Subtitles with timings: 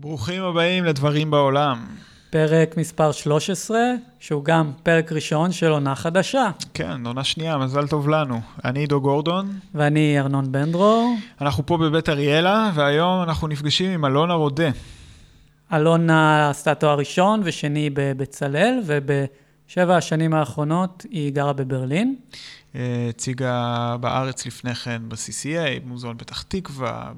[0.00, 1.86] ברוכים הבאים לדברים בעולם.
[2.30, 3.78] פרק מספר 13,
[4.20, 6.50] שהוא גם פרק ראשון של עונה חדשה.
[6.74, 8.40] כן, עונה שנייה, מזל טוב לנו.
[8.64, 9.58] אני עידו גורדון.
[9.74, 11.14] ואני ארנון בן דרור.
[11.40, 14.70] אנחנו פה בבית אריאלה, והיום אנחנו נפגשים עם אלונה רודה.
[15.72, 22.16] אלונה עשתה תואר ראשון ושני בבצלאל, ובשבע השנים האחרונות היא גרה בברלין.
[22.74, 27.12] אה, הציגה בארץ לפני כן ב-CCA, במוזיאון פתח תקווה,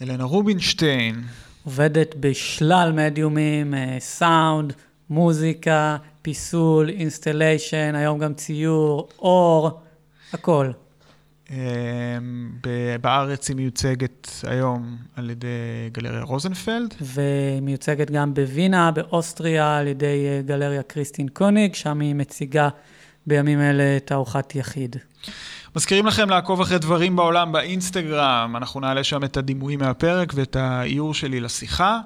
[0.00, 1.22] בלה רובינשטיין.
[1.64, 4.72] עובדת בשלל מדיומים, אה, סאונד,
[5.10, 9.80] מוזיקה, פיסול, installation, היום גם ציור, אור,
[10.32, 10.70] הכל.
[11.50, 11.56] אה,
[13.00, 15.46] בארץ היא מיוצגת היום על ידי
[15.92, 16.94] גלריה רוזנפלד.
[17.00, 22.68] ומיוצגת גם בווינה, באוסטריה, על ידי גלריה קריסטין קוניג, שם היא מציגה
[23.26, 24.96] בימים אלה תערוכת יחיד.
[25.76, 31.14] מזכירים לכם לעקוב אחרי דברים בעולם באינסטגרם, אנחנו נעלה שם את הדימויים מהפרק ואת האיור
[31.14, 32.00] שלי לשיחה.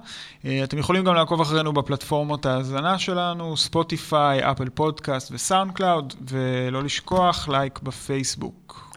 [0.44, 6.82] אה, אתם יכולים גם לעקוב אחרינו בפלטפורמות ההאזנה שלנו, ספוטיפיי, אפל פודקאסט וסאונד קלאוד, ולא
[6.82, 8.94] לשכוח לייק בפייסבוק.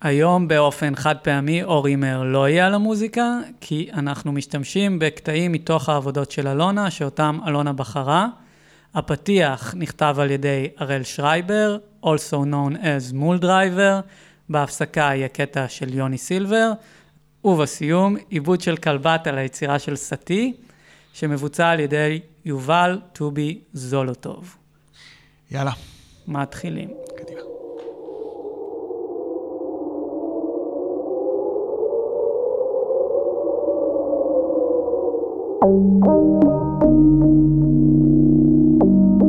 [0.00, 5.88] היום באופן חד פעמי אור הימר לא יהיה על המוזיקה, כי אנחנו משתמשים בקטעים מתוך
[5.88, 8.26] העבודות של אלונה, שאותם אלונה בחרה.
[8.94, 14.00] הפתיח נכתב על ידי הראל שרייבר, also known as Mole Driver,
[14.48, 16.72] בהפסקה יהיה קטע של יוני סילבר,
[17.44, 20.52] ובסיום עיבוד של כלבת על היצירה של סטי,
[21.12, 24.56] שמבוצע על ידי יובל טובי זולוטוב.
[25.50, 25.72] יאללה.
[26.28, 26.88] מתחילים.
[27.16, 27.40] קדימה.
[38.74, 39.24] אולי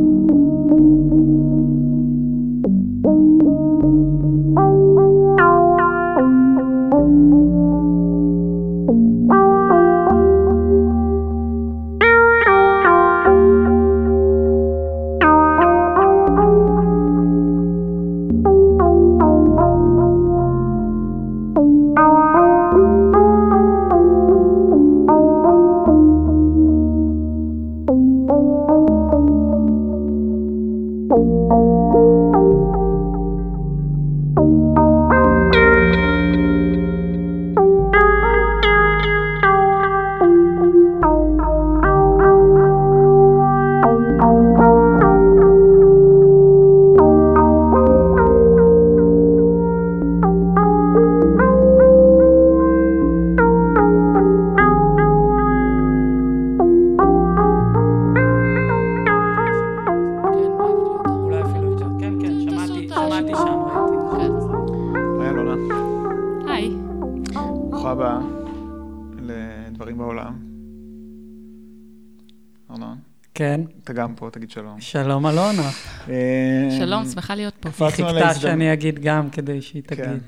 [74.25, 74.81] פה, תגיד שלום.
[74.81, 75.69] שלום אלונה.
[76.09, 77.85] אה, שלום, שמחה להיות פה.
[77.85, 78.33] היא חיכתה.
[78.33, 79.95] שאני אגיד גם כדי שהיא כן.
[79.95, 80.21] תגיד.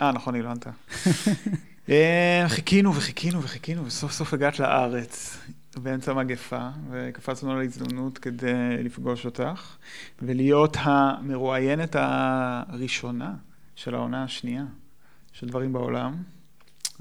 [0.00, 0.70] אה, נכון, היא לא ענתה.
[2.48, 5.38] חיכינו וחיכינו וחיכינו, וסוף סוף הגעת לארץ,
[5.76, 9.76] באמצע המגפה, וקפצנו על ההזדמנות כדי לפגוש אותך,
[10.22, 13.34] ולהיות המרואיינת הראשונה
[13.76, 14.64] של העונה השנייה
[15.32, 16.14] של דברים בעולם,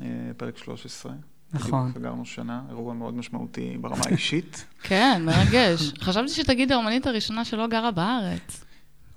[0.01, 1.13] אה, פרק 13.
[1.53, 1.89] נכון.
[1.89, 4.65] בדיוק סגרנו שנה, אירוע מאוד משמעותי ברמה האישית.
[4.89, 5.93] כן, מרגש.
[5.99, 8.65] חשבתי שתגיד האומנית הראשונה שלא גרה בארץ.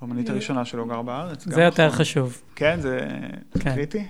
[0.01, 1.45] האומנית הראשונה שלא גר בארץ.
[1.45, 1.99] זה יותר נכון.
[1.99, 2.43] חשוב.
[2.55, 3.01] כן, זה
[3.61, 3.75] כן.
[3.75, 4.07] קריטי?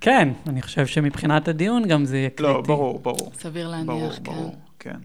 [0.00, 2.42] כן, אני חושב שמבחינת הדיון גם זה יהיה קריטי.
[2.42, 3.32] לא, ברור, ברור.
[3.34, 4.22] סביר ברור, להניח, כן.
[4.22, 4.96] ברור, כן.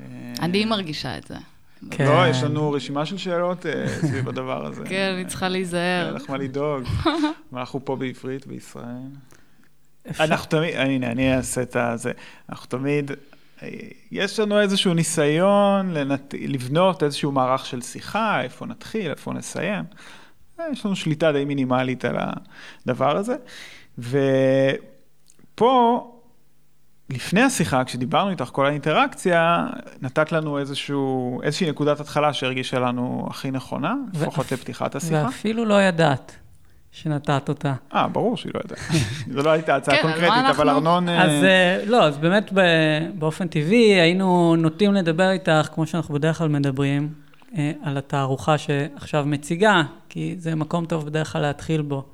[0.00, 0.06] אה,
[0.40, 1.36] אני מרגישה את זה.
[1.90, 2.04] כן.
[2.04, 4.84] לא, יש לנו רשימה של שאלות אה, סביב הדבר הזה.
[4.88, 6.14] כן, אני צריכה אין להיזהר.
[6.14, 6.82] לך מה לדאוג.
[7.52, 9.08] אנחנו פה בעברית, בישראל.
[10.20, 12.12] אנחנו תמיד, הנה, אני אעשה את הזה.
[12.50, 13.10] אנחנו תמיד,
[14.10, 16.34] יש לנו איזשהו ניסיון לנת...
[16.38, 19.84] לבנות איזשהו מערך של שיחה, איפה נתחיל, איפה נסיים.
[20.72, 22.16] יש לנו שליטה די מינימלית על
[22.86, 23.36] הדבר הזה.
[23.98, 26.08] ופה,
[27.10, 29.66] לפני השיחה, כשדיברנו איתך, כל האינטראקציה,
[30.02, 35.24] נתת לנו איזשהו, איזושהי נקודת התחלה שהרגישה לנו הכי נכונה, ו- לפחות לפתיחת השיחה.
[35.26, 36.36] ואפילו לא ידעת
[36.92, 37.74] שנתת אותה.
[37.94, 38.78] אה, ברור שהיא לא יודעת.
[39.34, 41.08] זו לא הייתה הצעה כן, קונקרטית, אבל אנחנו- ארנון...
[41.08, 46.14] אה, אז אה, לא, אז באמת ב- באופן טבעי היינו נוטים לדבר איתך, כמו שאנחנו
[46.14, 47.12] בדרך כלל מדברים,
[47.58, 52.04] אה, על התערוכה שעכשיו מציגה, כי זה מקום טוב בדרך כלל להתחיל בו,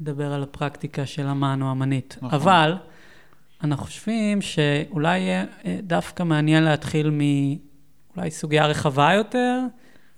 [0.00, 2.16] לדבר על הפרקטיקה של אמן או אמנית.
[2.22, 2.34] נכון.
[2.40, 2.74] אבל
[3.64, 5.44] אנחנו חושבים שאולי יהיה
[5.82, 9.60] דווקא מעניין להתחיל מאולי סוגיה רחבה יותר,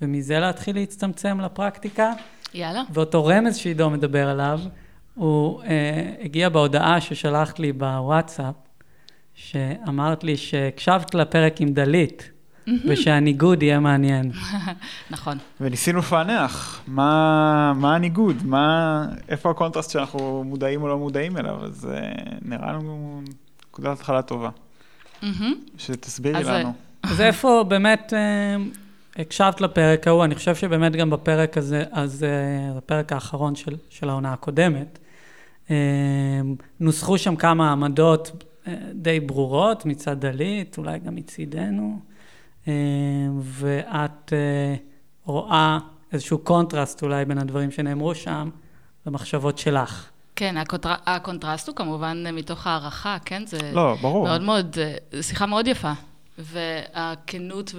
[0.02, 2.12] ומזה להתחיל להצטמצם לפרקטיקה.
[2.54, 2.82] יאללה.
[2.92, 4.60] ואותו רמז שעידו מדבר עליו,
[5.14, 8.54] הוא אה, הגיע בהודעה ששלחת לי בוואטסאפ,
[9.34, 12.30] שאמרת לי שהקשבת לפרק עם דלית,
[12.86, 14.32] ושהניגוד יהיה מעניין.
[15.10, 15.38] נכון.
[15.60, 21.88] וניסינו לפענח מה, מה הניגוד, מה, איפה הקונטרסט שאנחנו מודעים או לא מודעים אליו, אז
[21.90, 23.22] אה, נראה לנו
[23.68, 24.50] נקודת התחלה טובה.
[25.78, 26.72] שתסבירי אז, אה, לנו.
[27.02, 28.56] אז איפה באמת אה,
[29.18, 30.24] הקשבת לפרק ההוא?
[30.24, 34.98] אני חושב שבאמת גם בפרק הזה, אז אה, בפרק האחרון של, של העונה הקודמת,
[35.70, 35.76] אה,
[36.80, 41.98] נוסחו שם כמה עמדות אה, די ברורות מצד דלית, אולי גם מצידנו,
[43.42, 44.74] ואת אה,
[45.24, 45.78] רואה
[46.12, 48.50] איזשהו קונטרסט אולי בין הדברים שנאמרו שם
[49.06, 50.10] למחשבות שלך.
[50.36, 50.94] כן, הקונטר...
[51.06, 53.46] הקונטרסט הוא כמובן מתוך הערכה, כן?
[53.46, 54.26] זה לא, ברור.
[54.26, 54.76] מאוד מאוד,
[55.20, 55.92] שיחה מאוד יפה.
[56.38, 57.74] והכנות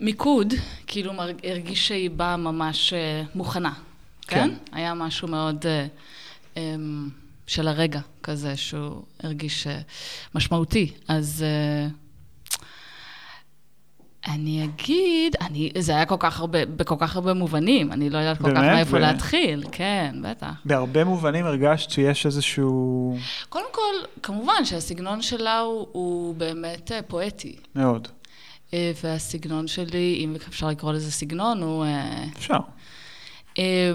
[0.00, 0.54] והמיקוד,
[0.86, 1.12] כאילו.
[1.44, 3.72] הרגיש שהיא באה ממש אה, מוכנה,
[4.26, 4.48] כן?
[4.48, 4.54] כן.
[4.72, 5.86] היה משהו מאוד אה,
[6.56, 7.08] אמ,
[7.46, 9.80] של הרגע כזה, שהוא הרגיש אה,
[10.34, 10.92] משמעותי.
[11.08, 11.44] אז
[14.28, 18.38] אני אגיד, אני, זה היה כל כך הרבה, בכל כך הרבה מובנים, אני לא יודעת
[18.38, 18.72] כל כך באמת?
[18.74, 20.52] מאיפה ו- להתחיל, כן, בטח.
[20.64, 23.16] בהרבה מובנים הרגשת שיש איזשהו...
[23.48, 27.56] קודם כל, כמובן שהסגנון שלה הוא, הוא באמת פואטי.
[27.74, 28.08] מאוד.
[28.74, 31.84] אה, והסגנון שלי, אם אפשר לקרוא לזה סגנון, הוא...
[31.84, 32.58] אה, אפשר.
[33.58, 33.92] אה,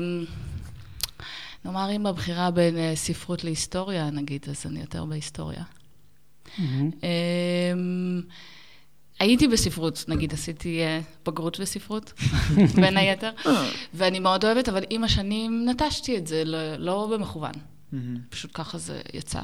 [1.65, 5.63] נאמר, אם הבחירה בין אה, ספרות להיסטוריה, נגיד, אז אני יותר בהיסטוריה.
[6.57, 6.91] מהמם.
[7.03, 7.73] אה,
[9.19, 10.81] הייתי בספרות, נגיד, עשיתי
[11.25, 12.13] בגרות בספרות,
[12.81, 13.31] בין היתר,
[13.93, 17.53] ואני מאוד אוהבת, אבל עם השנים נטשתי את זה, לא, לא במכוון.
[17.91, 18.17] מהמם.
[18.29, 19.39] פשוט ככה זה יצא.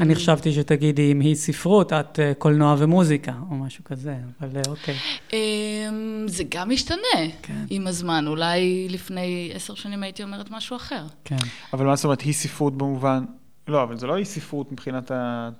[0.00, 4.62] אני חשבתי שתגידי, אם היא ספרות, את אה, קולנוע ומוזיקה, או משהו כזה, אבל אה,
[4.68, 4.96] אוקיי.
[5.32, 6.98] אמ, זה גם משתנה
[7.42, 7.64] כן.
[7.70, 8.26] עם הזמן.
[8.26, 11.06] אולי לפני עשר שנים הייתי אומרת משהו אחר.
[11.24, 11.36] כן.
[11.72, 13.24] אבל מה זאת אומרת, היא ספרות במובן...
[13.68, 15.50] לא, אבל זה לא אי ספרות מבחינת ה...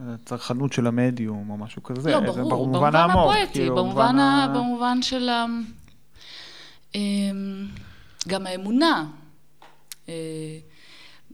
[0.00, 2.10] הצרכנות של המדיום או משהו כזה.
[2.10, 3.16] לא, זה ברור, במובן במובן העמוק.
[3.32, 5.46] הפואטי, כאילו, במובן ה- ה- במובן של ה...
[6.94, 7.66] אמ,
[8.28, 9.04] גם האמונה.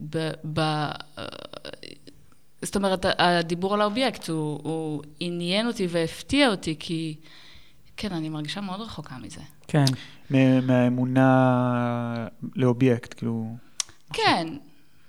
[0.09, 0.31] ב...
[0.53, 0.91] ב-
[2.61, 7.15] זאת אומרת, הדיבור על האובייקט, הוא, הוא עניין אותי והפתיע אותי, כי
[7.97, 9.41] כן, אני מרגישה מאוד רחוקה מזה.
[9.67, 9.85] כן.
[10.31, 13.55] מ- מהאמונה לאובייקט, כאילו...
[14.13, 14.47] כן.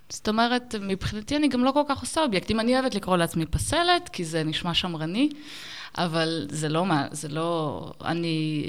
[0.08, 2.60] זאת אומרת, מבחינתי אני גם לא כל כך עושה אובייקטים.
[2.60, 5.28] אני אוהבת לקרוא לעצמי פסלת, כי זה נשמע שמרני,
[5.98, 7.92] אבל זה לא מה, זה לא...
[8.04, 8.64] אני...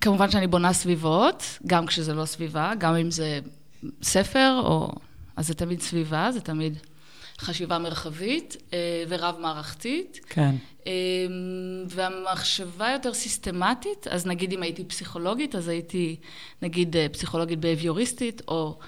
[0.00, 3.40] כמובן שאני בונה סביבות, גם כשזה לא סביבה, גם אם זה
[4.02, 4.92] ספר, או...
[5.36, 6.78] אז זה תמיד סביבה, זה תמיד
[7.40, 10.20] חשיבה מרחבית אה, ורב-מערכתית.
[10.28, 10.54] כן.
[10.86, 10.92] אמ,
[11.88, 16.16] והמחשבה יותר סיסטמטית, אז נגיד אם הייתי פסיכולוגית, אז הייתי
[16.62, 18.78] נגיד אה, פסיכולוגית בהביוריסטית, או,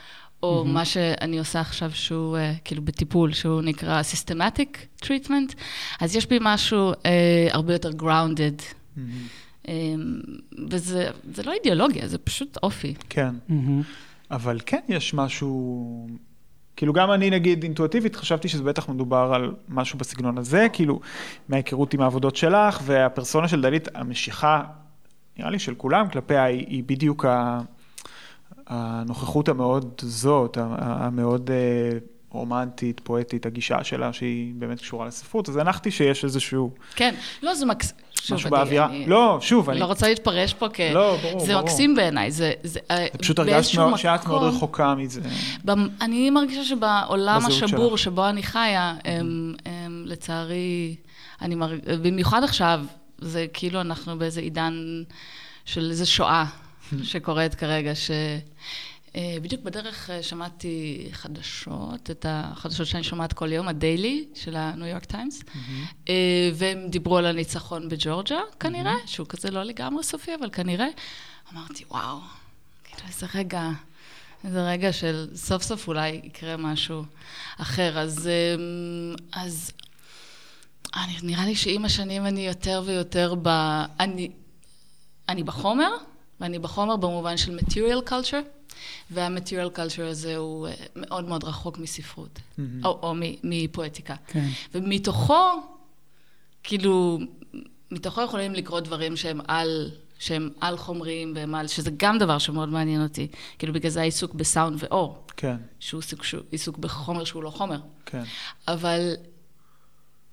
[0.43, 0.69] או mm-hmm.
[0.69, 5.55] מה שאני עושה עכשיו שהוא אה, כאילו בטיפול, שהוא נקרא Systematic Treatment,
[6.01, 8.63] אז יש בי משהו אה, הרבה יותר grounded,
[8.99, 9.03] אה,
[10.69, 12.95] וזה זה לא אידיאולוגיה, זה פשוט אופי.
[13.09, 13.35] כן.
[14.31, 16.09] אבל כן יש משהו,
[16.77, 21.01] כאילו גם אני נגיד אינטואיטיבית חשבתי שזה בטח מדובר על משהו בסגנון הזה, כאילו
[21.49, 24.63] מההיכרות עם העבודות שלך והפרסונה של דלית, המשיכה,
[25.39, 27.25] נראה לי של כולם כלפיה היא, היא בדיוק
[28.67, 31.99] הנוכחות המאוד זאת, המאוד אה,
[32.31, 37.67] רומנטית, פואטית, הגישה שלה שהיא באמת קשורה לספרות, אז הנחתי שיש איזשהו כן, לא, זה
[37.67, 37.93] מקס...
[38.31, 40.81] משהו באווירה, לא, שוב, אני לא רוצה להתפרש פה כ...
[40.95, 41.65] לא, ברור, זה ברור.
[41.65, 42.53] מקסים בעיניי, זה...
[42.63, 45.21] זה, אה, פשוט הרגשת מאוד- שאת מאוד רחוקה מזה.
[45.65, 48.05] במ- אני מרגישה שבעולם השבור שלך.
[48.05, 50.95] שבו אני חיה, הם, הם, לצערי,
[51.43, 51.79] אני מרג...
[52.03, 52.81] במיוחד עכשיו,
[53.19, 55.03] זה כאילו אנחנו באיזה עידן
[55.65, 56.45] של איזה שואה
[57.03, 58.11] שקורית כרגע, ש...
[59.17, 64.87] אה, בדיוק בדרך אה, שמעתי חדשות, את החדשות שאני שומעת כל יום, הדיילי של הניו
[64.87, 65.43] יורק טיימס,
[66.09, 70.87] אה, והם דיברו על הניצחון בג'ורג'ה, כנראה, שהוא כזה לא לגמרי סופי, אבל כנראה.
[71.53, 72.19] אמרתי, וואו,
[72.85, 73.71] כאילו איזה רגע,
[74.45, 77.05] איזה רגע של סוף סוף אולי יקרה משהו
[77.59, 77.99] אחר.
[77.99, 79.73] אז, אמ, אז
[80.97, 83.49] אני, נראה לי שעם השנים אני יותר ויותר ב...
[84.01, 84.31] אני,
[85.29, 85.91] אני בחומר,
[86.41, 88.60] ואני בחומר במובן של material culture,
[89.11, 92.85] וה-material culture הזה הוא אה, מאוד מאוד רחוק מספרות, מהמם.
[92.85, 94.15] או, או מפואטיקה.
[94.27, 94.49] כן.
[94.75, 95.63] ומתוכו,
[96.63, 97.19] כאילו,
[97.91, 102.69] מתוכו יכולים לקרות דברים שהם על, שהם על חומריים והם על, שזה גם דבר שמאוד
[102.69, 103.29] מעניין אותי.
[103.59, 107.81] כאילו, בגלל זה העיסוק בסאונד ואור, כן, שהוא עיסוק, שהוא, עיסוק בחומר שהוא לא חומר.
[108.07, 108.23] כן.
[108.69, 109.15] אבל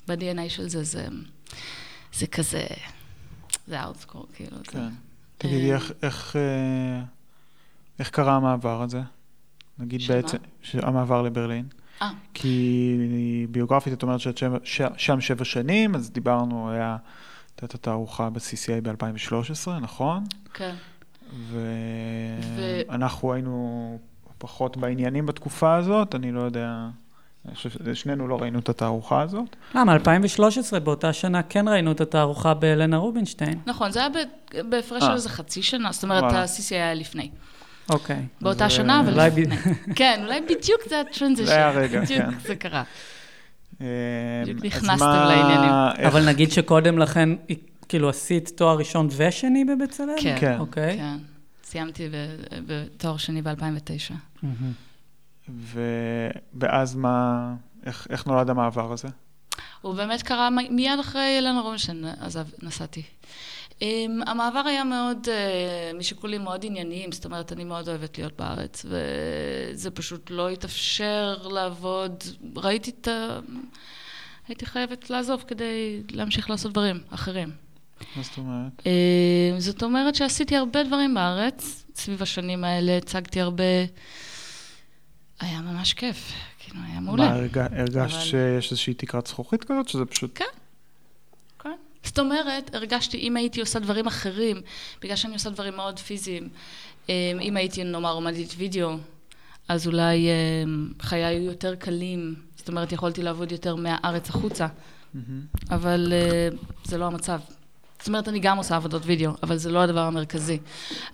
[0.07, 1.07] ב-DNA של זה, זה,
[2.13, 2.65] זה כזה,
[3.67, 4.57] זה אאוטסקור, כאילו.
[4.63, 4.79] כן.
[4.79, 4.85] זה,
[5.37, 7.03] תגידי, אה, איך, איך, אה,
[7.99, 9.01] איך קרה המעבר הזה?
[9.79, 10.15] נגיד שמה?
[10.15, 10.37] בעצם,
[10.73, 11.65] המעבר לברלין.
[12.01, 12.97] אה, כי
[13.51, 16.97] ביוגרפית את אומרת שאת שם, ש, שם שבע שנים, אז דיברנו, היה,
[17.55, 20.23] את התערוכה ב-CCA ב-2013, נכון?
[20.53, 20.75] כן.
[21.33, 21.59] ו-
[22.89, 23.99] ואנחנו היינו
[24.37, 26.87] פחות בעניינים בתקופה הזאת, אני לא יודע,
[27.45, 29.55] אני חושב ששנינו לא ראינו את התערוכה הזאת.
[29.75, 29.93] למה?
[29.93, 33.59] 2013, באותה שנה כן ראינו את התערוכה בהלנה רובינשטיין.
[33.65, 34.09] נכון, זה היה
[34.69, 35.13] בהפרש של אה.
[35.13, 36.23] איזה חצי שנה, זאת אומרת.
[36.23, 37.29] ה-CCA היה לפני.
[37.89, 38.21] אוקיי.
[38.41, 39.55] באותה אז, שנה, אבל אולי ב- לפני.
[39.95, 41.45] כן, אולי בדיוק זה הטרנזישן.
[41.49, 42.39] זה היה הרגע, בדיוק כן.
[42.39, 42.83] זה קרה.
[43.81, 43.85] אמ,
[44.43, 45.69] בדיוק נכנסתם מה- לעניינים.
[45.97, 47.29] איך- אבל נגיד שקודם לכן,
[47.89, 50.15] כאילו עשית תואר ראשון ושני בבצלאל?
[50.21, 50.35] כן.
[50.39, 50.57] כן.
[50.59, 50.97] אוקיי.
[50.97, 51.17] כן.
[51.63, 52.13] סיימתי ב-
[52.67, 54.13] בתואר שני ב-2009.
[54.43, 54.71] מהמם.
[55.49, 56.29] ו-
[56.59, 57.53] ואז מה,
[57.85, 59.07] איך, איך נולד המעבר הזה?
[59.81, 63.03] הוא באמת קרה מ- מיד אחרי אלנה רובינשטיין, עזב, נסעתי.
[63.79, 63.83] Um,
[64.25, 69.91] המעבר היה מאוד, uh, משיקולים מאוד ענייניים, זאת אומרת, אני מאוד אוהבת להיות בארץ, וזה
[69.91, 72.23] פשוט לא התאפשר לעבוד,
[72.55, 73.39] ראיתי את ה...
[74.47, 77.51] הייתי חייבת לעזוב כדי להמשיך לעשות דברים אחרים.
[78.15, 78.71] מה זאת אומרת?
[78.79, 83.63] Uh, זאת אומרת שעשיתי הרבה דברים בארץ, סביב השנים האלה, הצגתי הרבה...
[85.39, 87.29] היה ממש כיף, כאילו, היה מעולה.
[87.29, 90.31] מה, הרג- הרגשת אבל- שיש איזושהי תקרת זכוכית כזאת, שזה פשוט...
[90.35, 90.45] כן.
[92.07, 94.61] זאת אומרת, הרגשתי, אם הייתי עושה דברים אחרים,
[95.01, 96.49] בגלל שאני עושה דברים מאוד פיזיים,
[97.09, 98.89] אמ, אם הייתי, נאמר, עומדת וידאו,
[99.67, 104.67] אז אולי אמ, חיי היו יותר קלים, זאת אומרת, יכולתי לעבוד יותר מהארץ החוצה.
[105.69, 106.49] אבל אה,
[106.83, 107.39] זה לא המצב.
[107.99, 110.57] זאת אומרת, אני גם עושה עבודות וידאו, אבל זה לא הדבר המרכזי.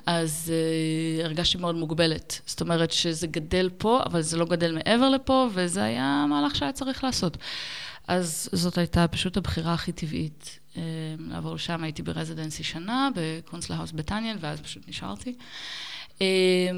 [0.05, 2.41] אז אה, הרגשתי מאוד מוגבלת.
[2.45, 6.71] זאת אומרת שזה גדל פה, אבל זה לא גדל מעבר לפה, וזה היה מהלך שהיה
[6.71, 7.37] צריך לעשות.
[8.07, 10.59] אז זאת הייתה פשוט הבחירה הכי טבעית.
[10.73, 10.77] אמ,
[11.19, 15.33] לעבור לשם, הייתי ב residency שנה, בקונסטלר האוס בתניאן, ואז פשוט נשארתי.
[16.09, 16.21] אמ,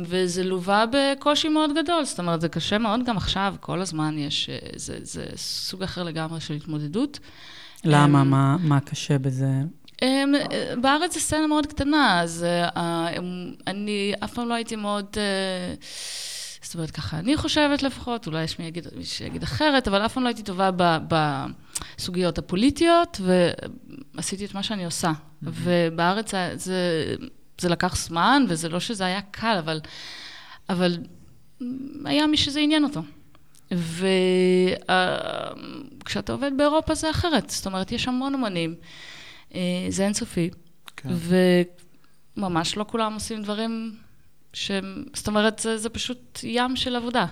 [0.05, 4.49] וזה לווה בקושי מאוד גדול, זאת אומרת, זה קשה מאוד גם עכשיו, כל הזמן יש,
[4.49, 7.19] אה, זה, זה סוג אחר לגמרי של התמודדות.
[7.83, 8.21] למה?
[8.21, 9.47] אמ, מה- מה קשה בזה?
[10.01, 10.33] אמ,
[10.81, 13.23] בארץ זו סצנה מאוד קטנה, אז אה, אמ,
[13.67, 15.05] אני אף פעם לא הייתי מאוד...
[15.17, 15.73] אה,
[16.65, 20.13] זאת אומרת, ככה אני חושבת לפחות, אולי יש מי יגיד, מי שיגיד אחרת, אבל אף
[20.13, 20.97] פעם לא הייתי טובה ב-
[21.97, 23.21] בסוגיות הפוליטיות,
[24.15, 25.11] ועשיתי את מה שאני עושה.
[25.43, 27.15] ובארץ זה, זה,
[27.61, 29.81] זה לקח זמן, וזה לא שזה היה קל, אבל,
[30.69, 30.97] אבל
[32.05, 33.01] היה מי שזה עניין אותו.
[36.01, 38.75] וכשאתה עובד באירופה זה אחרת, זאת אומרת, יש המון אומנים,
[39.55, 40.49] אה, זה אינסופי,
[40.97, 41.09] כן.
[42.37, 43.95] וממש לא כולם עושים דברים
[44.55, 47.25] שהם, זאת אומרת, זה, זה פשוט ים של עבודה.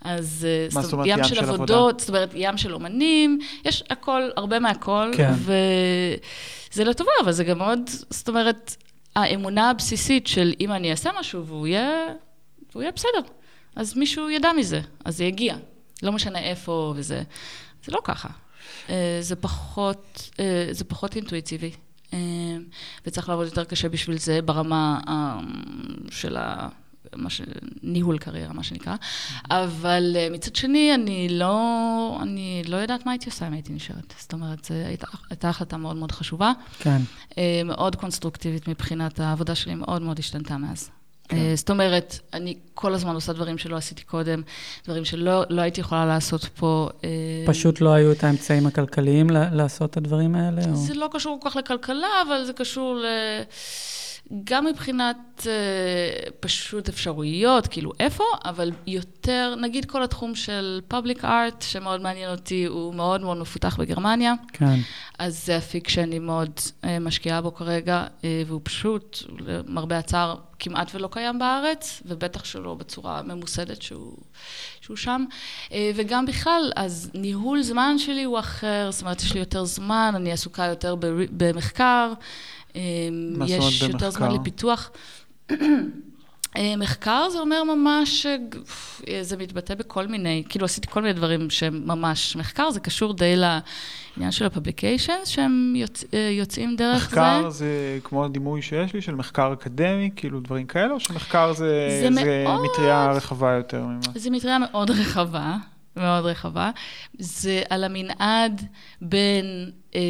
[0.00, 1.54] אז אה, מה זאת אומרת ים של עבודה?
[1.54, 5.32] עבודות, זאת אומרת, ים של אומנים, יש הכל, הרבה מהכל, כן.
[5.34, 7.80] וזה לטובה, אבל זה גם מאוד,
[8.10, 8.76] זאת אומרת,
[9.16, 12.06] האמונה הבסיסית של אם אני אעשה משהו והוא יהיה,
[12.72, 13.20] והוא יהיה בסדר,
[13.76, 15.56] אז מישהו ידע מזה, אז זה יגיע.
[16.02, 17.22] לא משנה איפה וזה.
[17.84, 18.28] זה לא ככה.
[18.88, 21.70] אה, זה פחות, אה, זה פחות אינטואיטיבי.
[22.14, 22.56] אה,
[23.06, 25.38] וצריך לעבוד יותר קשה בשביל זה ברמה אה,
[26.10, 26.68] של ה...
[27.16, 27.40] מה ש...
[27.82, 28.96] ניהול קריירה, מה שנקרא.
[29.50, 34.14] אבל אה, מצד שני, אני לא, אני לא יודעת מה הייתי עושה אם הייתי נשארת.
[34.18, 37.00] זאת אומרת, זו הייתה, הייתה החלטה מאוד מאוד חשובה, כן.
[37.38, 40.90] אה, מאוד קונסטרוקטיבית מבחינת העבודה שלי, מאוד מאוד השתנתה מאז.
[41.28, 41.36] כן.
[41.36, 44.42] אה, זאת אומרת, אני כל הזמן עושה דברים שלא עשיתי קודם,
[44.84, 46.88] דברים שלא לא הייתי יכולה לעשות פה.
[47.04, 47.10] אה,
[47.46, 50.62] פשוט לא היו את האמצעים הכלכליים לעשות את הדברים האלה?
[50.70, 50.76] או...
[50.76, 53.06] זה לא קשור כל כך לכלכלה, אבל זה קשור ל...
[54.44, 61.62] גם מבחינת אה, פשוט אפשרויות, כאילו איפה, אבל יותר, נגיד כל התחום של פאבליק ארט,
[61.62, 64.34] שמאוד מעניין אותי, הוא מאוד מאוד מפותח בגרמניה.
[64.52, 64.74] כן.
[65.18, 70.94] אז זה אפיק שאני מאוד אה, משקיעה בו כרגע, אה, והוא פשוט, למרבה הצער, כמעט
[70.94, 74.16] ולא קיים בארץ, ובטח שלא בצורה ממוסדת שהוא,
[74.80, 75.24] שהוא שם.
[75.72, 80.12] אה, וגם בכלל, אז ניהול זמן שלי הוא אחר, זאת אומרת, יש לי יותר זמן,
[80.16, 80.96] אני עסוקה יותר
[81.30, 82.12] במחקר.
[83.34, 84.30] אומרת יש יותר זמן?
[84.34, 84.90] לפיתוח.
[86.56, 88.26] אה, מחקר זה אומר ממש,
[89.20, 93.34] זה מתבטא בכל מיני, כאילו עשיתי כל מיני דברים שהם ממש, מחקר זה קשור די
[93.36, 97.58] לעניין של ה publications, שהם יוצ, אה, יוצאים דרך מחקר זה.
[97.58, 102.08] זה כמו הדימוי שיש לי של מחקר אקדמי, כאילו דברים כאלה, או שמחקר זה, זה
[102.14, 103.98] זה מאוד- מטריה רחבה יותר ממה?
[104.14, 105.56] זו מטריה מאוד רחבה,
[105.96, 106.70] מאוד רחבה.
[107.18, 108.62] זה על המנעד
[109.02, 109.44] בין
[109.94, 110.00] אה,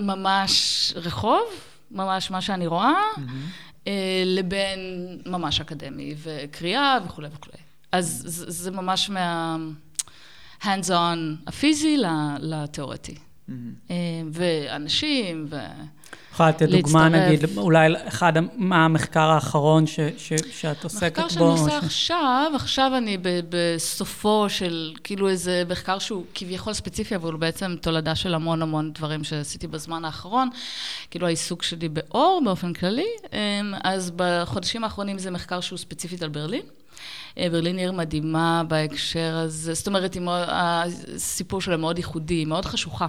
[0.00, 1.42] ממש רחוב,
[1.90, 3.02] ממש מה שאני רואה,
[3.86, 4.78] אה, לבין
[5.26, 7.56] ממש אקדמי, וקריאה וכולי וכולי.
[7.92, 9.56] אז זה, ממש מה...
[10.62, 11.96] hands on הפיזי
[12.40, 13.14] לתיאורטי.
[13.90, 13.96] אה,
[14.32, 15.56] ואנשים, ו...
[16.32, 17.08] יכולה לתת דוגמה.
[17.08, 21.24] נגיד, אולי אחד, מה המחקר האחרון ש, ש, שאת עוסקת בו?
[21.24, 26.72] מחקר שאני עושה ש- עכשיו, עכשיו אני ב- בסופו של כאילו איזה מחקר שהוא כביכול
[26.72, 30.48] ספציפי, אבל הוא בעצם תולדה של המון המון דברים שעשיתי בזמן האחרון.
[31.10, 33.06] כאילו העיסוק שלי באור באופן כללי.
[33.32, 33.38] אמ,
[33.84, 36.62] אז בחודשים האחרונים זה מחקר שהוא ספציפית על ברלין.
[37.38, 43.06] אה, ברלין עיר מדהימה בהקשר הזה, זאת אומרת, הסיפור שלה מאוד ייחודי, מאוד חשוכה.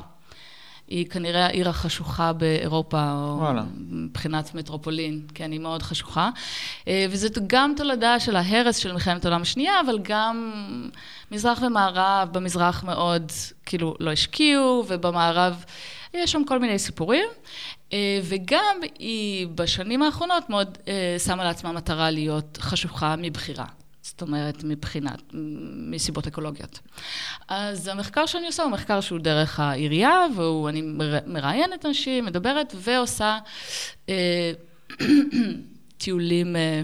[0.92, 3.64] היא כנראה העיר החשוכה באירופה, או וואלה.
[3.78, 6.30] מבחינת מטרופולין, כן, היא מאוד חשוכה.
[6.88, 10.52] אה, וזאת גם תולדה של ההרס של מלחמת העולם השנייה, אבל גם
[11.32, 13.32] מזרח ומערב, במזרח מאוד,
[13.66, 15.66] כאילו, לא השקיעו, ובמערב
[16.14, 17.26] יש שם כל מיני סיפורים.
[17.94, 23.66] אה, וגם היא בשנים האחרונות מאוד אה, שמה לעצמה מטרה להיות חשוכה מבחירה.
[24.22, 25.22] זאת אומרת, מבחינת,
[25.74, 26.80] מסיבות אקולוגיות.
[27.48, 30.82] אז המחקר שאני עושה הוא מחקר שהוא דרך העירייה, ואני
[31.28, 33.40] מראיינת אנשים, מדברת ועושה
[34.10, 34.52] אה,
[35.98, 36.82] טיולים, אה,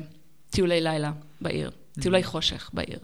[0.50, 3.00] טיולי לילה בעיר, טיולי חושך בעיר,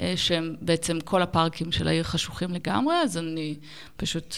[0.00, 3.54] אה, שהם בעצם כל הפארקים של העיר חשוכים לגמרי, אז אני
[3.96, 4.36] פשוט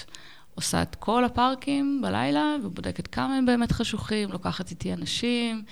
[0.57, 5.63] עושה את כל הפארקים בלילה, ובודקת כמה הם באמת חשוכים, לוקחת איתי אנשים,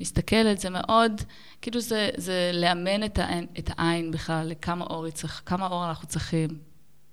[0.00, 1.12] מסתכלת, זה מאוד,
[1.62, 6.08] כאילו זה, זה לאמן את העין, את העין בכלל, לכמה אור, צריך, כמה אור אנחנו
[6.08, 6.48] צריכים,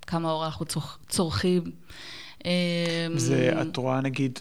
[0.07, 1.63] כמה אור אנחנו צורכ, צורכים.
[2.45, 2.49] אמ,
[3.15, 4.39] זה, את רואה נגיד,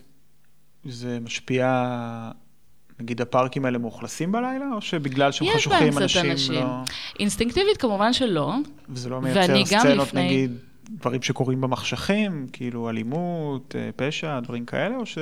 [0.84, 1.84] זה משפיע,
[3.00, 6.54] נגיד הפארקים האלה מאוכלסים בלילה, או שבגלל שהם חשוכים אנשים אנשים.
[6.54, 6.82] לא...
[7.20, 8.54] אינסטינקטיבית כמובן שלא.
[8.88, 10.50] וזה לא מייצר סצנות, לפני- נגיד,
[10.90, 15.18] דברים שקורים במחשכים, כאילו אלימות, אה, פשע, דברים כאלה, או ש...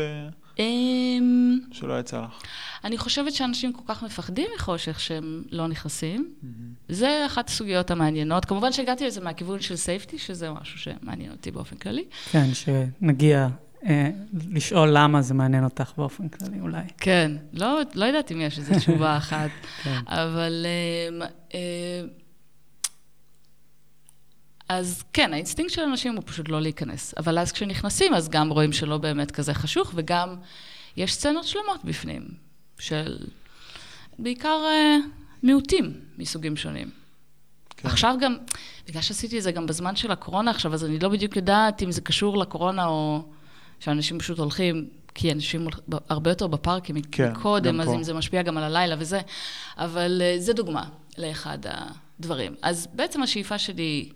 [0.59, 2.43] אמ, שלא יצא לך?
[2.85, 6.35] אני חושבת שאנשים כל כך מפחדים מחושך שהם לא נכנסים.
[6.89, 8.45] זה אחת הסוגיות המעניינות.
[8.45, 12.05] כמובן שהגעתי לזה מהכיוון של safety, שזה משהו שמעניין אותי באופן כללי.
[12.31, 13.49] כן, שנגיע
[13.87, 14.11] אה,
[14.51, 16.83] לשאול למה זה מעניין אותך באופן כללי, אולי.
[16.99, 19.51] כן, לא, לא יודעת אם יש איזו תשובה אחת,
[19.85, 19.99] כן.
[20.07, 20.67] אבל...
[21.09, 21.23] אמ,
[21.55, 22.03] אה,
[24.79, 27.15] אז כן, האינסטינקט של אנשים הוא פשוט לא להיכנס.
[27.19, 30.37] אבל אז כשנכנסים, אז גם רואים שלא באמת כזה חשוך, וגם
[30.97, 32.29] יש סצנות שלמות בפנים,
[32.79, 33.19] של
[34.19, 34.97] בעיקר אה,
[35.43, 36.91] מיעוטים מסוגים שונים.
[37.77, 37.89] כן.
[37.89, 38.37] עכשיו גם,
[38.89, 41.93] בגלל שעשיתי את זה גם בזמן של הקורונה עכשיו, אז אני לא בדיוק יודעת אם
[41.93, 43.23] זה קשור לקורונה או
[43.81, 45.67] שאנשים פשוט הולכים, כי אנשים
[46.09, 47.95] הרבה יותר בפארקים כן, מקודם, אז פה.
[47.95, 49.21] אם זה משפיע גם על הלילה וזה,
[49.79, 50.85] אבל אה, זה דוגמה
[51.19, 52.55] לאחד הדברים.
[52.63, 54.09] אז בעצם השאיפה שלי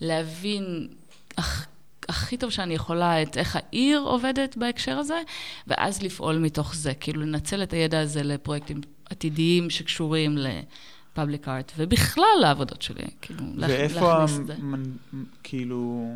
[0.00, 0.88] להבין
[1.38, 1.66] הכ-
[2.08, 5.20] הכי טוב שאני יכולה את איך העיר עובדת בהקשר הזה,
[5.66, 12.24] ואז לפעול מתוך זה, כאילו לנצל את הידע הזה לפרויקטים עתידיים שקשורים לפאבליק ארט, ובכלל
[12.40, 14.54] לעבודות שלי, כאילו, להכ- ואיפה, להכניס את זה.
[14.54, 14.82] המנ...
[15.42, 16.10] כאילו,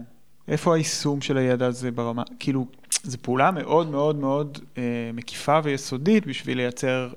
[0.48, 2.66] איפה היישום של הידע הזה ברמה, כאילו,
[3.02, 4.82] זו פעולה מאוד מאוד מאוד אה,
[5.14, 7.08] מקיפה ויסודית בשביל לייצר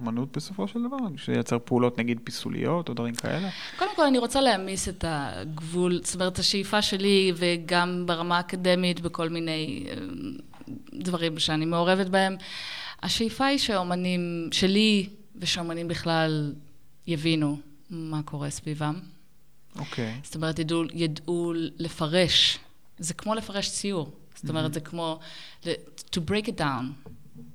[0.00, 3.48] אומנות בסופו של דבר, בשביל לייצר פעולות נגיד פיסוליות או דברים כאלה.
[3.78, 9.28] קודם כל, אני רוצה להעמיס את הגבול, זאת אומרת, השאיפה שלי, וגם ברמה האקדמית, בכל
[9.28, 9.94] מיני אה,
[10.92, 12.36] דברים שאני מעורבת בהם,
[13.02, 16.52] השאיפה היא שהאומנים שלי ושאומנים בכלל
[17.06, 17.58] יבינו
[17.90, 18.94] מה קורה סביבם.
[19.78, 20.20] אוקיי.
[20.22, 22.58] זאת אומרת, ידעו, ידעו לפרש.
[22.98, 24.10] זה כמו לפרש ציור.
[24.34, 25.18] זאת אומרת, זה כמו
[26.10, 27.10] to break it down.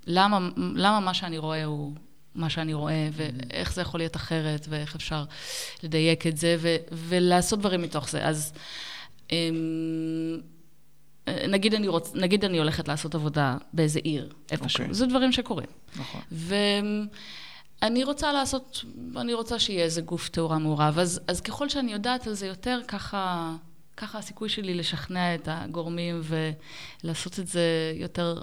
[0.08, 1.94] למה, למה מה שאני רואה הוא
[2.36, 5.24] מה שאני רואה, ואיך זה יכול להיות אחרת, ואיך אפשר
[5.84, 8.28] לדייק את זה, ו, ולעשות דברים מתוך זה.
[8.28, 8.54] אז
[9.32, 10.40] אמ,
[11.28, 14.82] נגיד אני, רוצ, נגיד אני הולכת לעשות עבודה באיזה עיר, איפשהו.
[14.82, 14.94] אוקיי.
[14.94, 15.68] זה דברים שקורים.
[15.96, 16.22] נכון.
[17.82, 18.86] ואני רוצה לעשות,
[19.18, 21.00] אני רוצה שיהיה איזה גוף תאורה מעורב.
[21.00, 23.56] אז, אז ככל שאני יודעת על זה יותר, ככה,
[23.98, 26.22] ככה הסיכוי שלי לשכנע את הגורמים
[27.04, 28.42] ולעשות את זה יותר,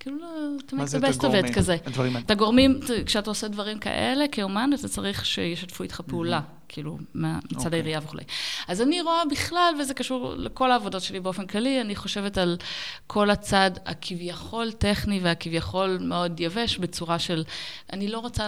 [0.00, 0.26] כאילו, לא,
[0.66, 1.76] תמיד זה best of it כזה.
[2.18, 7.64] את הגורמים, כשאתה עושה דברים כאלה, כאומן, אתה צריך שישתפו איתך פעולה, כאילו, מה- מצד
[7.64, 7.78] אוקיי.
[7.78, 8.22] העירייה וכולי.
[8.68, 12.56] אז אני רואה בכלל, וזה קשור לכל העבודות שלי באופן כללי, אני חושבת על
[13.06, 17.44] כל הצד הכביכול טכני והכביכול מאוד יבש, בצורה של,
[17.92, 18.46] אני לא רוצה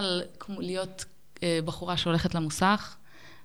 [0.49, 1.05] להיות
[1.43, 2.95] אה, בחורה שהולכת למוסך,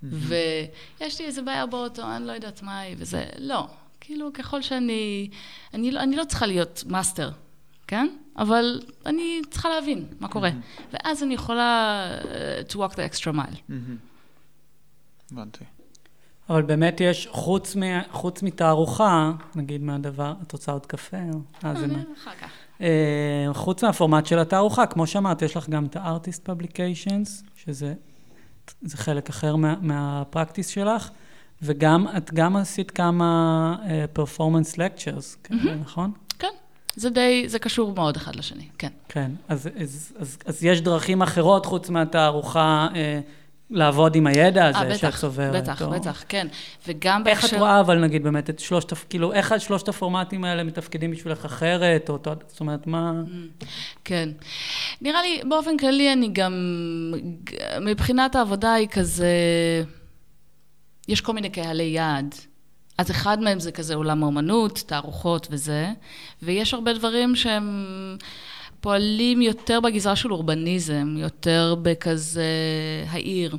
[0.03, 3.67] ויש לי איזה בעיה באוטו, אני לא יודעת מה היא, וזה, לא.
[4.01, 5.29] כאילו, ככל שאני,
[5.73, 7.29] אני לא, אני לא צריכה להיות master,
[7.89, 8.07] כן?
[8.37, 10.49] אבל אני צריכה להבין מה קורה.
[10.93, 13.73] ואז אני יכולה אה, to walk the extra mile.
[15.31, 15.63] הבנתי.
[16.49, 21.17] אבל באמת יש, חוץ, מ, חוץ מתערוכה, נגיד מהדבר, את רוצה עוד קפה?
[21.33, 21.99] או- אה, זה מה?
[22.23, 22.49] אחר כך.
[22.81, 27.93] אה, חוץ מהפורמט של התערוכה, כמו שאמרת, יש לך גם את ה-artist publications, שזה
[28.81, 31.09] זה חלק אחר מה, מה practice שלך,
[31.61, 36.11] וגם, את גם עשית כמה uh, performance lectures, כאלה, נכון?
[36.99, 38.89] זה די, זה קשור מאוד אחד לשני, כן.
[39.09, 43.19] כן, אז, אז, אז, אז יש דרכים אחרות חוץ מהתערוכה אה,
[43.69, 45.63] לעבוד עם הידע הזה אה, שאת צוברת.
[45.63, 45.89] בטח, או...
[45.89, 46.47] בטח, כן.
[46.87, 47.55] וגם איך בהקשר...
[47.55, 52.09] את רואה אבל נגיד באמת את שלושת, כאילו, איך שלושת הפורמטים האלה מתפקדים בשבילך אחרת,
[52.09, 53.13] או זאת אומרת, מה...
[53.25, 53.65] Mm,
[54.03, 54.29] כן.
[55.01, 56.53] נראה לי, באופן כללי אני גם,
[57.81, 59.33] מבחינת העבודה היא כזה,
[61.07, 62.35] יש כל מיני קהלי יעד.
[62.99, 65.91] אז אחד מהם זה כזה עולם האומנות, תערוכות וזה,
[66.43, 68.17] ויש הרבה דברים שהם
[68.81, 72.43] פועלים יותר בגזרה של אורבניזם, יותר בכזה
[73.09, 73.57] העיר.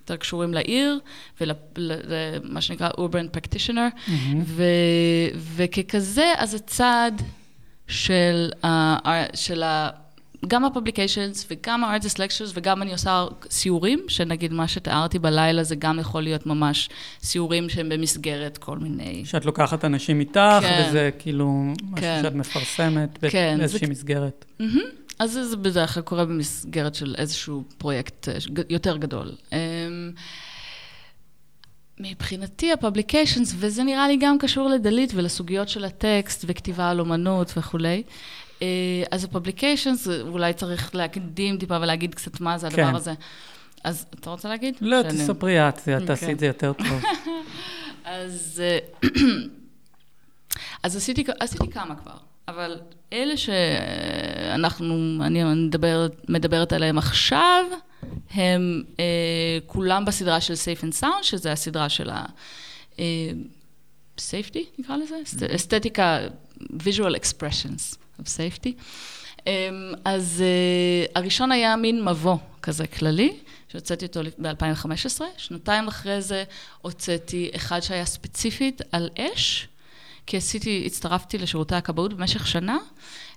[0.00, 0.98] יותר קשורים לעיר
[1.40, 4.10] ולמה שנקרא urban practitioner, mm-hmm.
[4.44, 7.12] ו- וככזה, אז הצד
[7.88, 9.90] של, ה- של ה-
[10.46, 15.74] גם ה publications וגם ה-artist lectures וגם אני עושה סיורים, שנגיד מה שתיארתי בלילה זה
[15.74, 16.88] גם יכול להיות ממש
[17.22, 19.24] סיורים שהם במסגרת כל מיני...
[19.24, 20.86] שאת לוקחת אנשים איתך, כן.
[20.88, 22.20] וזה כאילו משהו כן.
[22.22, 23.92] שאת מפרסמת כן, באיזושהי זה...
[23.92, 24.44] מסגרת.
[24.60, 25.02] Mm-hmm.
[25.18, 28.34] אז זה בדרך כלל קורה במסגרת של איזשהו פרויקט אה,
[28.70, 29.32] יותר גדול.
[29.52, 29.58] אמ,
[32.00, 37.52] מבחינתי ה publications, וזה נראה לי גם קשור לדלית ולסוגיות של הטקסט וכתיבה על אומנות
[37.56, 38.02] וכולי,
[39.10, 42.94] אז הפובליקיישנס, אולי צריך להקדים טיפה ולהגיד קצת מה זה הדבר כן.
[42.94, 43.14] הזה.
[43.84, 44.74] אז אתה רוצה להגיד?
[44.80, 45.18] לא, שאני...
[45.18, 46.34] תספרי את, את תעשי אוקיי.
[46.34, 47.02] את זה יותר טוב.
[48.04, 48.78] אז, אה,
[50.82, 52.16] אז עשיתי, עשיתי כמה כבר,
[52.48, 52.80] אבל
[53.12, 57.64] אלה שאנחנו, אני מדבר, מדברת עליהם עכשיו,
[58.30, 62.24] הם אה, כולם בסדרה של Safe and Sound, שזה הסדרה של ה...
[62.98, 63.30] אה,
[64.18, 65.14] safety נקרא לזה?
[65.14, 65.54] Mm-hmm.
[65.54, 66.18] אסתטיקה,
[66.60, 68.01] visual expressions.
[68.20, 68.70] Of safety.
[69.46, 73.36] אמ, אז אה, הראשון היה מין מבוא כזה כללי,
[73.68, 75.20] שהוצאתי אותו ב-2015.
[75.36, 76.44] שנתיים אחרי זה
[76.82, 79.68] הוצאתי אחד שהיה ספציפית על אש,
[80.26, 82.78] כי עשיתי, הצטרפתי לשירותי הכבאות במשך שנה.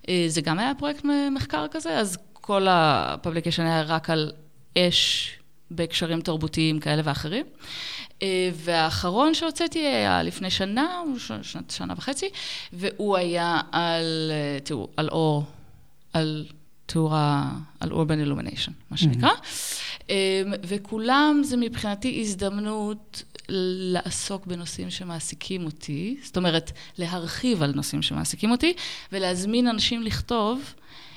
[0.04, 4.32] אה, זה גם היה פרויקט מחקר כזה, אז כל ה publication היה רק על
[4.78, 5.32] אש
[5.72, 7.46] בהקשרים תרבותיים כאלה ואחרים.
[8.22, 11.02] אה, והאחרון שהוצאתי היה לפני שנה,
[11.42, 12.30] שנת, שנה וחצי,
[12.74, 15.44] והוא היה על, אה, תראו, על אור,
[16.14, 16.46] על
[16.86, 17.50] תאורה,
[17.80, 19.30] על urban illumination, מה שנקרא.
[19.30, 20.12] Mm-hmm.
[20.64, 28.74] וכולם זה מבחינתי הזדמנות לעסוק בנושאים שמעסיקים אותי, זאת אומרת, להרחיב על נושאים שמעסיקים אותי,
[29.12, 30.74] ולהזמין אנשים לכתוב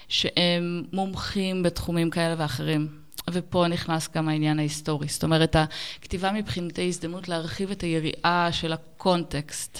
[0.08, 2.88] שהם מומחים בתחומים כאלה ואחרים.
[3.32, 5.08] ופה נכנס גם העניין ההיסטורי.
[5.08, 5.56] זאת אומרת,
[6.00, 9.78] הכתיבה מבחינתי הזדמנות להרחיב את היריעה של הקונטקסט,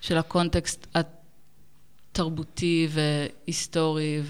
[0.00, 4.22] של הקונטקסט התרבותי והיסטורי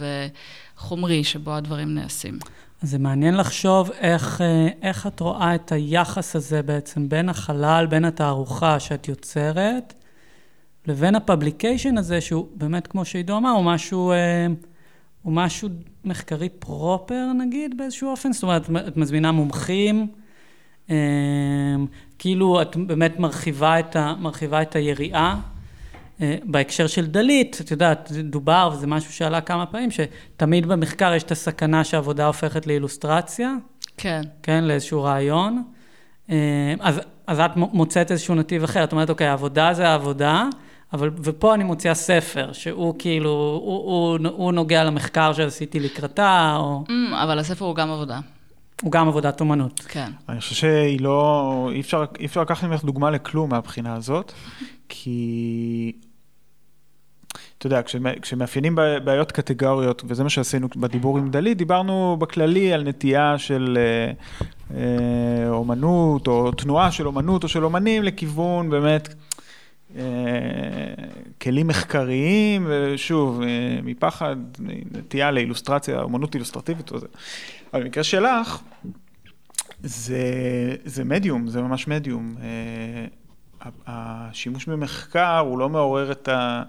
[0.77, 2.39] וחומרי שבו הדברים נעשים.
[2.83, 8.05] זה מעניין לחשוב איך, אה, איך את רואה את היחס הזה בעצם בין החלל, בין
[8.05, 9.95] התערוכה שאת יוצרת,
[10.87, 14.13] לבין הפבליקיישן הזה, שהוא באמת, כמו שעידו אמר, הוא משהו...
[14.13, 14.47] אה,
[15.23, 15.69] הוא משהו
[16.05, 18.33] מחקרי פרופר, נגיד, באיזשהו אופן?
[18.33, 20.07] זאת אומרת, את מזמינה מומחים,
[20.91, 20.97] אה,
[22.19, 25.41] כאילו את באמת מרחיבה את, ה, מרחיבה את היריעה.
[26.21, 31.23] אה, בהקשר של דלית, את יודעת, דובר, וזה משהו שעלה כמה פעמים, שתמיד במחקר יש
[31.23, 33.55] את הסכנה שעבודה הופכת לאילוסטרציה.
[33.97, 34.21] כן.
[34.43, 35.63] כן, לאיזשהו רעיון.
[36.31, 40.45] אה, אז, אז את מוצאת איזשהו נתיב אחר, את אומרת, אוקיי, העבודה זה העבודה,
[40.93, 43.31] אבל, ופה אני מוציאה ספר, שהוא כאילו,
[43.65, 46.85] הוא, הוא, הוא נוגע למחקר שעשיתי לקראתה, או...
[46.89, 48.21] Mm, אבל הספר הוא גם עבודה.
[48.83, 49.81] הוא גם עבודת אומנות.
[49.81, 50.11] כן.
[50.29, 54.33] אני חושב שהיא לא, אי אפשר, אי אפשר לקחת ממך דוגמה לכלום מהבחינה הזאת,
[54.89, 55.93] כי
[57.59, 57.81] אתה יודע,
[58.23, 58.75] כשמאפיינים
[59.05, 64.13] בעיות קטגוריות, וזה מה שעשינו בדיבור עם דלית, דיברנו בכללי על נטייה של אה,
[64.77, 69.15] אה, אומנות, או תנועה של אומנות או של אומנים לכיוון באמת
[71.43, 74.37] כלים מחקריים, ושוב, אה, מפחד,
[74.91, 77.07] נטייה לאילוסטרציה, אומנות אילוסטרטיבית וזה.
[77.75, 78.63] אבל במקרה שלך,
[79.83, 80.25] זה,
[80.85, 82.35] זה מדיום, זה ממש מדיום.
[82.43, 83.07] אה,
[83.87, 86.63] השימוש במחקר הוא לא מעורר את ה...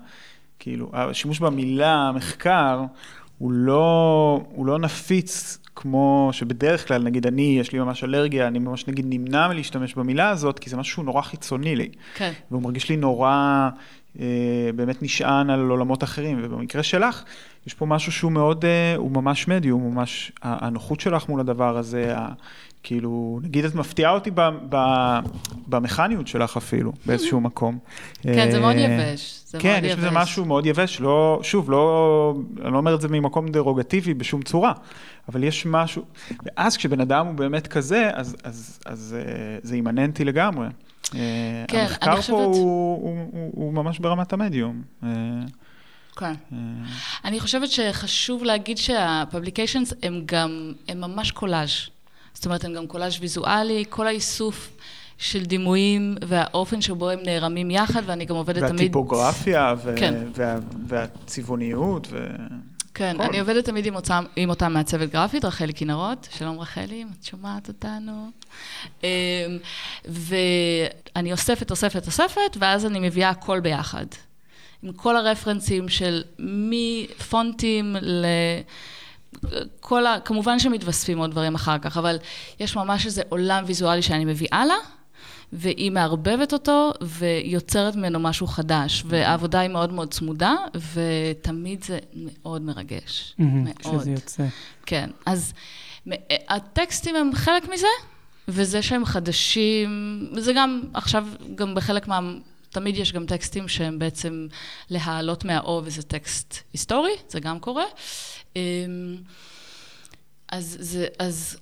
[0.59, 2.83] כאילו, השימוש במילה מחקר
[3.37, 8.59] הוא לא, הוא לא נפיץ כמו שבדרך כלל, נגיד אני, יש לי ממש אלרגיה, אני
[8.59, 11.89] ממש נגיד נמנע מלהשתמש במילה הזאת, כי זה משהו נורא חיצוני לי.
[12.15, 12.31] כן.
[12.51, 13.69] והוא מרגיש לי נורא,
[14.19, 14.25] אה,
[14.75, 17.23] באמת נשען על עולמות אחרים, ובמקרה שלך,
[17.67, 21.77] יש פה משהו שהוא מאוד, אה, הוא ממש מדיום, הוא ממש, הנוחות שלך מול הדבר
[21.77, 22.15] הזה,
[22.83, 24.77] כאילו, נגיד את מפתיעה אותי ב, ב,
[25.67, 27.77] במכניות שלך אפילו, באיזשהו מקום.
[28.21, 29.41] כן, זה מאוד אה, יבש.
[29.45, 33.07] זה כן, יש בזה משהו מאוד יבש, לא, שוב, לא, אני לא אומר את זה
[33.07, 34.73] ממקום דרוגטיבי בשום צורה,
[35.29, 36.05] אבל יש משהו,
[36.45, 40.67] ואז כשבן אדם הוא באמת כזה, אז, אז, אז אה, זה אימננטי לגמרי.
[41.15, 41.19] אה,
[41.67, 42.07] כן, אני חושבת...
[42.07, 44.81] המחקר פה הוא, הוא, הוא, הוא ממש ברמת המדיום.
[46.17, 46.33] כן.
[47.25, 51.69] אני חושבת שחשוב להגיד שהפובליקיישנס הם גם, הם ממש קולאז'.
[52.33, 54.71] זאת אומרת, הם גם קולאז' ויזואלי, כל האיסוף
[55.17, 58.71] של דימויים והאופן שבו הם נערמים יחד, ואני גם עובדת תמיד...
[58.71, 60.13] והטיפוגרפיה, ו- כן.
[60.35, 62.27] וה- והצבעוניות, ו...
[63.01, 63.23] כן, הכל.
[63.23, 66.27] אני עובדת תמיד עם אותה, עם אותה מעצבת גרפית, רחלי כנרות.
[66.37, 68.29] שלום רחלי, אם את שומעת אותנו.
[69.03, 69.09] אמ,
[70.05, 74.05] ואני אוספת, אוספת, אוספת, ואז אני מביאה הכל ביחד.
[74.83, 78.25] עם כל הרפרנסים של מפונטים ל...
[79.79, 80.19] כל ה...
[80.25, 82.17] כמובן שמתווספים עוד דברים אחר כך, אבל
[82.59, 84.75] יש ממש איזה עולם ויזואלי שאני מביאה לה,
[85.53, 89.03] והיא מערבבת אותו ויוצרת ממנו משהו חדש.
[89.05, 90.55] והעבודה היא מאוד מאוד צמודה,
[90.93, 93.35] ותמיד זה מאוד מרגש.
[93.37, 93.77] מהמם, מאוד.
[93.99, 94.43] כשזה יוצא.
[94.85, 95.53] כן, אז
[96.09, 96.11] מ-
[96.49, 97.87] הטקסטים הם חלק מזה,
[98.47, 99.89] וזה שהם חדשים,
[100.35, 102.19] וזה גם, עכשיו, גם בחלק מה...
[102.69, 104.47] תמיד יש גם טקסטים שהם בעצם
[104.89, 107.83] להעלות מהאוב איזה טקסט היסטורי, זה גם קורה.
[108.55, 108.61] אמ,
[110.51, 111.57] אז זה, אז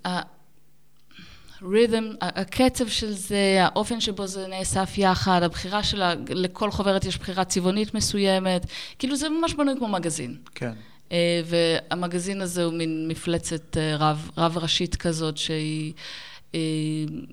[1.62, 7.17] ה- רית'ם, הקצב של זה, האופן שבו זה נאסף יחד, הבחירה שלה, לכל חוברת יש
[7.17, 8.65] בחירה צבעונית מסוימת,
[9.00, 10.38] כאילו זה ממש בנוי כמו מגזין.
[10.56, 10.72] כן.
[11.12, 15.93] אה, והמגזין הזה הוא מין מפלצת אה, רב, רב ראשית כזאת שהיא
[16.56, 16.60] אה,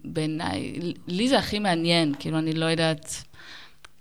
[0.04, 3.22] בעיניי, לי זה הכי מעניין, כאילו אני לא יודעת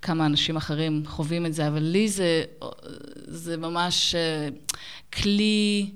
[0.02, 2.44] כמה אנשים אחרים חווים את זה, אבל לי זה,
[3.28, 4.16] זה ממש
[5.14, 5.92] כלי,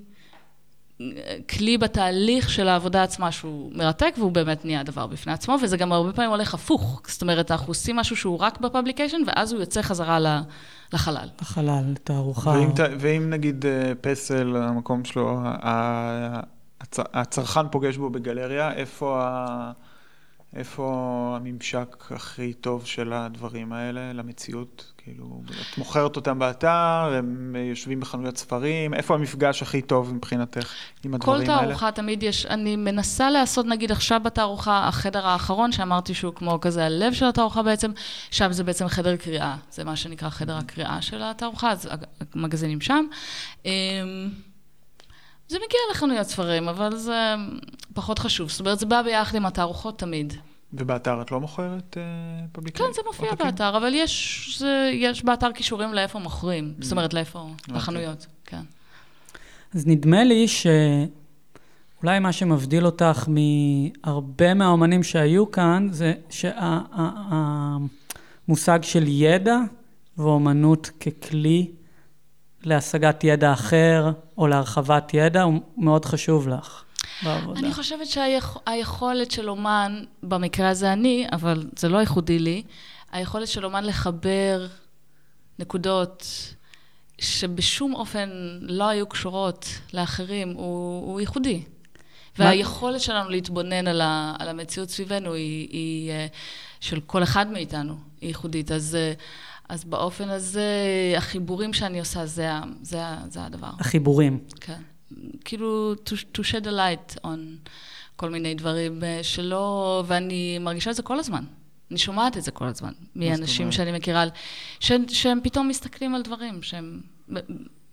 [1.48, 5.92] כלי בתהליך של העבודה עצמה שהוא מרתק והוא באמת נהיה דבר בפני עצמו, וזה גם
[5.92, 7.02] הרבה פעמים הולך הפוך.
[7.06, 10.18] זאת אומרת, אנחנו עושים משהו שהוא רק בפאבליקיישן, ואז הוא יוצא חזרה
[10.92, 11.28] לחלל.
[11.38, 12.50] החלל, תערוכה.
[12.50, 15.40] ואם, ואם נגיד אה, פסל, המקום שלו,
[16.82, 19.72] הצ- הצרכן פוגש בו בגלריה, איפה, ה-
[20.56, 20.86] איפה
[21.40, 24.89] הממשק הכי טוב של הדברים האלה למציאות?
[25.10, 25.42] כאילו,
[25.72, 30.72] את מוכרת אותם באתר, הם יושבים בחנויות ספרים, איפה המפגש הכי טוב מבחינתך
[31.04, 31.66] עם כל הדברים האלה?
[31.66, 36.86] תערוכה תמיד יש, אני מנסה לעשות, נגיד עכשיו בתערוכה, החדר האחרון, שאמרתי שהוא כמו כזה
[36.86, 37.90] הלב של התערוכה בעצם,
[38.30, 41.88] שם זה בעצם חדר קריאה, זה מה שנקרא חדר הקריאה של התערוכה, אז
[42.34, 43.06] המגזינים שם.
[43.64, 43.70] אמ,
[45.48, 47.34] זה מגיע לחנויות ספרים, אבל זה
[47.94, 48.50] פחות חשוב.
[48.50, 50.34] זאת אומרת, זה בא ביחד עם התערוכות תמיד.
[50.72, 52.02] ובאתר את לא מוכרת אה,
[52.52, 52.88] פובליקאים?
[52.88, 53.46] כן, זה מופיע עותקים?
[53.46, 56.74] באתר, אבל יש, זה, יש באתר קישורים לאיפה מוכרים.
[56.78, 58.62] זאת אומרת, לאיפה, לחנויות, כן.
[59.74, 66.12] אז נדמה לי שאולי מה שמבדיל אותך מהרבה מהאומנים שהיו כאן, זה
[68.48, 69.58] שהמושג של ידע
[70.18, 71.70] ואומנות ככלי
[72.62, 76.84] להשגת ידע אחר או להרחבת ידע הוא מאוד חשוב לך
[77.22, 77.60] בעבודה.
[77.60, 82.62] אני חושבת שהיכולת של אומן, במקרה הזה אני, אבל זה לא ייחודי לי,
[83.12, 84.66] היכולת של אומן לחבר
[85.58, 86.26] נקודות
[87.18, 88.28] שבשום אופן
[88.60, 91.62] לא היו קשורות לאחרים, הוא, הוא ייחודי.
[92.38, 96.26] והיכולת שלנו להתבונן על, ה, על המציאות סביבנו היא, היא אה,
[96.80, 98.72] של כל אחד מאיתנו, היא ייחודית.
[98.72, 99.12] אז, אה,
[99.68, 100.68] אז באופן הזה,
[101.16, 102.48] החיבורים שאני עושה, זה,
[102.82, 103.70] זה, זה הדבר.
[103.78, 104.38] החיבורים.
[104.60, 104.80] כן.
[105.44, 107.68] כאילו, to, to shed a light on
[108.16, 111.44] כל מיני דברים אה, שלא, ואני מרגישה את זה כל הזמן.
[111.90, 113.72] אני שומעת את זה כל הזמן, מאנשים?
[113.72, 114.24] שאני מכירה,
[114.80, 117.00] ש, שהם פתאום מסתכלים על דברים, שהם...
[117.28, 117.40] ב- מה,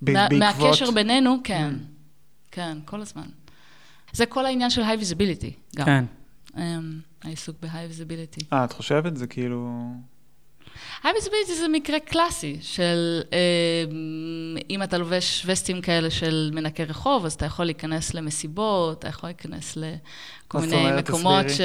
[0.01, 1.73] בעקבות- מהקשר בינינו, כן.
[2.51, 3.27] כן, כל הזמן.
[4.13, 5.85] זה כל העניין של high visibility, גם.
[5.85, 6.05] כן.
[6.53, 6.59] Um,
[7.23, 7.67] העיסוק ב-high
[7.99, 8.43] visibility.
[8.53, 9.17] אה, את חושבת?
[9.17, 9.91] זה כאילו...
[11.03, 13.37] high visibility זה מקרה קלאסי של אה,
[14.69, 19.29] אם אתה לובש וסטים כאלה של מנקי רחוב, אז אתה יכול להיכנס למסיבות, אתה יכול
[19.29, 20.89] להיכנס לכל מיני?
[20.97, 21.61] מקומות ש...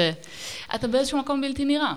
[0.75, 1.93] אתה באיזשהו מקום בלתי נראה.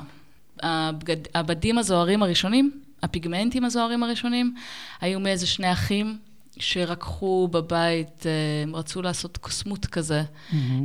[0.63, 1.17] הבגד...
[1.35, 4.55] הבדים הזוהרים הראשונים, הפיגמנטים הזוהרים הראשונים,
[5.01, 6.19] היו מאיזה שני אחים
[6.59, 10.23] שרקחו בבית, אה, הם רצו לעשות קוסמות כזה.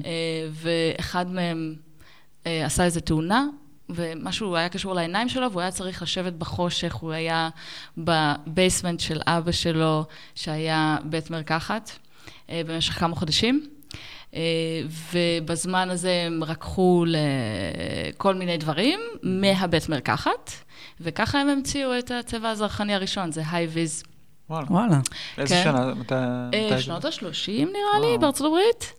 [0.05, 1.75] אה, ואחד מהם
[2.45, 3.45] אה, עשה איזו תאונה,
[3.95, 7.49] ומשהו היה קשור לעיניים שלו, והוא היה צריך לשבת בחושך, הוא היה
[7.97, 11.91] בבייסמנט של אבא שלו, שהיה בית מרקחת,
[12.49, 13.67] אה, במשך כמה חודשים.
[14.35, 14.41] אה,
[15.13, 20.51] ובזמן הזה הם רקחו לכל מיני דברים מהבית מרקחת,
[21.01, 24.03] וככה הם המציאו את הצבע הזרחני הראשון, זה היי-ויז.
[24.49, 24.65] וואלה.
[24.69, 24.99] וואלה.
[25.37, 25.63] איזה כן.
[25.63, 25.93] שנה?
[25.93, 26.15] מתי?
[26.53, 26.81] אה?
[26.81, 28.17] שנות ה-30 נראה לי.
[28.17, 28.93] בארצות הברית.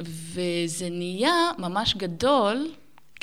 [0.00, 2.66] וזה נהיה ממש גדול,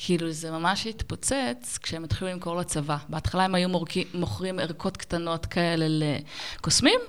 [0.02, 2.98] כאילו זה ממש התפוצץ כשהם התחילו למכור לצבא.
[3.10, 7.00] בהתחלה הם היו מורקים, מוכרים ערכות קטנות כאלה לקוסמים,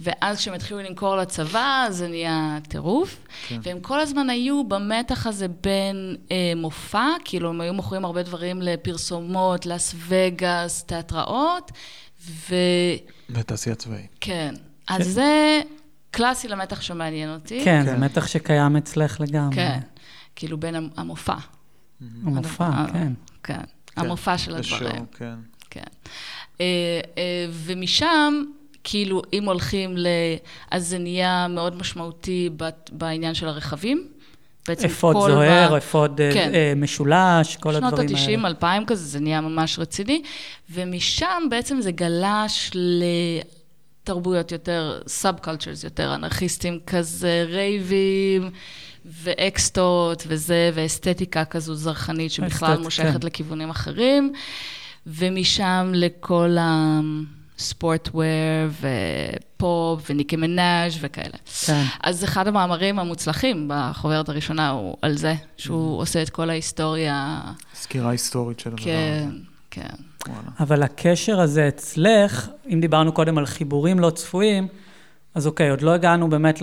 [0.00, 3.16] ואז כשהם התחילו למכור לצבא זה נהיה טירוף.
[3.48, 3.60] כן.
[3.62, 8.62] והם כל הזמן היו במתח הזה בין אה, מופע, כאילו הם היו מוכרים הרבה דברים
[8.62, 11.70] לפרסומות, לאס וגאס, תיאטראות,
[12.22, 12.54] ו...
[13.30, 14.16] בתעשייה צבאית.
[14.20, 14.54] כן.
[14.88, 15.60] אז זה
[16.10, 17.60] קלאסי למתח שמעניין אותי.
[17.64, 18.00] כן, זה כן.
[18.04, 19.54] מתח שקיים אצלך לגמרי.
[19.56, 19.78] כן.
[20.36, 21.34] כאילו בין המ- המופע.
[22.24, 23.12] המופע, הדבר- כן.
[23.42, 23.54] כן.
[23.54, 23.60] כן,
[24.00, 25.04] המופע של הדברים.
[25.18, 25.34] כן.
[25.70, 25.80] כן.
[26.60, 26.66] אה,
[27.18, 28.42] אה, ומשם,
[28.84, 30.06] כאילו, אם הולכים ל...
[30.70, 32.50] אז זה נהיה מאוד משמעותי
[32.92, 34.08] בעניין של הרכבים.
[34.68, 36.50] בעצם אפוד כל זוהר, ב- אפוד אה, כן.
[36.54, 38.38] אה, משולש, כל שנות הדברים האלה.
[38.38, 40.22] ה-90, 2000 כזה, זה נהיה ממש רציני.
[40.70, 42.70] ומשם בעצם זה גלש
[44.02, 48.50] לתרבויות יותר, subcultures יותר, אנרכיסטים כזה, רייבים.
[49.04, 52.82] ואקסטות וזה, ואסתטיקה כזו זרחנית שבכלל אסתטיקה.
[52.84, 54.32] מושכת לכיוונים אחרים,
[55.06, 56.56] ומשם לכל
[57.58, 58.24] ה sportswear
[58.80, 61.36] ופופ וניקי מנאז' וכאלה.
[61.66, 61.84] כן.
[62.02, 67.40] אז אחד המאמרים המוצלחים בחוברת הראשונה הוא על זה, שהוא עושה את כל ההיסטוריה.
[67.74, 69.36] סקירה היסטורית של הדבר כן, הזה.
[69.70, 69.88] כן.
[70.28, 70.48] וואלה.
[70.60, 74.68] אבל הקשר הזה אצלך, אם דיברנו קודם על חיבורים לא צפויים,
[75.34, 76.62] אז אוקיי, עוד לא הגענו באמת,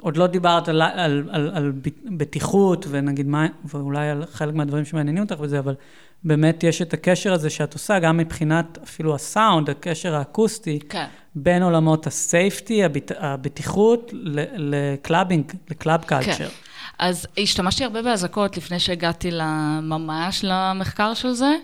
[0.00, 1.72] עוד לא דיברת על, על, על, על
[2.04, 5.74] בטיחות, ונגיד מה, ואולי על חלק מהדברים שמעניינים אותך וזה, אבל
[6.24, 11.06] באמת יש את הקשר הזה שאת עושה, גם מבחינת אפילו הסאונד, הקשר האקוסטי, כן.
[11.34, 14.12] בין עולמות ה safety, הבט, הבטיחות,
[14.56, 16.32] ל clubbing, ל club culture.
[16.32, 16.48] כן.
[16.98, 19.30] אז השתמשתי הרבה באזעקות לפני שהגעתי
[19.82, 21.54] ממש למחקר של זה,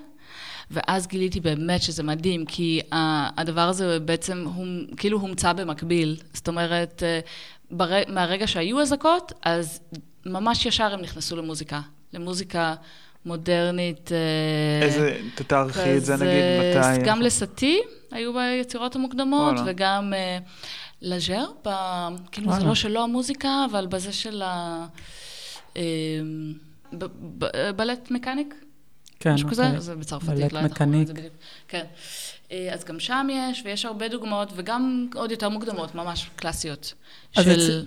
[0.70, 6.16] ואז גיליתי באמת שזה מדהים, כי ה- הדבר הזה בעצם הום, כאילו הומצא במקביל.
[6.32, 7.20] זאת אומרת, אה,
[7.70, 7.88] בר...
[8.08, 9.80] מהרגע שהיו אזעקות, אז
[10.26, 11.80] ממש ישר הם נכנסו למוזיקה.
[12.12, 12.74] למוזיקה
[13.26, 14.10] מודרנית.
[14.12, 17.04] אה, איזה, תתארכי את זה נגיד, מתי?
[17.10, 19.62] גם לסטי היו ביצירות המוקדמות, וואלה.
[19.66, 20.38] וגם אה,
[21.02, 21.68] לג'ר, ב...
[22.32, 22.68] כאילו זה וואלה.
[22.68, 24.86] לא שלא המוזיקה, אבל בזה של ה...
[25.76, 25.82] אה,
[27.76, 28.54] בלט מקאניק,
[29.24, 29.80] כן, משהו כזה, אוקיי.
[29.80, 31.12] זה בצרפתית, לא יודעת איך זה.
[31.12, 31.18] בדיוק.
[31.68, 31.84] כן.
[32.52, 36.94] אה, אז גם שם יש, ויש הרבה דוגמאות, וגם עוד יותר מוקדמות, ממש קלאסיות.
[37.36, 37.50] אז של...
[37.52, 37.86] אצל-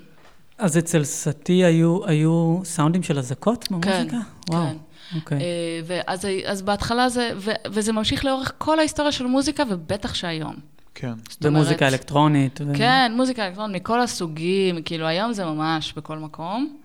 [0.58, 4.18] אז אצל סאטי היו, היו סאונדים של אזעקות במוזיקה?
[4.50, 4.78] וואו, כן.
[5.16, 5.38] אוקיי.
[5.42, 5.44] אה,
[5.86, 10.56] ואז, אז בהתחלה זה, ו, וזה ממשיך לאורך כל ההיסטוריה של מוזיקה, ובטח שהיום.
[10.96, 11.14] כן.
[11.30, 12.60] זאת אומרת- במוזיקה אלקטרונית.
[12.66, 12.72] ו...
[12.78, 16.78] כן, מוזיקה אלקטרונית מכל הסוגים, כאילו היום זה ממש בכל מקום,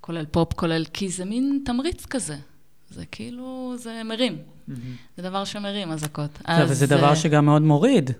[0.00, 2.36] כולל פופ, כולל, כי זה מין תמריץ כזה.
[2.92, 4.36] זה כאילו, זה מרים.
[5.16, 6.30] זה דבר שמרים, אזעקות.
[6.56, 8.10] זה- וזה דבר שגם מאוד מוריד.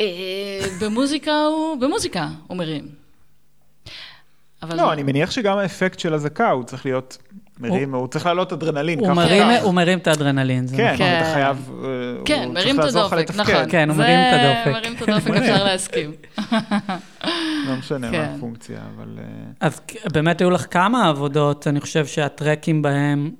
[0.00, 0.06] אה,
[0.80, 2.88] במוזיקה הוא, במוזיקה הוא מרים.
[4.62, 4.76] אבל...
[4.76, 7.18] לא, אני מניח שגם האפקט של אזעקה הוא צריך להיות
[7.60, 9.46] מרים, הוא צריך לעלות אדרנלין, הוא ככה מרים.
[9.62, 10.96] הוא מרים את האדרנלין, זה כן, נכון.
[11.06, 11.18] כן.
[11.22, 11.88] אתה חייב, אה,
[12.24, 13.40] כן, הוא מרים צריך לעזור לך לתפקד.
[13.40, 13.70] נכון.
[13.70, 14.80] כן, הוא מרים את הדופק.
[14.82, 16.12] מרים את הדופק, אפשר להסכים.
[17.66, 18.32] לא משנה מה כן.
[18.36, 19.18] הפונקציה, אבל...
[19.18, 19.24] אה,
[19.60, 19.80] אז
[20.12, 23.30] באמת היו לך כמה עבודות, אני חושב שהטרקים בהם,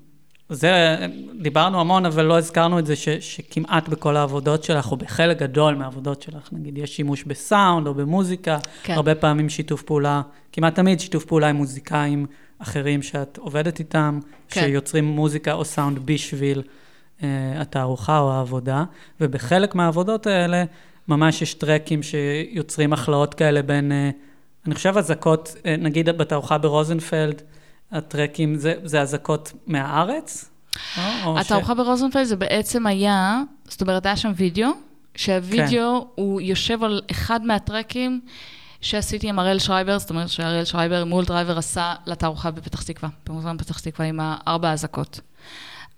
[0.49, 0.97] זה,
[1.43, 5.75] דיברנו המון, אבל לא הזכרנו את זה, ש, שכמעט בכל העבודות שלך, או בחלק גדול
[5.75, 8.93] מהעבודות שלך, נגיד, יש שימוש בסאונד או במוזיקה, כן.
[8.93, 12.27] הרבה פעמים שיתוף פעולה, כמעט תמיד שיתוף פעולה עם מוזיקאים
[12.59, 14.61] אחרים שאת עובדת איתם, כן.
[14.61, 16.63] שיוצרים מוזיקה או סאונד בשביל
[17.23, 17.29] אה,
[17.61, 18.85] התערוכה או העבודה,
[19.21, 20.65] ובחלק מהעבודות האלה,
[21.09, 24.11] ממש יש טרקים שיוצרים הכלאות כאלה בין, אה,
[24.67, 27.43] אני חושב אזעקות, אה, נגיד בתערוכה ברוזנפלד,
[27.93, 30.51] הטרקים זה, זה אזעקות מהארץ?
[30.99, 34.71] או- או ש- התערוכה ברוזנפלד זה בעצם היה, זאת אומרת, היה שם וידאו,
[35.15, 38.21] שהווידאו הוא יושב על אחד מהטרקים
[38.81, 43.59] שעשיתי עם אראל שרייבר, זאת אומרת שאראל שרייבר מול דרייבר עשה לתערוכה בפתח תקווה, במוזיאון
[43.59, 45.21] פתח תקווה עם הארבע אזעקות.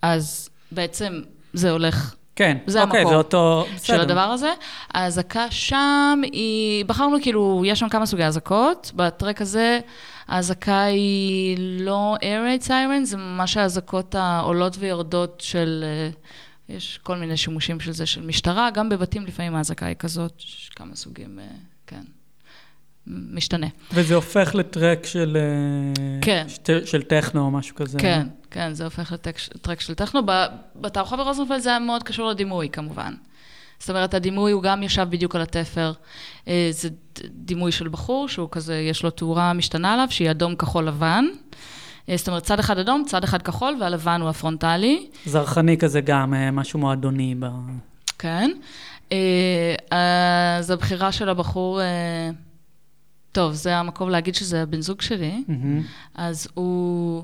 [0.03, 1.21] אז בעצם
[1.53, 3.67] זה הולך כן, זה אוקיי, המקור זה אותו...
[3.69, 4.01] של בסדר.
[4.01, 4.51] הדבר הזה.
[4.95, 8.93] האזעקה שם היא, בחרנו כאילו, יש שם כמה סוגי אזעקות.
[8.97, 9.81] בטרק הזה,
[10.31, 16.11] האזעקה היא לא air raid siren, זה ממש האזעקות העולות ויורדות של, אה,
[16.77, 20.71] יש כל מיני שימושים של זה, של משטרה, גם בבתים לפעמים האזעקה היא כזאת, יש
[20.77, 21.45] כמה סוגים, אה,
[21.87, 22.03] כן,
[23.07, 23.67] משתנה.
[23.93, 25.37] וזה הופך לטרק של...
[25.37, 26.47] אה, כן.
[26.67, 27.99] של, של טכנו או משהו כזה.
[27.99, 30.21] כן, כן, זה הופך לטרק של טכנו.
[30.77, 33.15] בתערוכה ברוזנפלד זה היה מאוד קשור לדימוי, כמובן.
[33.81, 35.93] זאת אומרת, הדימוי הוא גם ישב בדיוק על התפר.
[36.49, 36.89] אה, זה
[37.29, 41.25] דימוי של בחור, שהוא כזה, יש לו תאורה משתנה עליו, שהיא אדום, כחול, לבן.
[42.09, 45.07] אה, זאת אומרת, צד אחד אדום, צד אחד כחול, והלבן הוא הפרונטלי.
[45.27, 47.35] זרחני כזה גם, אה, משהו מועדוני.
[47.39, 47.47] ב...
[48.19, 48.51] כן.
[49.91, 51.81] אז הבחירה של הבחור,
[53.33, 55.45] טוב, זה המקום להגיד שזה הבן זוג שלי.
[55.49, 55.83] מהמם.
[56.15, 57.23] אז הוא...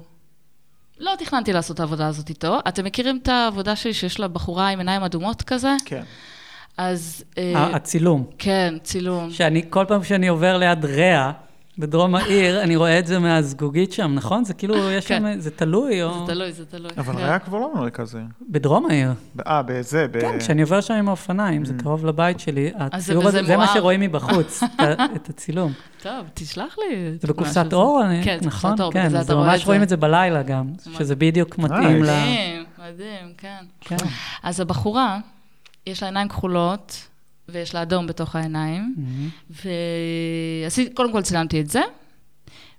[0.98, 2.58] לא תכננתי לעשות את העבודה הזאת איתו.
[2.68, 5.74] אתם מכירים את העבודה שלי שיש לה בחורה עם עיניים אדומות כזה?
[5.84, 6.02] כן.
[6.76, 7.24] אז...
[7.38, 8.24] אה, הצילום.
[8.38, 9.30] כן, צילום.
[9.30, 11.32] שאני, כל פעם שאני עובר ליד ריאה,
[11.78, 14.44] בדרום העיר, אני רואה את זה מהזגוגית שם, נכון?
[14.44, 15.22] זה כאילו, יש כן.
[15.34, 16.26] שם, זה תלוי, או...
[16.26, 16.90] זה תלוי, זה תלוי.
[16.98, 17.18] אבל כן.
[17.24, 18.26] היה כבר לא במרכז העיר.
[18.50, 19.12] בדרום העיר.
[19.46, 20.20] אה, בזה, ב...
[20.20, 23.66] כן, כשאני עובר שם עם האופניים, זה קרוב לבית שלי, הציור הזה, זה מה.
[23.66, 24.62] שרואים מבחוץ,
[25.16, 25.72] את- הצילום.
[26.02, 26.96] טוב, תשלח לי.
[27.20, 27.72] זה בקופסת.
[27.72, 28.80] אור, אני- כן, זה נכון?
[28.80, 29.84] אור, כן, בגלל זה אז אתה רואה ממש רואים זה.
[29.84, 30.66] את זה בלילה גם,
[30.98, 32.06] שזה בדיוק מתאים ל...
[32.06, 33.64] מדהים, מדהים, כן.
[33.80, 33.96] כן.
[34.42, 35.18] אז הבחורה,
[35.86, 37.08] יש לה עיניים כחולות,
[37.48, 39.28] ויש לה אדום בתוך העיניים, מהמם.
[40.64, 41.80] ועשיתי, קודם כל צילמתי את זה,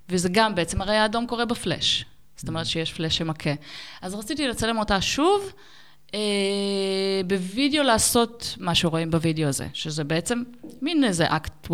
[0.09, 2.05] וזה גם בעצם, הרי האדום קורה בפלאש.
[2.35, 3.49] זאת אומרת שיש פלאש שמכה.
[4.01, 5.51] אז רציתי לצלם אותה שוב,
[6.13, 6.19] אה,
[7.27, 10.43] בווידאו לעשות מה שרואים בווידאו הזה, שזה בעצם
[10.81, 11.67] מין איזה אקט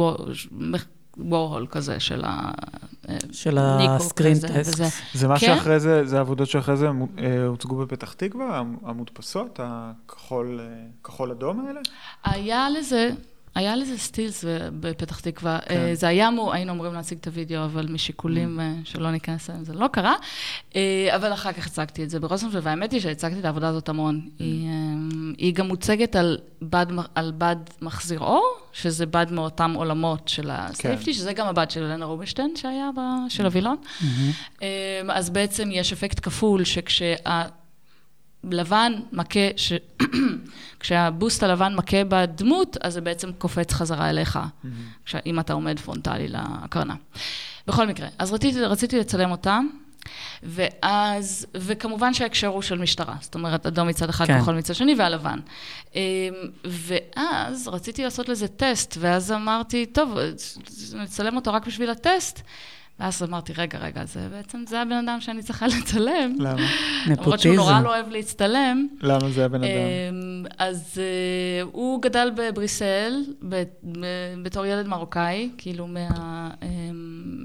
[1.17, 2.51] וורהול כזה של ה...
[3.31, 4.81] של ה screen test.
[5.13, 5.45] זה מה כן.
[5.45, 10.65] שאחרי זה, זה העבודות שאחרי זה אה, הוצגו בפתח תקווה, המ- המודפסות, הכחול, אה,
[11.67, 11.79] האלה?
[12.23, 13.09] היה לזה,
[13.55, 14.45] היה לזה סטילס
[14.79, 15.59] בפתח תקווה.
[15.65, 15.75] כן.
[15.75, 19.65] אה, זה היה אמור, היינו אמורים להציג את הוידאו, אבל משיקולים אה, שלא ניכנס אליהם
[19.65, 20.13] זה לא קרה.
[20.75, 24.29] אה, אבל אחר כך הצגתי את זה ברוזנפלד, והאמת היא שהצגתי את העבודה הזאת המון.
[24.39, 24.73] היא, אה,
[25.37, 26.85] היא גם מוצגת על בד,
[27.15, 28.43] על בד מחזיר אור,
[28.73, 33.29] שזה בד מאותם עולמות של ה safety, שזה גם הבד של אלנה רובינשטיין שהיה, ב-
[33.29, 33.77] של הווילון.
[34.61, 34.67] אה,
[35.09, 36.63] אז בעצם יש אפקט כפול,
[38.43, 39.73] שכשהלבן מכה, ש...
[40.79, 44.39] כשהבוסט הלבן מכה בדמות, אז זה בעצם קופץ חזרה אליך,
[45.05, 45.15] כש...
[45.25, 46.95] אם אתה עומד פרונטלי להקרנה.
[47.67, 49.67] בכל מקרה, אז רציתי, רציתי לצלם אותם,
[50.43, 54.41] ואז, וכמובן שההקשר הוא של משטרה, זאת אומרת, אדום מצד אחד, כן.
[54.41, 55.39] כחול מצד שני, והלבן.
[55.95, 56.01] אה,
[56.65, 60.17] ואז רציתי לעשות לזה טסט, ואז אמרתי, טוב,
[60.95, 62.41] נצלם אותו רק בשביל הטסט.
[62.99, 66.35] ואז אמרתי, רגע, רגע, זה בעצם, זה הבן אדם שאני צריכה לצלם.
[66.39, 66.61] למה?
[67.07, 67.83] למרות שהוא נורא נפוטיזם.
[67.83, 68.87] לא אוהב להצטלם.
[69.01, 69.71] למה זה הבן אדם?
[70.09, 73.13] אמ, אז אה, הוא גדל בבריסל
[74.43, 76.67] בתור ילד מרוקאי, כאילו מה- אמ,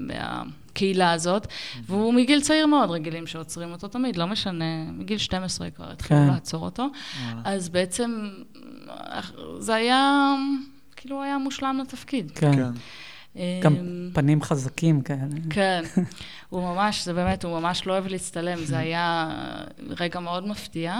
[0.07, 1.47] מהקהילה הזאת,
[1.85, 6.27] והוא מגיל צעיר מאוד, רגילים שעוצרים אותו תמיד, לא משנה, מגיל 12 כבר התחילו כן.
[6.33, 6.87] לעצור אותו.
[7.43, 8.29] אז בעצם
[9.59, 10.33] זה היה,
[10.95, 12.31] כאילו הוא היה מושלם לתפקיד.
[12.35, 12.53] כן.
[12.55, 12.71] כן.
[13.63, 15.19] גם אמ, פנים חזקים כאלה.
[15.49, 15.83] כן,
[16.49, 19.29] הוא ממש, זה באמת, הוא ממש לא אוהב להצטלם, זה היה
[19.99, 20.99] רגע מאוד מפתיע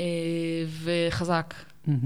[0.00, 0.04] אה,
[0.82, 1.54] וחזק.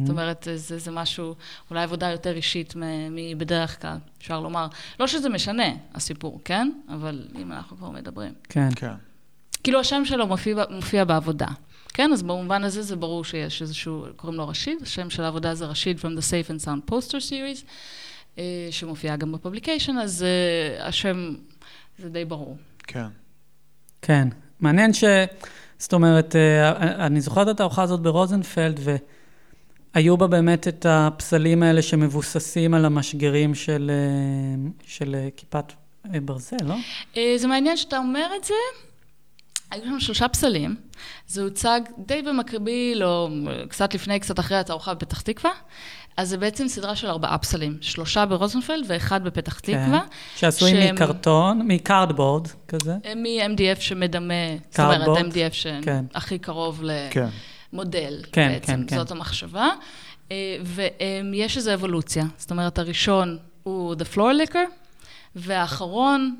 [0.03, 1.35] זאת אומרת, זה, זה משהו,
[1.71, 4.67] אולי עבודה יותר אישית מ- מבדרך כלל, אפשר לומר.
[5.01, 6.71] לא שזה משנה, הסיפור, כן?
[6.89, 8.33] אבל אם אנחנו כבר מדברים.
[8.49, 8.69] כן.
[8.77, 8.93] כן.
[9.65, 11.47] כאילו, השם שלו מופיע, מופיע בעבודה.
[11.95, 15.67] כן, אז במובן הזה זה ברור שיש איזשהו, קוראים לו רשיד, השם של העבודה זה
[15.67, 17.65] רשיד from the Safe and Sound Poster Series,
[18.39, 21.35] אה, שמופיע גם ב publication, אז אה, השם
[21.99, 22.57] זה די ברור.
[22.87, 23.07] כן.
[24.03, 24.29] כן.
[24.61, 25.05] מעניין ש...
[25.79, 28.81] זאת אומרת, אה, אני זוכרת את הארוחה הזאת ברוזנפלד,
[29.95, 33.91] והיו בה באמת את הפסלים האלה שמבוססים על המשגרים של,
[34.87, 35.73] של כיפת
[36.05, 36.75] ברזל, לא?
[37.37, 38.55] זה מעניין שאתה אומר את זה.
[39.71, 40.77] היו שם שלושה פסלים,
[41.27, 43.29] זה הוצג די במקביל, או
[43.69, 45.53] קצת לפני, קצת אחרי התערוכה בפתח תקווה.
[46.17, 50.01] אז זה בעצם סדרה של ארבעה פסלים, שלושה ברוזנפלד ואחד בפתח תקווה.
[50.01, 50.07] כן.
[50.37, 52.95] שעשויים שהם- מקרטון, מקארדבורד כזה.
[53.17, 54.35] מ-MDF שמדמה,
[54.71, 55.19] זאת אומרת?
[55.19, 56.05] MDF כן.
[56.13, 57.27] שהכי קרוב כן.
[57.73, 58.97] למודל, כן, בעצם, כן, כן.
[58.97, 59.69] זאת המחשבה.
[60.33, 60.57] אה,
[61.33, 64.57] ויש איזו אבולוציה, זאת אומרת, הראשון הוא The Floor Liquor,
[65.37, 66.37] והאחרון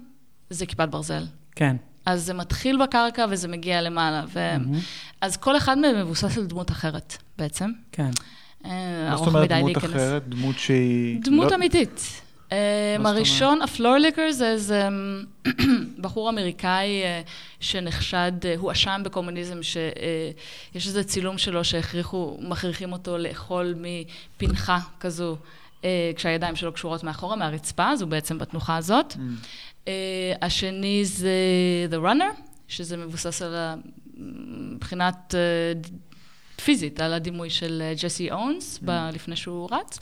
[0.51, 1.25] זה כיפת ברזל.
[1.57, 1.77] כן.
[2.07, 4.25] אז זה מתחיל בקרקע וזה מגיע למעלה.
[4.33, 4.39] ו...
[4.59, 4.79] מהמם.
[5.21, 7.71] אז כל אחד מהם מבוסס על דמות אחרת, בעצם.
[7.93, 8.11] כן.
[8.65, 9.91] אה, מה זאת אומרת דמות להיכנס.
[9.91, 10.29] אחרת?
[10.29, 11.21] דמות שהיא...
[11.23, 12.23] דמות לא- אמיתית.
[12.53, 14.89] אה, הראשון, הפלור ליקר, זה איזה
[16.03, 17.23] בחור אמריקאי אה,
[17.61, 25.37] שנחשד, אה, הוא אשם בקומוניזם, שיש איזה צילום שלו שהכריחו, מכריחים אותו לאכול מפנחה כזו,
[26.17, 29.13] כשהידיים שלו קשורות מאחורה, מהרצפה, אז הוא בעצם בתנוחה הזאת.
[29.13, 29.89] Mm.
[30.43, 31.31] השני זה
[31.91, 33.55] The Runner, שזה מבוסס על.
[34.75, 35.35] מבחינת
[36.65, 39.99] פיזית, על הדימוי של אה, ג'סי אונס, ב- לפני שהוא רץ.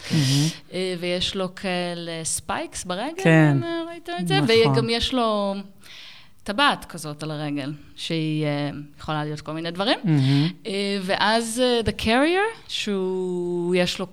[0.73, 3.57] אה, ויש לו כאלה spikes ברגל, כן.
[3.57, 4.41] אם אה, ראית את זה?
[4.41, 4.73] נכון.
[4.73, 5.55] וגם יש לו
[6.45, 9.99] טבעת כזאת על הרגל, שהיא אה, יכולה להיות כל מיני דברים.
[10.67, 14.07] אה, ואז אה, The Carrier, שהוא, יש לו,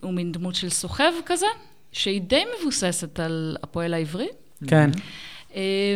[0.00, 1.46] הוא מין דמות של סוחב כזה,
[1.92, 4.28] שהיא די מבוססת על הפועל העברי.
[4.66, 4.90] כן.
[4.94, 5.00] אה,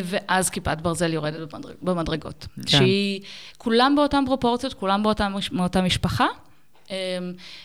[0.05, 2.47] ואז כיפת ברזל יורדת במדרג, במדרגות.
[2.57, 2.69] כן.
[2.69, 3.21] שהיא,
[3.59, 6.27] כולם באותן פרופורציות, כולם באותה, מאותה משפחה,
[6.91, 6.97] אה,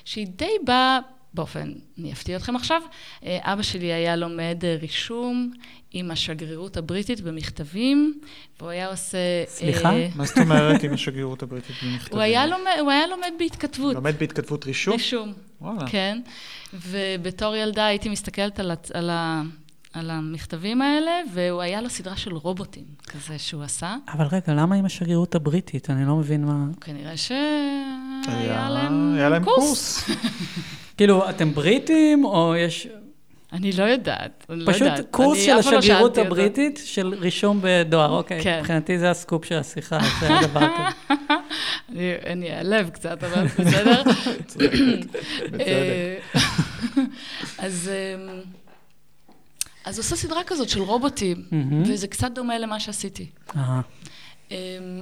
[0.06, 1.00] שהיא די באה,
[1.34, 2.82] באופן, אני אפתיע אתכם עכשיו,
[3.26, 5.52] אה, אבא שלי היה לומד אה, רישום
[5.92, 8.20] עם השגרירות הבריטית במכתבים,
[8.60, 9.18] והוא היה עושה...
[9.48, 9.94] סליחה?
[9.94, 12.14] אה, מה זאת אומרת עם השגרירות הבריטית במכתבים?
[12.18, 13.96] הוא היה לומד, הוא היה לומד בהתכתבות.
[13.96, 14.94] לומד בהתכתבות רישום?
[14.94, 15.88] רישום, וואלה.
[15.88, 16.22] כן.
[16.74, 19.10] ובתור ילדה הייתי מסתכלת על, הצ- על
[19.94, 23.96] על המכתבים האלה, והוא היה לו סדרה של רובוטים כזה שהוא עשה.
[24.14, 25.90] אבל רגע, למה עם השגרירות הבריטית?
[25.90, 26.66] אני לא מבין מה...
[26.82, 30.04] כנראה שהיה להם היה להם קורס.
[30.06, 30.18] קורס.
[30.98, 32.88] כאילו, אתם בריטים, או יש...
[33.54, 35.06] אני לא יודעת, אני לא פשוט יודעת.
[35.12, 36.22] קורס אני של לא השגרירות אותו.
[36.28, 38.44] הבריטית של רישום בדואר, אוקיי.
[38.44, 38.60] כן.
[38.60, 40.68] מבחינתי זה הסקופ של השיחה, זה הדבר.
[41.90, 44.02] אני- אני אעלב קצת, אבל בסדר.
[44.42, 44.72] בצדק.
[45.60, 46.18] אה,
[47.58, 48.30] אז אמ,
[49.88, 51.84] אז עושה סדרה כזאת של רובוטים, מהמם.
[51.88, 53.26] וזה קצת דומה למה שעשיתי.
[54.52, 54.56] אמ,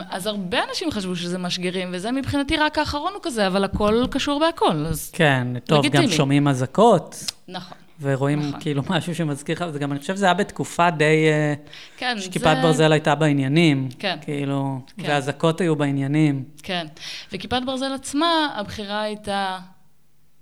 [0.09, 4.39] אז הרבה אנשים חשבו שזה משגרים, וזה מבחינתי רק האחרון הוא כזה, אבל הכל קשור
[4.39, 6.13] בהכל, אז כן, טוב, גם לגיטימי.
[6.13, 7.15] שומעים אזעקות,
[7.47, 7.77] נכון.
[8.01, 8.59] ורואים נכון.
[8.59, 11.27] כאילו משהו שמזכיר לך, וזה גם, אני חושב שזה היה בתקופה די...
[11.27, 11.53] אה,
[11.97, 13.89] כן, שכיפת ברזל הייתה בעניינים.
[13.99, 14.17] כן.
[14.21, 15.03] כאילו, כן.
[15.07, 16.43] ואזעקות היו בעניינים.
[16.63, 16.87] כן.
[17.33, 19.59] וכיפת ברזל עצמה, הבחירה הייתה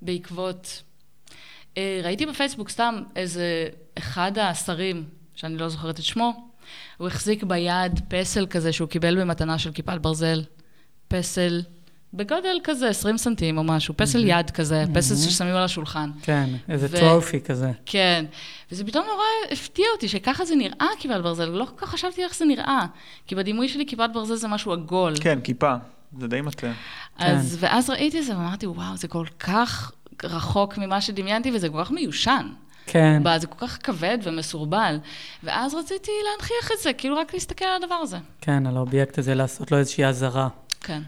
[0.02, 0.84] בעקבות...
[1.78, 3.68] אה, ראיתי בפייסבוק סתם איזה
[3.98, 5.04] אחד השרים,
[5.36, 6.50] שאני לא זוכרת את שמו,
[6.98, 10.44] הוא החזיק ביד פסל כזה שהוא קיבל במתנה של כיפת ברזל.
[11.08, 11.62] פסל
[12.14, 16.12] בגודל כזה, 20 סנטים או משהו, פסל יד כזה, פסל ששמים על השולחן.
[16.22, 17.72] כן, איזה ו- טרופי כזה.
[17.86, 18.26] כן,
[18.72, 22.36] וזה פתאום נורא הפתיע אותי שככה זה נראה כיפת ברזל, לא כל כך חשבתי איך
[22.36, 22.86] זה נראה.
[23.28, 25.14] כי בדימוי שלי כיפת ברזל זה משהו עגול.
[25.22, 25.74] כן, כיפה.
[26.20, 26.72] זה די מטה.
[27.18, 29.92] אז, ואז ראיתי את זה ואמרתי, וואו, זה כל כך
[30.24, 32.50] רחוק ממה שדמיינתי, וזה כל כך מיושן.
[32.86, 33.20] כן.
[33.24, 34.98] בה, זה כל כך כבד ומסורבל.
[35.44, 38.18] ואז רציתי להנכיח את זה, כאילו רק להסתכל על הדבר הזה.
[38.42, 40.48] כן, על האובייקט הזה, לעשות לו איזושהי אזהרה.
[40.82, 41.02] כן.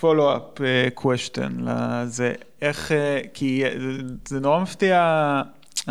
[0.00, 2.94] follow-up uh, question לזה, איך, uh,
[3.34, 5.42] כי זה, זה נורא מפתיע
[5.80, 5.90] uh,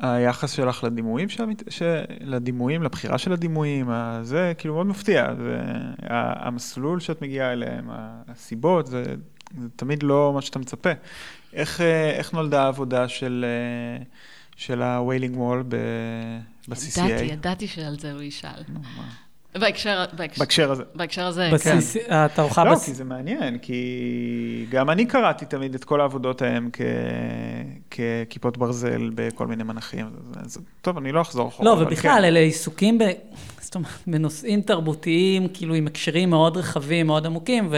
[0.00, 1.82] היחס שלך לדימויים, של, המת- ש,
[2.20, 5.56] לדימויים, לבחירה של הדימויים, ה- זה כאילו מאוד מפתיע, זה,
[6.10, 9.04] ה- המסלול שאת מגיעה אליהם, ה- הסיבות, זה,
[9.60, 10.90] זה תמיד לא מה שאתה מצפה.
[11.54, 11.82] איך, uh,
[12.18, 13.44] איך נולדה העבודה של,
[14.00, 14.04] uh,
[14.56, 15.76] של ה-Wailing Wall ב-
[16.68, 17.00] ב-CCA?
[17.00, 18.62] ידעתי, ידעתי שעל זה הוא ישאל.
[19.58, 20.82] בהקשר, בהקשר, בהקשר הזה.
[20.94, 21.76] בהקשר הזה, כן.
[21.76, 22.84] בסיס, התערוכה לא, בס...
[22.84, 26.80] כי זה מעניין, כי גם אני קראתי תמיד את כל העבודות ההם כ...
[27.90, 30.06] ככיפות ברזל בכל מיני מנחים.
[30.44, 31.70] אז, טוב, אני לא אחזור אחורה.
[31.70, 32.24] לא, ובכלל, כן.
[32.24, 33.02] אלה עיסוקים ב...
[33.60, 37.68] זאת אומרת, בנושאים תרבותיים, כאילו עם הקשרים מאוד רחבים, מאוד עמוקים,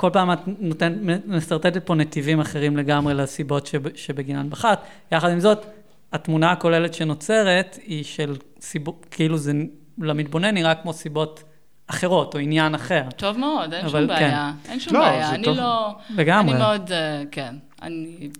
[0.00, 4.78] וכל פעם את נותנת, מסרטטת פה נתיבים אחרים לגמרי לסיבות שב, שבגינן בחרת.
[5.12, 5.66] יחד עם זאת,
[6.12, 9.52] התמונה הכוללת שנוצרת היא של סיבות, כאילו זה
[9.98, 11.42] למתבונן נראה כמו סיבות
[11.86, 13.02] אחרות, או עניין אחר.
[13.16, 14.20] טוב מאוד, אין אבל שום כן.
[14.20, 14.52] בעיה.
[14.68, 15.30] אין שום לא, בעיה.
[15.30, 15.56] אני טוב.
[15.56, 15.94] לא...
[16.10, 16.52] לגמרי.
[16.52, 17.54] אני מאוד, אה, כן.
[17.82, 18.30] אני...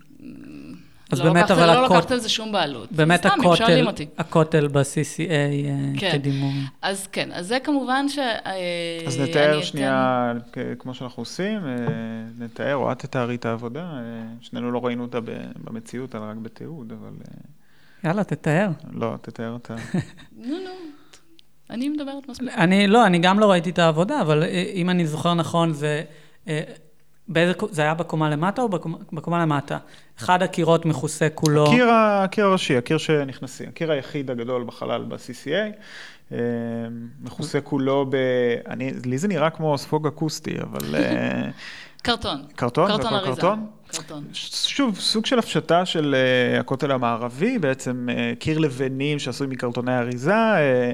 [1.11, 2.91] אז לא באמת, לוקחת- אבל לא הכות- לוקחת על זה שום בעלות.
[2.91, 3.87] באמת סתם, הכותל.
[4.17, 5.27] הכותל ב-CCA
[5.99, 6.11] כן.
[6.11, 6.53] כדימוי.
[6.81, 8.17] אז כן, אז זה כמובן ש...
[8.19, 8.51] אה,
[9.07, 11.71] אז נתאר אתן- שנייה, כ- כמו שאנחנו עושים, אה,
[12.39, 13.81] נתאר, או את תתארי את העבודה.
[13.83, 13.99] אה,
[14.41, 15.17] שנינו לא ראינו אותה
[15.63, 17.11] במציאות, אלא רק בתיעוד, אבל
[18.03, 18.69] יאללה, תתאר.
[18.91, 19.75] לא, תתאר אותה.
[20.37, 20.69] נו, נו,
[21.69, 22.49] אני מדברת מספיק.
[22.57, 24.43] אני לא, אני גם לא ראיתי את העבודה, אבל
[24.73, 26.03] אם אני זוכר נכון, זה...
[27.31, 29.77] באיזה, זה היה בקומה למטה או בקומה, בקומה למטה?
[30.19, 31.67] אחד הקירות מכוסה כולו.
[31.67, 35.75] הקיר, הקיר הראשי, הקיר שנכנסים, הקיר היחיד הגדול בחלל ב-CCA,
[36.31, 36.37] אה,
[37.21, 38.15] מכוסה כולו ב...
[38.69, 40.95] אני, לי זה נראה כמו ספוג אקוסטי, אבל...
[40.95, 41.49] אה,
[42.03, 42.41] קרטון.
[42.55, 42.87] קרטון?
[42.87, 43.41] קרטון אריזה.
[43.41, 43.65] קרטון?
[43.87, 44.23] קרטון.
[44.33, 50.33] שוב, סוג של הפשטה של אה, הכותל המערבי, בעצם אה, קיר לבנים שעשוי מקרטוני אריזה,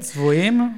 [0.00, 0.72] צבועים?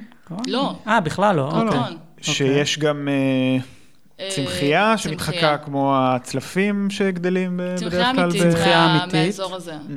[0.47, 0.75] לא.
[0.87, 1.79] אה, בכלל לא, אוקיי.
[1.79, 1.97] קרטון.
[2.21, 3.80] שיש גם אה, אה,
[4.29, 5.57] צמחייה שמתחקה.
[5.57, 8.31] כמו הצלפים שגדלים בדרך כלל.
[8.31, 9.13] צמחייה אמיתית.
[9.13, 9.73] מהאזור הזה.
[9.73, 9.91] Mm.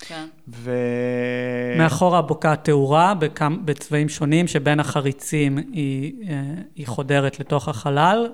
[0.00, 0.24] כן.
[0.48, 0.70] ו...
[1.78, 6.40] מאחורה בוקעת תאורה בכמה- בצבעים שונים, שבין החריצים היא, אה,
[6.76, 8.26] היא חודרת לתוך החלל.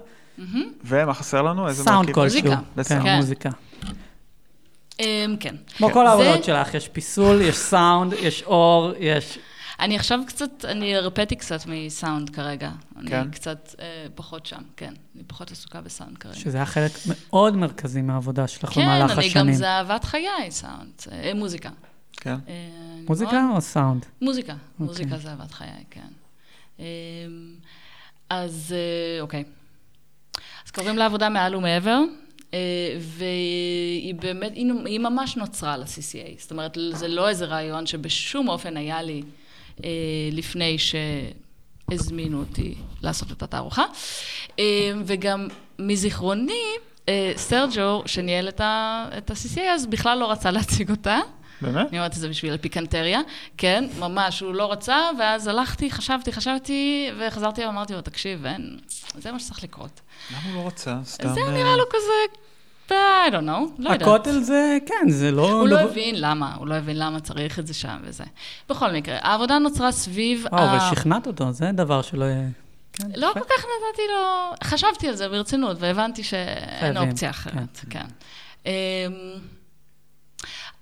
[0.85, 1.69] ומה חסר לנו?
[1.69, 2.15] איזה סאונד מרכיב?
[2.15, 2.39] כלשהו.
[2.77, 2.85] מוזיקה.
[2.85, 3.17] כן, כן.
[3.17, 3.51] מוזיקה.
[5.01, 5.55] אמ, כן.
[5.77, 5.95] כמו כן.
[5.95, 9.39] כל זה- העבודות שלך, יש פיסול, יש סאונד, יש אור, יש...
[9.83, 12.71] אני עכשיו קצת, אני הרפאתי קצת מסאונד כרגע.
[12.97, 13.31] אני כן?
[13.31, 14.95] קצת אה, פחות שם, כן.
[15.15, 16.35] אני פחות עסוקה בסאונד כרגע.
[16.37, 19.47] שזה היה חלק מאוד מרכזי מהעבודה שלך כן, במהלך אני השנים.
[19.47, 20.93] גם, זה אהבת חיי, סאונד.
[21.13, 21.71] אה, מוזיקה.
[22.17, 22.35] כן.
[22.49, 22.69] אה,
[23.09, 24.07] מוזיקה מאוד- או סאונד?
[24.21, 24.55] מוזיקה.
[24.79, 26.09] מוזיקה זה אהבת חיי, כן.
[26.79, 26.85] אמ,
[28.31, 29.45] אז אה, אוקיי.
[30.67, 31.99] אז קוראים לעבודה מעל ומעבר,
[32.55, 32.59] אה,
[32.99, 34.53] והיא באמת,
[34.85, 36.41] היא ממש נוצרה ל-CCA.
[36.41, 39.42] זאת אומרת, זה לא איזה רעיון שבשום אופן היה לי אה,
[40.33, 43.85] לפני שהזמינו אותי לעשות את התערוכה.
[44.59, 44.65] אה,
[45.05, 45.49] וגם
[45.79, 46.63] מזיכרוני,
[47.09, 51.19] אה, סרג'ו, שניהל את ה-CCA, אז בכלל לא רצה להציג אותה.
[51.61, 51.89] באמת?
[51.89, 53.21] אני אומרת את זה בשביל הפיקנטריה,
[53.57, 58.79] כן, ממש, הוא לא רצה, ואז הלכתי, חשבתי, חשבתי, וחזרתי ואמרתי לו, תקשיב, אין,
[59.15, 60.01] זה מה שצריך לקרות.
[60.31, 60.99] למה הוא לא רצה?
[61.05, 61.29] סתם...
[61.35, 62.43] זה אה, נראה לו כזה
[62.91, 62.93] I
[63.31, 64.03] don't know, לא יודעת.
[64.03, 65.53] הכותל זה, כן, זה לא...
[65.53, 68.25] הוא לא הבין למה, הוא לא הבין למה צריך את זה שם וזה.
[68.69, 70.47] בכל מקרה, העבודה נוצרה סביב...
[70.53, 72.27] וואו, אבל שכנעת אותו, זה דבר שלא.
[72.93, 73.31] כן, לא.
[73.35, 74.53] כל כך נתתי לו...
[74.65, 78.07] חשבתי על זה ברצינות, והבנתי שאין אופציה אחרת, כן.
[78.67, 78.71] אמ,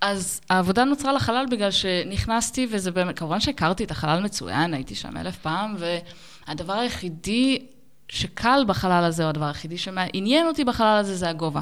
[0.00, 5.16] אז העבודה נוצרה לחלל בגלל שנכנסתי, וזה באמת, כמובן שהכרתי את החלל מצוין, הייתי שם
[5.16, 7.66] אלף פעם, והדבר היחידי
[8.08, 11.60] שקל בחלל הזה, או הדבר היחידי שעניין אותי בחלל הזה, זה הגובה.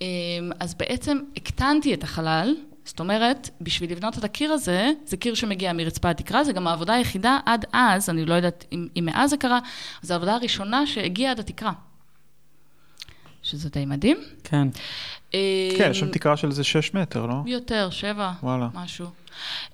[0.00, 0.06] אמ,
[0.60, 5.72] אז בעצם הקטנתי את החלל, זאת אומרת, בשביל לבנות את הקיר הזה, זה קיר שמגיע
[5.72, 9.36] מרצפת התקרה, זה גם העבודה היחידה עד אז, אני לא יודעת אם, אם מאז זה
[9.36, 9.58] קרה,
[10.02, 11.72] זו העבודה הראשונה שהגיעה עד התקרה.
[13.42, 14.16] שזה די מדהים.
[14.44, 14.68] כן.
[15.78, 17.34] כן, יש שם תקרה של איזה 6 מטר, לא?
[17.46, 18.68] יותר, שבע, וואלה.
[18.74, 19.06] משהו.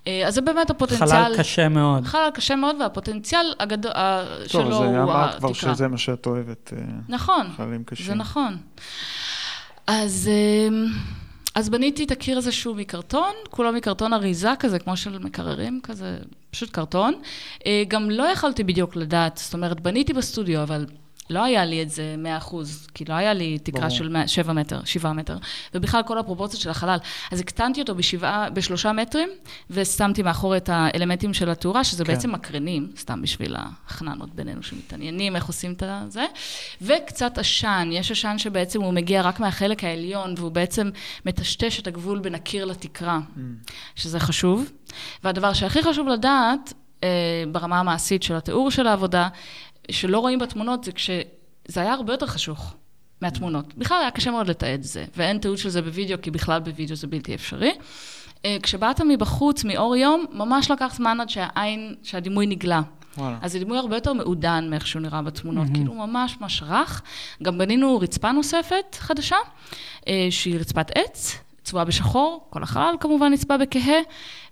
[0.06, 1.08] אה, אז זה באמת הפוטנציאל...
[1.08, 2.04] חלל קשה מאוד.
[2.04, 5.38] חלל קשה מאוד, והפוטנציאל הגדול ה- טוב, שלו הוא זה אמרת התקרה.
[5.38, 7.50] כבר שזה מה שאת אוהבת, אה, נכון.
[7.56, 8.06] חללים קשים.
[8.06, 8.56] זה נכון.
[9.86, 10.86] אז, אמ,
[11.54, 16.18] אז בניתי את הקיר הזה שהוא מקרטון, כולו מקרטון אריזה כזה, כמו של מקררים כזה,
[16.50, 17.14] פשוט קרטון.
[17.66, 20.86] אה, גם לא יכולתי בדיוק לדעת, זאת אומרת, בניתי בסטודיו, אבל
[21.30, 23.90] לא היה לי את זה 100 אחוז, כי לא היה לי תקרה ברור.
[23.90, 25.36] של 100 7 מטר, 7 מטר,
[25.74, 26.98] ובכלל כל הפרופורציות של החלל.
[27.30, 29.28] אז הקטנתי אותו בשבעה, בשלושה מטרים,
[29.70, 32.12] ושמתי מאחור את האלמנטים של התאורה, שזה כן.
[32.12, 36.24] בעצם מקרנים, סתם בשביל החננות בינינו שמתעניינים איך עושים את זה,
[36.82, 40.90] וקצת עשן, יש עשן שבעצם הוא מגיע רק מהחלק העליון, והוא בעצם
[41.26, 43.40] מטשטש את הגבול בין הקיר לתקרה, Mm.
[43.94, 44.70] שזה חשוב.
[45.24, 46.72] והדבר שהכי חשוב לדעת,
[47.04, 47.08] אה,
[47.52, 49.28] ברמה המעשית של התיאור של העבודה,
[49.90, 52.74] שלא רואים בתמונות, זה כשזה היה הרבה יותר חשוך
[53.20, 53.74] מהתמונות.
[53.74, 57.06] בכלל היה קשה מאוד לתעד זה, ואין תיעוד של זה בווידאו, כי בכלל בווידאו זה
[57.06, 57.72] בלתי אפשרי.
[58.44, 62.80] אה, כשבאת מבחוץ, מאור יום, ממש לקח זמן עד שהעין, שהדימוי נגלה.
[63.16, 63.36] וואלה.
[63.42, 67.02] אז זה דימוי הרבה יותר מעודן מאיך שהוא נראה בתמונות, כאילו ממש ממש רך.
[67.42, 69.36] גם בנינו רצפה נוספת חדשה,
[70.08, 73.98] אה, שהיא רצפת עץ, צבועה בשחור, כל החלל כמובן נצבע בכהה,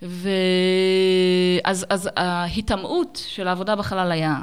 [0.03, 4.41] ואז אז ההיטמעות של העבודה בחלל היה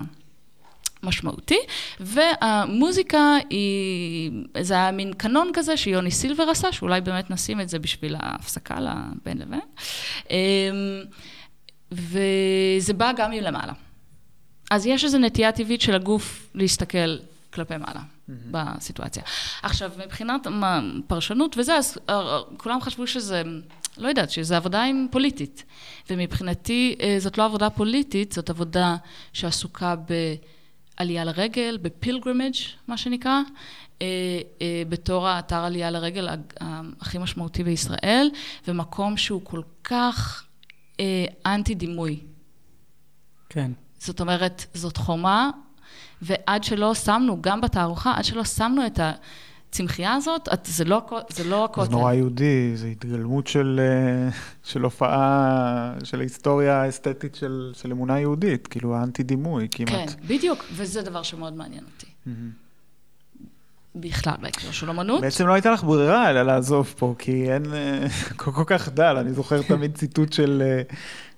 [1.04, 1.60] משמעותי,
[2.00, 4.32] והמוזיקה היא,
[4.62, 8.80] זה היה מין קנון כזה שיוני סילבר עשה, שאולי באמת נשים את זה בשביל ההפסקה
[8.80, 9.60] לבין לבין.
[10.30, 10.36] אמ,
[11.92, 13.74] וזה בא גם מלמעלה.
[14.72, 17.18] אז יש איזו נטייה טבעית של הגוף להסתכל
[17.54, 18.02] כלפי מעלה
[18.52, 19.24] בסיטואציה.
[19.64, 20.48] עכשיו, מבחינת
[21.08, 23.44] פרשנות וזה, אז אה, כולם חשבו שזה,
[23.98, 25.64] לא יודעת, שזה עבודה עם פוליטית.
[26.10, 28.96] ומבחינתי אה, זאת לא עבודה פוליטית, זאת עבודה
[29.34, 29.96] שעסוקה
[31.00, 32.54] בעלייה לרגל, בפילגרימג',
[32.88, 33.40] מה שנקרא,
[34.02, 34.08] אה,
[34.62, 36.36] אה, בתור האתר עלייה לרגל ה-
[37.02, 38.30] הכי משמעותי בישראל,
[38.68, 40.46] ומקום שהוא כל כך
[41.00, 42.20] אה, אנטי דימוי.
[43.50, 43.72] כן.
[44.00, 45.50] זאת אומרת, זאת חומה,
[46.22, 49.00] ועד שלא שמנו, גם בתערוכה, עד שלא שמנו את
[49.70, 51.86] הצמחייה הזאת, את, זה, לא, זה לא הכותל.
[51.86, 54.30] זה נורא יהודי, זו התגלמות של, אה,
[54.64, 59.92] של הופעה, של ההיסטוריה האסתטית של, של אמונה יהודית, כאילו האנטי דימוי כמעט.
[59.92, 62.06] כן, בדיוק, וזה דבר שמאוד מעניין אותי.
[63.96, 65.22] בכלל, בהקשר של אמנות.
[65.22, 68.08] בעצם לא הייתה לך ברירה אלא לעזוב פה, כי אין, אה,
[68.38, 69.18] כל, כל כך דל.
[69.18, 70.82] אני זוכר תמיד ציטוט של, אה,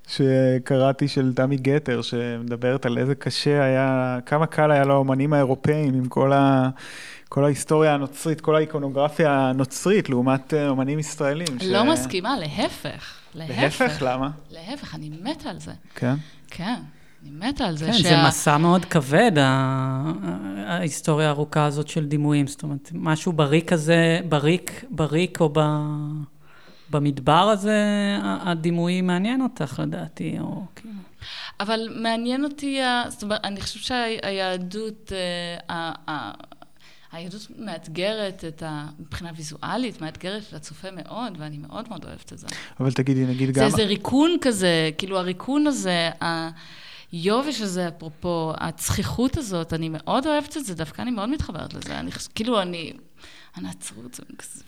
[0.07, 6.05] שקראתי של תמי גתר, שמדברת על איזה קשה היה, כמה קל היה לאומנים האירופאים עם
[6.07, 6.69] כל, ה,
[7.33, 11.59] כל ההיסטוריה הנוצרית, כל האיקונוגרפיה הנוצרית, לעומת אה, אומנים ישראלים.
[11.59, 13.13] ש- לא מסכימה, להפך.
[13.35, 14.29] להפך, למה?
[14.51, 15.71] להפך, אני מתה על זה.
[15.95, 16.13] כן.
[16.47, 16.75] כן,
[17.23, 17.85] אני מתה על זה.
[17.85, 20.11] כן, זה מסע מאוד כבד, ה-
[20.67, 22.47] ההיסטוריה הארוכה הזאת של דימויים.
[22.47, 25.59] זאת אומרת, משהו בריק הזה, בריק, בריק או ב...
[26.89, 27.85] במדבר הזה,
[28.23, 30.93] ה- הדימוי מעניין אותך, לדעתי, או כאילו...
[31.59, 36.50] אבל מעניין אותי, ה- זאת אומרת, אני חושבת שהיהדות, אה, ה- ה-
[37.11, 38.85] היהדות מאתגרת את ה...
[38.99, 42.47] מבחינה ויזואלית, מאתגרת את הצופה מאוד, ואני מאוד מאוד אוהבת את זה.
[42.79, 43.65] אבל תגידי, נגיד זה גם...
[43.65, 46.09] איזה ריקון כזה, כאילו הריקון הזה,
[47.11, 51.99] היובש הזה, אפרופו, הצחיחות הזאת, אני מאוד אוהבת את זה, דווקא אני מאוד מתחברת לזה.
[51.99, 52.93] אני, חוש- כאילו, אני...
[53.55, 54.63] הנצרות, זה כזה...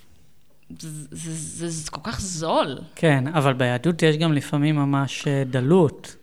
[0.79, 2.77] זה, זה, זה, זה כל כך זול.
[2.95, 6.15] כן, אבל ביהדות יש גם לפעמים ממש אה, דלות.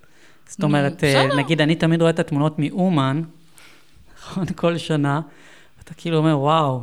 [0.47, 1.37] זאת אומרת, אה, בסדר.
[1.37, 3.23] נגיד, אני תמיד רואה את התמונות מאומן,
[4.18, 5.21] נכון, כל שנה,
[5.91, 6.80] ואתה כאילו אומר, וואו,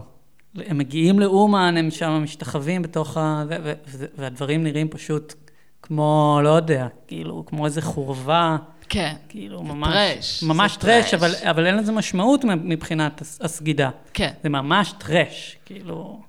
[0.55, 3.43] הם מגיעים לאומן, הם שם משתחווים בתוך ה...
[3.47, 5.33] זה, ו- ו- והדברים נראים פשוט
[5.81, 8.57] כמו, לא יודע, כאילו, כמו איזה חורבה,
[8.89, 9.15] כן.
[9.29, 9.93] כאילו, זה ממש...
[10.15, 11.13] טרש, זה ממש טרש, טרש.
[11.13, 13.89] אבל, אבל אין לזה משמעות מבחינת הס- הסגידה.
[14.13, 14.31] כן.
[14.43, 16.21] זה ממש טרש, כאילו,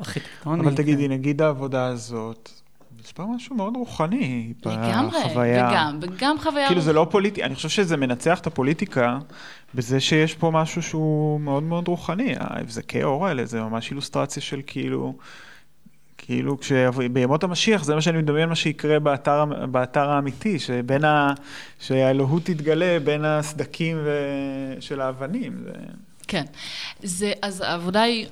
[0.00, 0.62] ארכיטקטוני.
[0.62, 2.59] אבל תגידי, נגיד העבודה הזאת,
[3.18, 5.68] בה משהו מאוד רוחני לגמרי, בחוויה.
[5.68, 6.66] וגם, וגם חוויה...
[6.66, 9.18] כאילו זה לא פוליטי, אני חושב שזה מנצח את הפוליטיקה
[9.74, 12.34] בזה שיש פה משהו שהוא מאוד מאוד רוחני.
[12.38, 15.14] ההבזקי אור האלה זה ממש אילוסטרציה של כאילו,
[16.18, 21.34] כאילו כשבימות המשיח זה מה שאני מדמיין מה שיקרה באתר, באתר האמיתי, שבין ה...
[21.80, 24.10] שהאלוהות תתגלה בין הסדקים ו...
[24.80, 25.52] של האבנים.
[25.64, 25.72] זה...
[26.28, 26.44] כן,
[27.02, 28.26] זה, אז העבודה היא,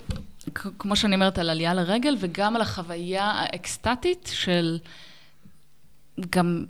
[0.78, 4.78] כמו שאני אומרת, על עלייה לרגל, וגם על החוויה האקסטטית של
[6.30, 6.64] גם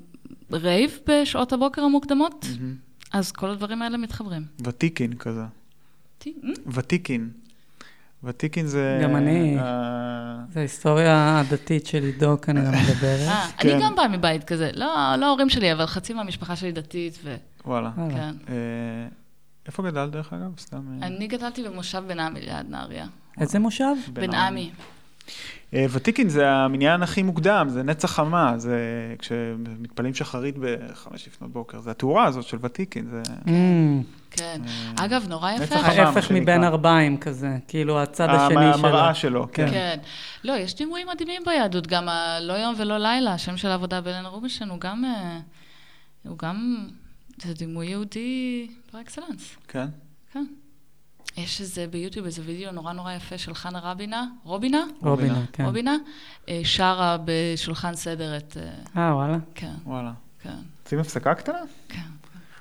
[0.53, 3.17] רייב בשעות הבוקר המוקדמות, mm-hmm.
[3.17, 4.43] אז כל הדברים האלה מתחברים.
[4.65, 5.45] ותיקין כזה.
[6.67, 7.31] ותיקין.
[8.25, 9.01] ותיקין זה...
[9.03, 9.63] גם אני, uh...
[10.53, 13.29] זה ההיסטוריה הדתית של עידו כנראה מדברת.
[13.29, 13.79] אה, אני כן.
[13.83, 17.37] גם באה מבית כזה, לא, לא ההורים שלי, אבל חצי מהמשפחה שלי דתית, ו...
[17.65, 17.91] וואלה.
[18.11, 18.35] כן.
[18.47, 18.51] Uh,
[19.67, 20.59] איפה גדלת דרך אגב?
[20.59, 21.03] סתם...
[21.03, 23.07] אני גדלתי במושב בן עמי ליד נהריה.
[23.41, 23.95] איזה מושב?
[24.13, 24.71] בן עמי.
[25.73, 28.79] ותיקין זה המניין הכי מוקדם, זה נצח חמה, זה
[29.19, 33.23] כשמתפללים שחרית בחמש לפנות בוקר, זה התאורה הזאת של ותיקין, זה...
[34.31, 34.61] כן.
[34.97, 35.75] אגב, נורא יפה.
[35.75, 38.89] ההפך מבין ארבעים כזה, כאילו הצד השני שלו.
[38.89, 39.71] המראה שלו, כן.
[39.71, 39.99] כן.
[40.45, 44.71] לא, יש דימויים מדהימים ביהדות, גם הלא יום ולא לילה, השם של העבודה בלנה רובינשטיין
[44.71, 45.05] הוא גם,
[46.23, 46.87] הוא גם,
[47.43, 49.57] זה דימוי יהודי פר אקסלנס.
[49.69, 49.87] כן?
[50.33, 50.45] כן.
[51.39, 54.85] יש איזה ביוטיוב, איזה וידאו נורא נורא יפה של חנה רבינה, רובינה?
[55.03, 55.65] רובינה, כן.
[55.65, 55.97] רובינה,
[56.65, 58.57] שרה בשולחן סדר את...
[58.97, 59.39] אה, וואלה.
[59.55, 59.75] כן.
[59.85, 60.13] וואלה.
[60.43, 60.57] כן.
[60.83, 61.59] רוצים הפסקה קטנה?
[61.89, 62.01] כן.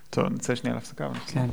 [0.10, 1.10] טוב, נצא שנייה להפסקה.
[1.28, 1.48] כן.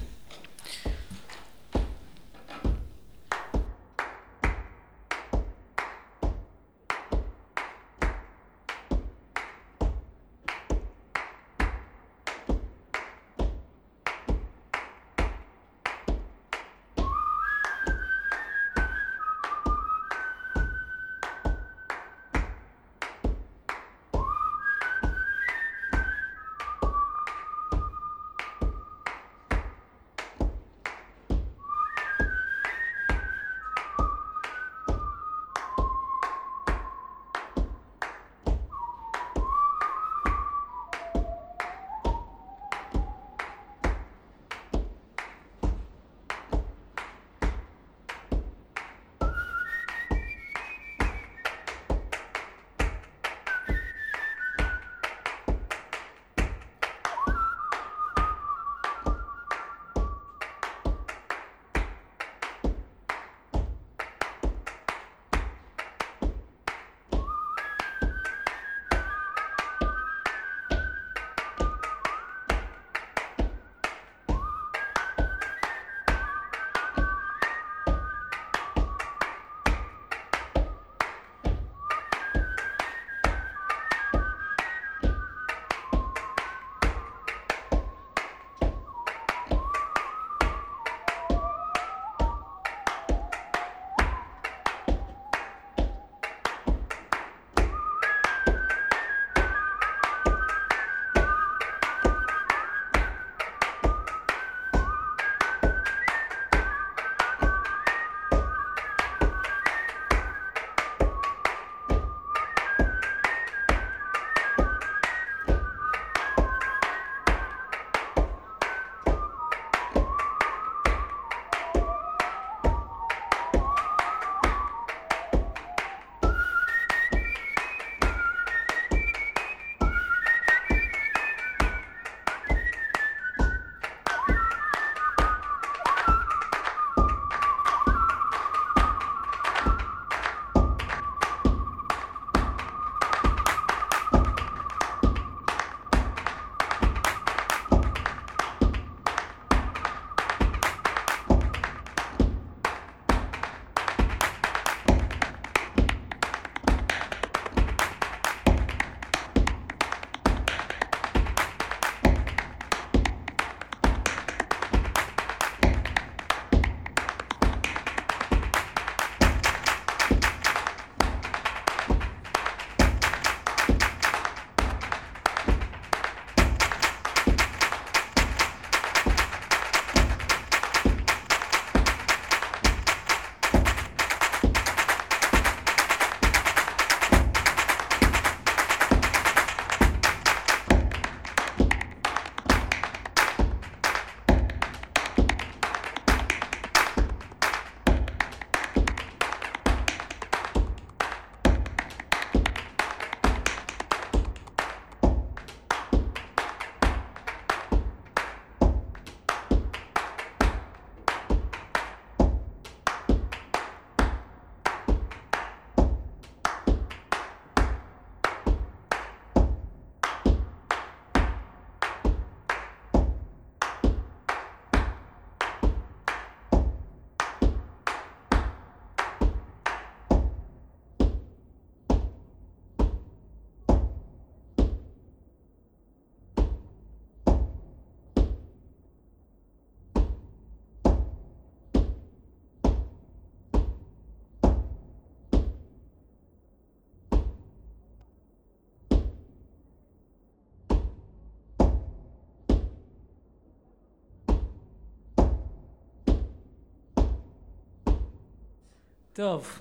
[259.15, 259.59] טוב,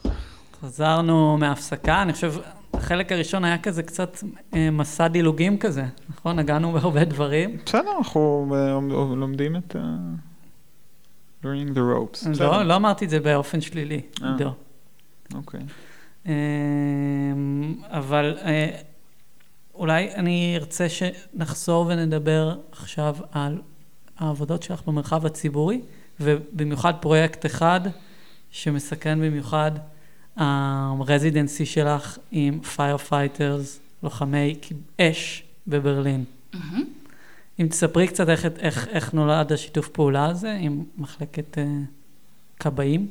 [0.62, 2.34] חזרנו מהפסקה, אני חושב,
[2.74, 4.18] החלק הראשון היה כזה קצת
[4.54, 6.40] אה, מסע דילוגים כזה, נכון?
[6.40, 7.58] נגענו בהרבה דברים.
[7.66, 9.98] בסדר, אנחנו אה, לומדים את ה...
[11.44, 12.40] learning the ropes.
[12.40, 14.32] לא, לא אמרתי את זה באופן שלילי, אה.
[14.32, 14.52] עידו.
[15.34, 15.60] אוקיי.
[16.26, 16.32] אמ,
[17.84, 18.70] אבל אה,
[19.76, 23.62] אולי אני ארצה שנחזור ונדבר עכשיו על
[24.18, 25.82] העבודות שלך במרחב הציבורי,
[26.20, 27.82] ובמיוחד פרויקט אחד
[28.54, 29.72] שמסקרן במיוחד
[30.38, 34.56] ה residency שלך עם firefighters, לוחמי
[35.02, 36.24] אש בברלין.
[36.54, 36.84] מהמם.
[37.60, 41.64] אם תספרי קצת איך, איך, איך נולד השיתוף פעולה הזה עם מחלקת אה,
[42.60, 43.08] כבאים.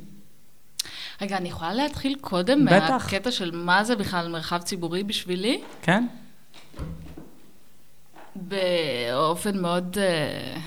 [1.20, 2.90] רגע, אני יכולה להתחיל קודם בטח.
[2.90, 5.60] מהקטע של מה זה בכלל מרחב ציבורי בשבילי?
[5.82, 6.06] כן?
[8.34, 10.58] באופן מאוד uh,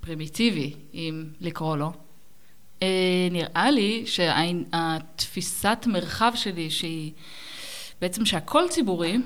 [0.00, 1.92] פרימיטיבי, אם לקרוא לו.
[2.80, 2.82] Uh,
[3.30, 7.12] נראה לי שהתפיסת מרחב שלי, שהיא
[8.00, 9.18] בעצם שהכל ציבורי,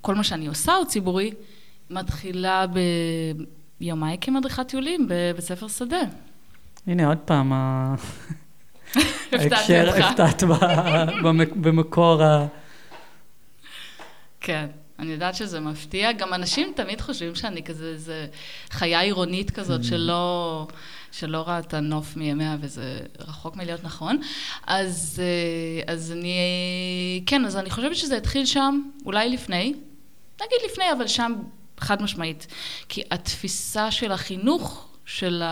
[0.00, 1.30] כל מה שאני עושה הוא ציבורי,
[1.90, 2.64] מתחילה
[3.80, 6.00] ביומי כמדריכת טיולים בבית ספר שדה.
[6.86, 7.52] הנה עוד פעם,
[9.32, 9.90] ההקשר.
[10.04, 10.42] הפתעת
[11.62, 12.46] במקור ה...
[14.40, 14.66] כן,
[14.98, 16.12] אני יודעת שזה מפתיע.
[16.12, 18.26] גם אנשים תמיד חושבים שאני כזה איזה
[18.70, 20.66] חיה עירונית כזאת שלא,
[21.12, 24.20] שלא ראתה נוף מימיה, וזה רחוק מלהיות נכון.
[24.66, 29.74] אז, אה, אז אני, כן, אז אני חושבת שזה התחיל שם, אולי לפני,
[30.40, 31.32] נגיד לפני, אבל שם
[31.80, 32.46] חד משמעית.
[32.88, 35.42] כי התפיסה של החינוך, של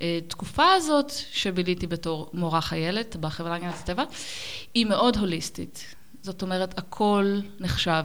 [0.00, 4.04] התקופה הזאת שביליתי בתור מורה חיילת בחברה להגנת הטבע,
[4.74, 5.94] היא מאוד הוליסטית.
[6.22, 8.04] זאת אומרת, הכל נחשב,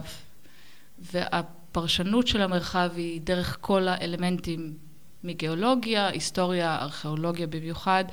[0.98, 4.87] והפרשנות של המרחב היא דרך כל האלמנטים
[5.24, 8.04] מגיאולוגיה, היסטוריה, ארכיאולוגיה במיוחד,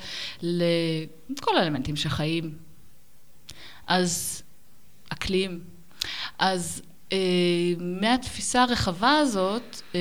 [0.41, 2.57] לכל האלמנטים שחיים.
[3.87, 4.43] אז
[5.09, 5.59] אקלים.
[6.39, 6.81] אז
[7.11, 7.17] אה,
[7.79, 9.99] מהתפיסה הרחבה הזאת, אה,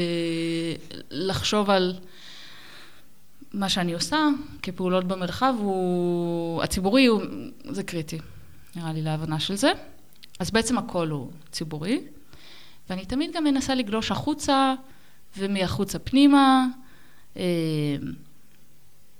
[1.10, 1.98] לחשוב על
[3.52, 4.18] מה שאני עושה
[4.62, 7.22] כפעולות במרחב הוא, הציבורי הוא,
[7.64, 8.18] זה קריטי,
[8.76, 9.72] נראה לי להבנה של זה.
[10.40, 12.00] אז בעצם הכל הוא ציבורי,
[12.90, 14.74] ואני תמיד גם מנסה לגלוש החוצה
[15.36, 16.66] ומהחוצה פנימה.
[17.36, 17.96] אה,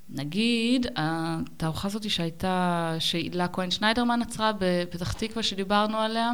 [0.09, 6.31] נגיד, התערוכה הזאת שהייתה, שהילה כהן שניידרמן עצרה בפתח תקווה, שדיברנו עליה.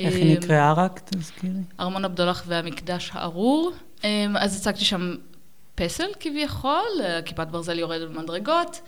[0.00, 1.52] איך היא אה, נקראה רק, תזכירי?
[1.80, 3.72] ארמון הבדולח והמקדש הארור.
[4.04, 5.14] אמ, אז הצגתי שם
[5.74, 8.80] פסל כביכול, אה, כיפת ברזל יורדת במדרגות,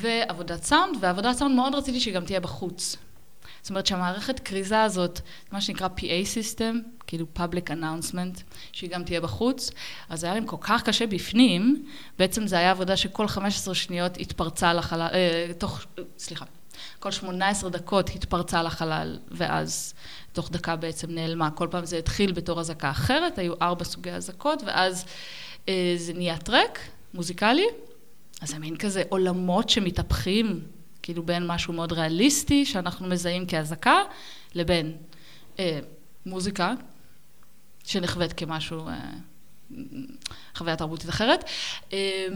[0.00, 2.96] ועבודת סאונד, ועבודת סאונד מאוד רציתי שהיא גם תהיה בחוץ.
[3.62, 5.20] זאת אומרת שהמערכת כריזה הזאת,
[5.52, 8.40] מה שנקרא PA System, כאילו Public Announcement,
[8.72, 9.70] שהיא גם תהיה בחוץ,
[10.08, 11.86] אז היה להם כל כך קשה בפנים,
[12.18, 15.80] בעצם זה היה עבודה שכל 15 שניות התפרצה לחלל, אה, תוך,
[16.18, 16.44] סליחה,
[16.98, 19.94] כל 18 דקות התפרצה לחלל, ואז
[20.32, 21.50] תוך דקה בעצם נעלמה.
[21.50, 25.04] כל פעם זה התחיל בתור אזעקה אחרת, היו ארבע סוגי אזעקות, ואז
[25.68, 26.78] אה, זה נהיה טרק
[27.14, 27.66] מוזיקלי,
[28.40, 30.60] אז זה מין כזה עולמות שמתהפכים,
[31.02, 33.96] כאילו בין משהו מאוד ריאליסטי, שאנחנו מזהים כאזעקה,
[34.54, 34.92] לבין
[35.58, 35.80] אה,
[36.26, 36.74] מוזיקה,
[37.84, 39.10] שנחווית כמשהו, אה,
[40.54, 41.44] חוויה תרבותית אחרת.
[41.92, 42.26] אה,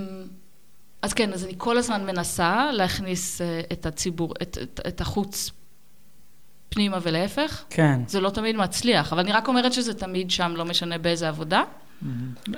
[1.02, 5.50] אז כן, אז אני כל הזמן מנסה להכניס אה, את הציבור, את, את, את החוץ
[6.68, 7.64] פנימה ולהפך.
[7.70, 8.00] כן.
[8.06, 11.62] זה לא תמיד מצליח, אבל אני רק אומרת שזה תמיד שם, לא משנה באיזה עבודה.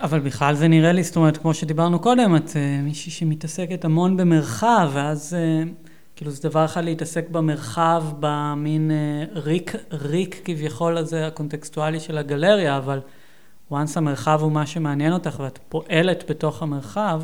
[0.00, 4.16] אבל בכלל זה נראה לי, זאת אומרת, כמו שדיברנו קודם, את uh, מישהי שמתעסקת המון
[4.16, 5.87] במרחב, ואז uh,
[6.18, 12.76] כאילו זה דבר אחד להתעסק במרחב, במין uh, ריק, ריק כביכול הזה, הקונטקסטואלי של הגלריה,
[12.76, 13.00] אבל
[13.72, 17.22] once המרחב הוא מה שמעניין אותך ואת פועלת בתוך המרחב,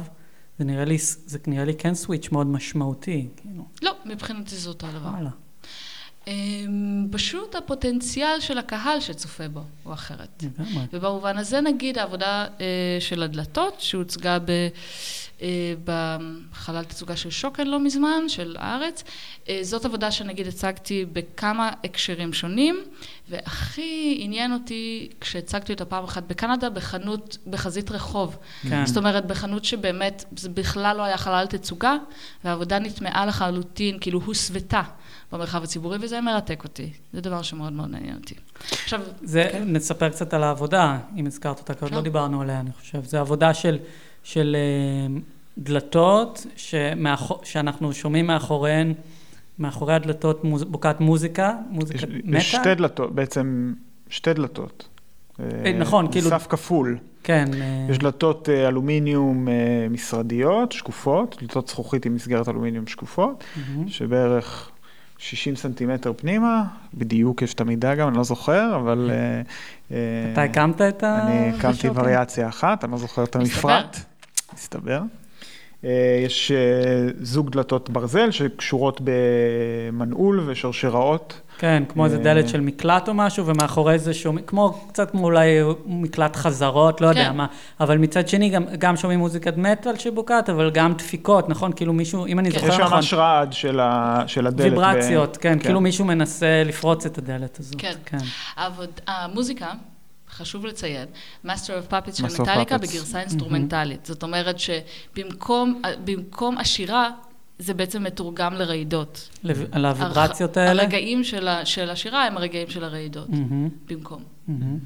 [0.59, 4.87] זה נראה לי, זה נראה לי כן סוויץ' מאוד משמעותי, כאילו, לא, מבחינתי זה אותו
[4.87, 5.09] דבר.
[5.09, 5.31] וואלה.
[6.27, 10.43] אמ, פשוט הפוטנציאל של הקהל שצופה בו הוא אחרת.
[10.43, 10.85] לגמרי.
[10.93, 12.67] ובמובן הזה נגיד העבודה אה,
[13.01, 14.51] של הדלתות שהוצגה ב,
[15.43, 19.05] אה, בחלל תצוגה של שוקן לא מזמן, של הארץ,
[19.49, 22.85] אה, זאת עבודה שנגיד הצגתי בכמה הקשרים שונים,
[23.29, 28.37] והכי עניין אותי כשהצגתי אותה פעם אחת בקנדה בחנות, בחזית רחוב.
[28.69, 28.87] כן.
[28.87, 31.97] זאת אומרת, בחנות שבאמת, זה בכלל לא היה חלל תצוגה,
[32.45, 34.83] והעבודה נטמעה לחלוטין, כאילו הוסוותה
[35.35, 36.91] במרחב הציבורי, וזה מרתק אותי.
[37.13, 38.35] זה דבר שמאוד מאוד מעניין אותי.
[38.73, 39.57] עכשיו, זה, okay.
[39.57, 41.97] נספר קצת על העבודה, אם הזכרת אותה, כי עוד כן.
[41.97, 43.05] לא דיברנו עליה, אני חושב.
[43.05, 43.79] זו עבודה של,
[44.23, 45.21] של אה,
[45.59, 48.95] דלתות, שמאחור, שאנחנו שומעים מאחוריהן,
[49.59, 52.39] מאחורי הדלתות מוז, בוקעת מוזיקה, מוזיקת יש, מטה.
[52.39, 53.75] יש שתי דלתות, בעצם
[54.09, 54.89] שתי דלתות.
[55.41, 56.99] אה, נכון, אה, כאילו- סף כפול.
[57.23, 57.45] כן.
[57.91, 59.49] יש דלתות אלומיניום
[59.91, 63.89] משרדיות, שקופות, דלתות זכוכית עם מסגרת אלומיניום שקופות, מהמם.
[63.89, 64.71] שבערך
[65.19, 69.11] 60 סנטימטר פנימה, בדיוק יש את המידה גם, אני לא זוכר, אבל...
[69.13, 69.43] אה,
[69.97, 71.27] אה, אתה הקמת את ה...
[71.27, 71.89] אני הקמתי?
[71.95, 73.37] וריאציה אחת, אני לא זוכר את.
[73.37, 73.97] המפרט.
[74.55, 75.03] מסתבר.
[75.85, 76.53] אה, יש
[77.21, 81.41] זוג דלתות ברזל שקשורות במנעול ושרשראות.
[81.59, 85.25] כן, כמו איזה אה, דלת של מקלט או משהו, ומאחורי זה שומעים, כמו קצת כמו
[85.25, 85.49] אולי
[85.87, 87.37] מקלט חזרות, לא יודע כן.
[87.37, 87.47] מה.
[87.81, 91.73] אבל מצד שני, גם, גם שומעים מוזיקת מטאל שבוקעת, אבל גם דפיקות, נכון?
[91.73, 92.59] כאילו מישהו, אם אני כן.
[92.61, 94.61] זוכר יש נכון, ממש רעד של ה- של הדלת.
[94.61, 97.75] ב- ויברציות, כן, כאילו מישהו מנסה לפרוץ את הדלת הזאת.
[97.79, 97.93] כן.
[98.07, 98.19] כן.
[98.57, 99.73] העבוד, המוזיקה,
[100.37, 101.07] חשוב לציין,
[101.47, 102.79] Master of Puppets של מטאליקה.
[102.79, 104.07] בגרסה אינסטרומנטלית.
[104.07, 107.11] זאת אומרת שבמקום במקום השירה,
[107.59, 109.29] זה בעצם מתורגם לרעידות.
[109.73, 110.83] על הוויברציות האלה?
[110.83, 114.23] הרגעים של, ה, של השירה הם הרגעים של הרעידות, מהמם, במקום.
[114.49, 114.79] מהמם,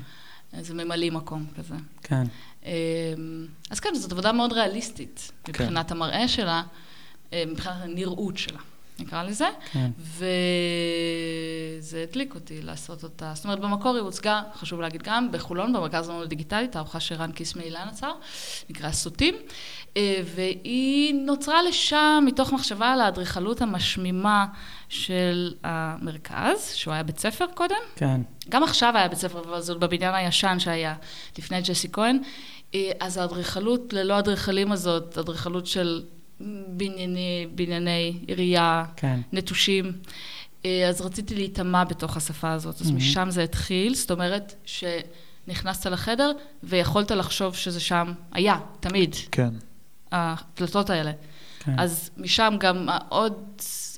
[0.60, 1.74] זה ממלא מקום כזה.
[2.02, 2.22] כן.
[2.64, 2.70] אמ,
[3.70, 6.62] אז כן, זאת עבודה מאוד ריאליסטית, מבחינת המראה שלה,
[7.32, 8.60] אה, מבחינת הנראות שלה,
[9.00, 9.48] נקרא לזה.
[9.72, 9.90] כן.
[9.98, 13.32] וזה הדליק אותי לעשות אותה.
[13.34, 17.62] זאת אומרת, במקור היא הוצגה, חשוב להגיד גם, בחולון, במרכז האמנות הדיגיטלית, תערוכה שרן קיסמי
[17.62, 18.12] אילן עצר,
[18.70, 19.34] נקרא סוטים,
[19.96, 24.46] אה, והיא נוצרה לשם מתוך מחשבה על האדריכלות המשמימה
[24.88, 27.76] של המרכז, שהוא היה בית ספר קודם.
[27.96, 28.20] כן.
[28.48, 30.94] גם עכשיו היה בית ספר, אבל זאת בבניין הישן שהיה
[31.38, 32.18] לפני ג'סי כהן.
[32.74, 36.02] אה, אז האדריכלות ללא אדריכלים הזאת, אדריכלות של
[36.68, 39.20] בנייני, בנייני עירייה, כן.
[39.32, 39.92] נטושים.
[40.64, 42.92] אה, אז רציתי להיטמע בתוך השפה הזאת, אז Mhm.
[42.92, 46.32] משם זה התחיל, זאת אומרת שנכנסת לחדר
[46.62, 49.50] ויכולת לחשוב שזה שם היה, תמיד, כן.
[50.12, 51.12] הדלתות האלה.
[51.60, 51.74] כן.
[51.78, 53.32] אז משם גם עוד,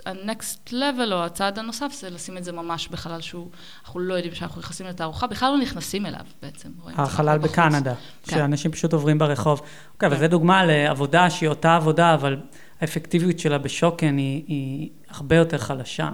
[0.06, 3.48] ה-next level או הצעד הנוסף זה לשים את זה ממש בחלל שהוא,
[3.84, 6.68] אנחנו לא יודעים שאנחנו נכנסים לתערוכה, בכלל לא נכנסים אליו בעצם.
[6.94, 7.38] החלל.
[7.38, 8.36] בקנדה, כן.
[8.36, 9.60] שאנשים פשוט עוברים ברחוב.
[9.94, 10.22] אוקיי, אבל כן.
[10.22, 12.36] זו דוגמה לעבודה שהיא אותה עבודה, אבל
[12.80, 16.10] האפקטיביות שלה בשוקן היא, היא הרבה יותר חלשה.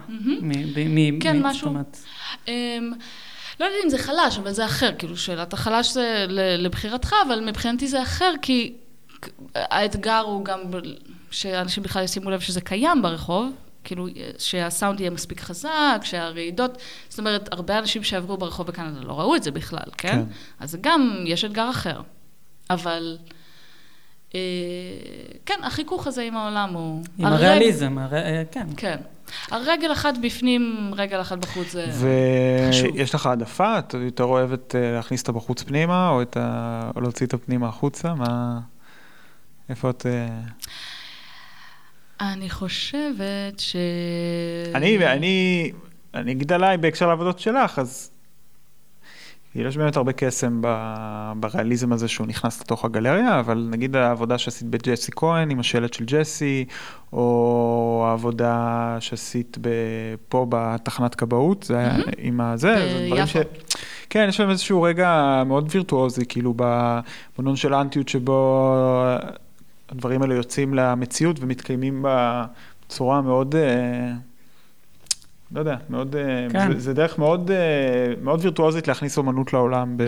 [0.74, 1.60] ב- מ- כן, משהו.
[1.60, 1.98] זאת אומרת,
[2.48, 2.92] אמ,
[3.60, 6.26] לא יודעת אם זה חלש, אבל זה אחר, כאילו שאלת החלש זה
[6.58, 8.72] לבחירתך, אבל מבחינתי זה אחר, כי
[9.54, 10.60] האתגר הוא גם
[11.30, 13.52] שאנשים בכלל ישימו לב שזה קיים ברחוב,
[13.86, 14.06] כאילו
[14.38, 16.78] שהסאונד יהיה מספיק חזק, שהרעידות,
[17.08, 20.08] זאת אומרת, הרבה אנשים שעברו ברחוב בקנדה לא ראו את זה בכלל, כן?
[20.08, 20.22] כן.
[20.60, 22.00] אז גם, יש אתגר אחר.
[22.70, 23.18] אבל,
[24.34, 24.40] אה,
[25.46, 27.04] כן, החיכוך הזה עם העולם הוא...
[27.18, 28.14] עם הרג- הריאליזם, הר...
[28.14, 28.66] אה, כן.
[28.76, 28.96] כן.
[29.50, 31.86] הרגל אחת בפנים, רגל אחת בחוץ, זה...
[32.70, 32.94] חשוב.
[32.94, 33.78] ויש לך העדפה?
[33.78, 36.90] את יותר אוהבת אה, להכניס אותה בחוץ פנימה, או, את ה...
[36.96, 38.14] או להוציא את הפנימה החוצה?
[38.14, 38.60] מה...
[39.68, 40.06] איפה את...
[42.20, 43.76] אני חושבת ש...
[44.74, 45.72] אני, אני,
[46.14, 48.10] אני אגיד עליי בהקשר לעבודות שלך, אז
[49.54, 54.68] יש באמת הרבה קסם ב- בריאליזם הזה שהוא נכנס לתוך הגלריה, אבל נגיד העבודה שעשית
[54.68, 56.64] בג'סי כהן עם השלט של ג'סי,
[57.12, 59.58] או העבודה שעשית
[60.28, 61.96] פה בתחנת כבאות, זה היה.
[62.18, 63.36] עם הזה, זה דברים ש...
[64.10, 68.78] כן, יש להם איזשהו רגע מאוד וירטואוזי, כאילו במנון של האנטיות שבו
[69.88, 74.12] הדברים האלה יוצאים למציאות ומתקיימים בצורה מאוד, אה,
[75.52, 76.72] לא יודע, מאוד, אה, כן.
[76.72, 77.56] זה, זה דרך מאוד, אה,
[78.22, 79.96] מאוד וירטואוזית להכניס אומנות לעולם.
[79.96, 80.02] ב...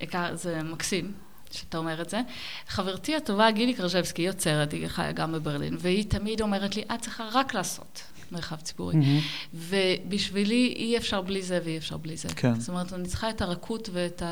[0.00, 1.12] עיקר- זה מקסים
[1.50, 2.20] שאתה אומר את זה.
[2.68, 7.00] חברתי הטובה, גילי קרז'בסקי, היא יוצרת, היא חיה גם בברלין, והיא תמיד אומרת לי, את
[7.00, 8.96] צריכה רק לעשות מרחב ציבורי.
[8.96, 9.18] מהמם.
[9.54, 12.28] ובשבילי אי אפשר בלי זה ואי אפשר בלי זה.
[12.36, 12.54] כן.
[12.60, 14.22] זאת אומרת, אני צריכה את הרכות ואת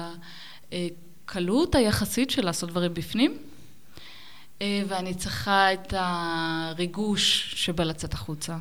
[0.73, 3.37] הקלות היחסית של לעשות דברים בפנים,
[4.61, 8.57] ואני צריכה את הריגוש שבא לצאת החוצה.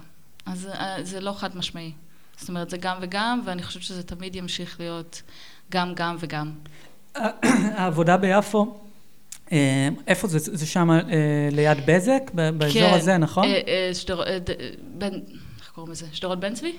[0.46, 1.92] אז אה, זה לא חד משמעי.
[2.38, 5.22] זאת אומרת, זה גם וגם, ואני חושבת שזה תמיד ימשיך להיות
[5.72, 6.52] גם, גם וגם.
[7.78, 8.78] העבודה ביפו,
[9.52, 10.40] אה, איפה זה?
[10.40, 10.98] זה שם אה,
[11.52, 12.22] ליד בזק?
[12.34, 13.44] באזור כן, הזה, נכון?
[13.46, 14.38] אה, אה, אה, אה,
[14.98, 15.14] בן...
[15.60, 16.06] איך קוראים לזה?
[16.12, 16.78] שדרות בן צבי?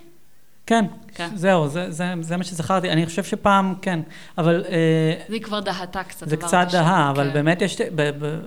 [0.67, 1.29] כן, כן.
[1.35, 2.91] זהו, זה- זה זה מה שזכרתי.
[2.91, 4.01] אני חושב שפעם, כן,
[4.39, 4.65] אבל...
[4.69, 6.29] אה, זה כבר דהתה קצת.
[6.29, 7.33] זה קצת דהה, אבל כן.
[7.35, 7.81] באמת יש...
[7.81, 8.41] ב- ב-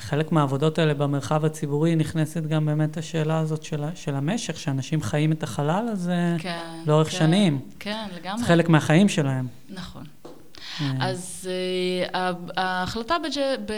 [0.00, 5.32] בחלק מהעבודות האלה במרחב הציבורי נכנסת גם באמת השאלה הזאת של, של המשך, שאנשים חיים
[5.32, 7.60] את החלל הזה כן, לאורך כן, שנים.
[7.78, 8.38] כן, לגמרי.
[8.38, 9.46] זה חלק מהחיים שלהם.
[9.68, 10.04] נכון.
[10.80, 11.48] אה, אז
[12.14, 13.40] ה- ההחלטה, בג'...
[13.66, 13.72] ב...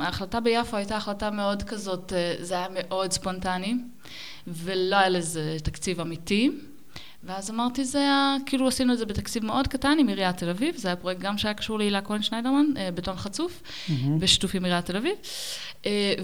[0.00, 3.74] ההחלטה ביפו הייתה החלטה מאוד כזאת, אה, זה היה מאוד ספונטני,
[4.46, 6.50] ולא היה לזה תקציב אמיתי.
[7.24, 10.76] ואז אמרתי, זה היה, כאילו עשינו את זה בתקציב מאוד קטן עם עיריית תל אביב,
[10.76, 14.18] זה היה פרויקט גם שהיה קשור להילה כהן שניידרמן, אה, בטון חצוף, מהמם.
[14.18, 15.12] בשיתוף עם עיריית תל אביב.
[15.86, 16.14] אה,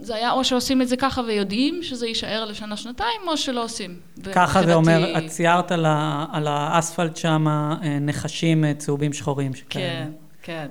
[0.00, 4.00] זה היה או שעושים את זה ככה ויודעים שזה יישאר לשנה-שנתיים, או שלא עושים.
[4.32, 9.54] ככה זה אומר, את ציירת על, ה, על האספלט שם אה, נחשים אה, צהובים שחורים
[9.54, 9.84] שכאלה.
[9.84, 10.10] כן,
[10.42, 10.66] כן.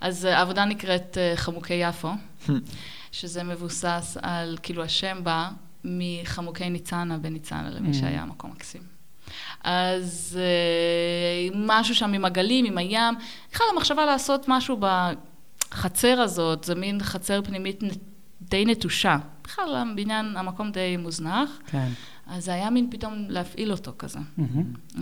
[0.00, 2.08] אז העבודה נקראת חמוקי יפו,
[3.12, 5.48] שזה מבוסס על, כאילו השם בא
[5.84, 8.82] מחמוקי ניצנה בניצנה, למי שהיה מקום מקסים.
[9.64, 10.38] אז
[11.54, 13.14] משהו שם עם הגלים, עם הים,
[13.52, 14.80] בכלל המחשבה לעשות משהו
[15.70, 17.80] בחצר הזאת, זה מין חצר פנימית
[18.42, 19.18] די נטושה.
[19.44, 21.50] בכלל הבניין, המקום די מוזנח.
[21.66, 21.88] כן.
[22.26, 24.18] אז זה היה מין פתאום להפעיל אותו כזה.
[24.18, 24.98] Mm-hmm.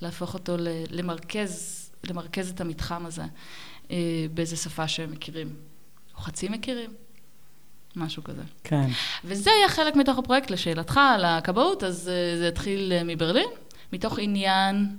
[0.00, 0.56] להפוך אותו
[0.90, 3.24] למרכז, למרכז את המתחם הזה
[3.90, 5.48] אה, באיזה שפה שהם מכירים.
[6.14, 6.90] או חצי מכירים.
[7.96, 8.42] משהו כזה.
[8.64, 8.86] כן.
[9.24, 13.48] וזה היה חלק מתוך הפרויקט, לשאלתך על הכבאות, אז אה, זה התחיל מברלין,
[13.92, 14.96] מתוך עניין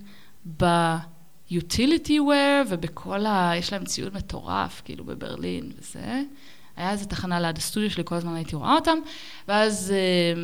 [0.60, 3.52] ב-utility ware ובכל ה...
[3.56, 6.22] יש להם ציוד מטורף, כאילו, בברלין וזה.
[6.78, 8.98] היה איזה תחנה ליד הסטודיו שלי, כל הזמן הייתי רואה אותם,
[9.48, 10.42] ואז אה,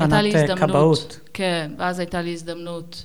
[0.00, 0.58] הייתה לי הזדמנות...
[0.58, 1.20] תחנת כבאות.
[1.34, 3.04] כן, ואז הייתה לי הזדמנות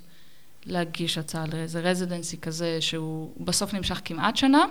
[0.66, 4.66] להגיש הצעה לאיזה residency כזה, שהוא בסוף נמשך כמעט שנה.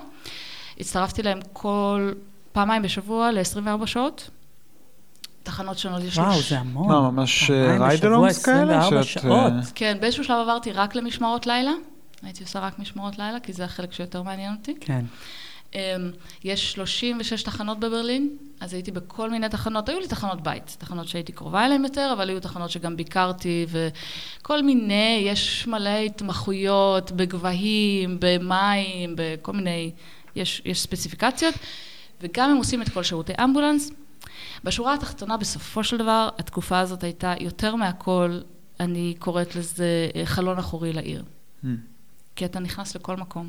[0.80, 2.12] הצטרפתי להם כל
[2.52, 4.30] פעמיים בשבוע ל-24 שעות.
[5.42, 6.24] תחנות שונות יש לי...
[6.24, 6.88] וואו, זה המון.
[6.88, 7.50] מה, ממש
[7.80, 8.78] ride-alongs כאלה?
[8.78, 9.52] 24 שעות.
[9.74, 11.72] כן, באיזשהו שלב עברתי רק למשמרות לילה.
[12.22, 14.74] הייתי עושה רק משמרות לילה, כי זה החלק שיותר מעניין אותי.
[14.80, 15.04] כן.
[15.74, 15.80] אמ,
[16.44, 21.32] יש 36 תחנות בברלין, אז הייתי בכל מיני תחנות, היו לי תחנות בית, תחנות שהייתי
[21.32, 29.14] קרובה אליהן יותר, אבל היו תחנות שגם ביקרתי, וכל מיני, יש מלא התמחויות בגבהים, במים,
[29.16, 29.90] בכל מיני,
[30.36, 31.54] יש, יש ספציפיקציות,
[32.20, 33.90] וגם הם עושים את כל שירותי אמבולנס.
[34.64, 38.40] בשורה התחתונה, בסופו של דבר, התקופה הזאת הייתה יותר מהכל,
[38.80, 41.24] אני קוראת לזה אה, חלון אחורי לעיר.
[41.64, 41.66] Mm.
[42.36, 43.48] כי אתה נכנס לכל מקום.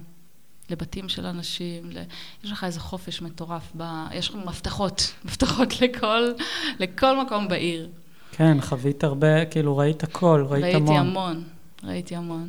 [0.70, 1.98] לבתים של אנשים, ל...
[2.44, 3.84] יש לך איזה חופש מטורף, ב...
[4.14, 6.32] יש לך מפתחות, מפתחות לכל,
[6.80, 7.90] לכל מקום בעיר.
[8.32, 10.88] כן, חווית הרבה, כאילו ראית הכל, ראית ראיתי המון.
[10.90, 11.44] ראיתי המון,
[11.84, 12.48] ראיתי המון.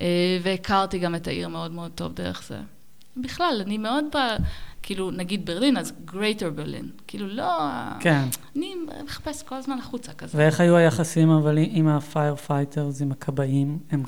[0.00, 2.58] אה, והכרתי גם את העיר מאוד מאוד טוב דרך זה.
[3.16, 4.18] בכלל, אני מאוד ב...
[4.90, 6.88] כאילו, נגיד ברלין, אז Greater ברלין.
[7.06, 7.58] כאילו, לא...
[8.00, 8.24] כן.
[8.56, 8.74] אני
[9.04, 10.38] מחפש כל הזמן החוצה כזה.
[10.38, 13.78] ואיך היו היחסים אבל עם ה-firefighters, עם הכבאים?
[13.90, 14.02] הם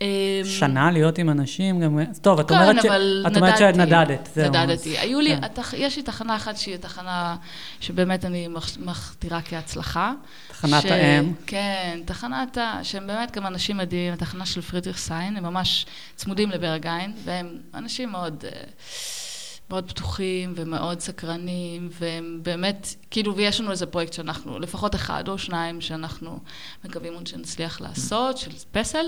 [0.00, 0.06] אמ,
[0.44, 1.98] שנה להיות עם אנשים, גם...
[2.20, 2.86] טוב, את כן, אומרת, ש...
[3.26, 4.48] את אומרת נדדת, זהו.
[4.48, 4.98] נדדתי.
[4.98, 5.62] היו לי, כן.
[5.76, 7.36] יש לי תחנה אחת שהיא תחנה
[7.80, 8.48] שבאמת אני
[8.78, 10.12] מכתירה כהצלחה.
[10.48, 10.84] תחנת.
[10.84, 11.32] האם.
[11.46, 12.78] כן, תחנת ה...
[12.82, 15.86] שהם באמת גם אנשים מדהימים, התחנה של פרידריך סיין, הם ממש
[16.16, 18.44] צמודים לברגהיין, והם אנשים מאוד...
[18.44, 18.62] אה,
[19.70, 25.38] מאוד פתוחים ומאוד סקרנים, והם באמת, כאילו, ויש לנו איזה פרויקט שאנחנו, לפחות אחד או
[25.38, 26.38] שניים שאנחנו
[26.84, 29.06] מקווים עוד שנצליח לעשות, של פסל.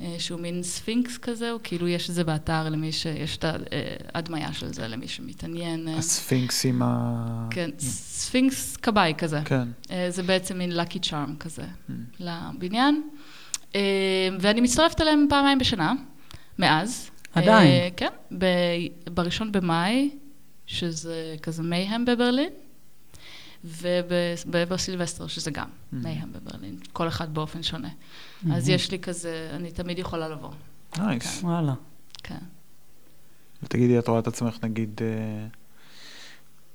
[0.00, 3.44] אה, שהוא מין ספינקס כזה, או כאילו יש את זה באתר למי שיש את
[4.14, 5.88] ההדמיה של זה למי שמתעניין.
[5.88, 5.96] אה.
[5.96, 7.48] הספינקס עם ה...
[7.50, 9.40] כן, ספינקס כבאי כזה.
[9.44, 9.68] כן.
[9.90, 11.92] אה, זה בעצם מין lucky charm כזה mm.
[12.20, 13.02] לבניין.
[14.40, 15.92] ואני מצטרפת אליהם פעמיים בשנה,
[16.58, 17.10] מאז.
[17.34, 17.92] עדיין.
[17.96, 18.12] כן,
[19.14, 20.10] בראשון במאי,
[20.66, 22.50] שזה כזה mayhem בברלין.
[24.46, 25.96] ובסילבסטר, שזה גם mm-hmm.
[25.96, 27.88] mayhem בברלין, כל אחד באופן שונה.
[27.88, 28.54] Mm-hmm.
[28.54, 30.50] אז יש לי כזה, אני תמיד יכולה לבוא.
[30.98, 31.40] nice.
[31.40, 31.46] כן.
[31.46, 31.74] וואלה.
[32.22, 32.38] כן.
[33.62, 35.46] ותגידי, את רואה את עצמך, נגיד, אה,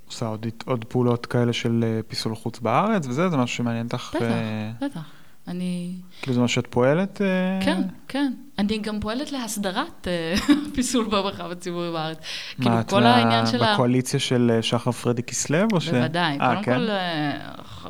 [0.08, 3.30] עושה עוד, עוד פעולות כאלה של אה, פיסול חוץ בארץ וזה?
[3.30, 4.16] זה משהו שמעניין אותך?
[4.16, 4.72] בטח, אה...
[4.82, 5.10] בטח.
[5.48, 5.94] אני...
[6.22, 7.22] כאילו זה מה שאת פועלת?
[7.22, 7.60] אה?
[7.66, 8.34] כן, כן.
[8.60, 10.36] אני גם פועלת להסדרת אה,
[10.76, 12.18] פיסול במרחב הציבורי בארץ.
[12.62, 13.66] כאילו, כל העניין של ה...
[13.66, 15.68] מה, את בקואליציה של אה, שחר פרדי כסלו?
[15.68, 16.38] בוודאי.
[16.40, 16.78] קודם כן?
[16.78, 16.88] כל,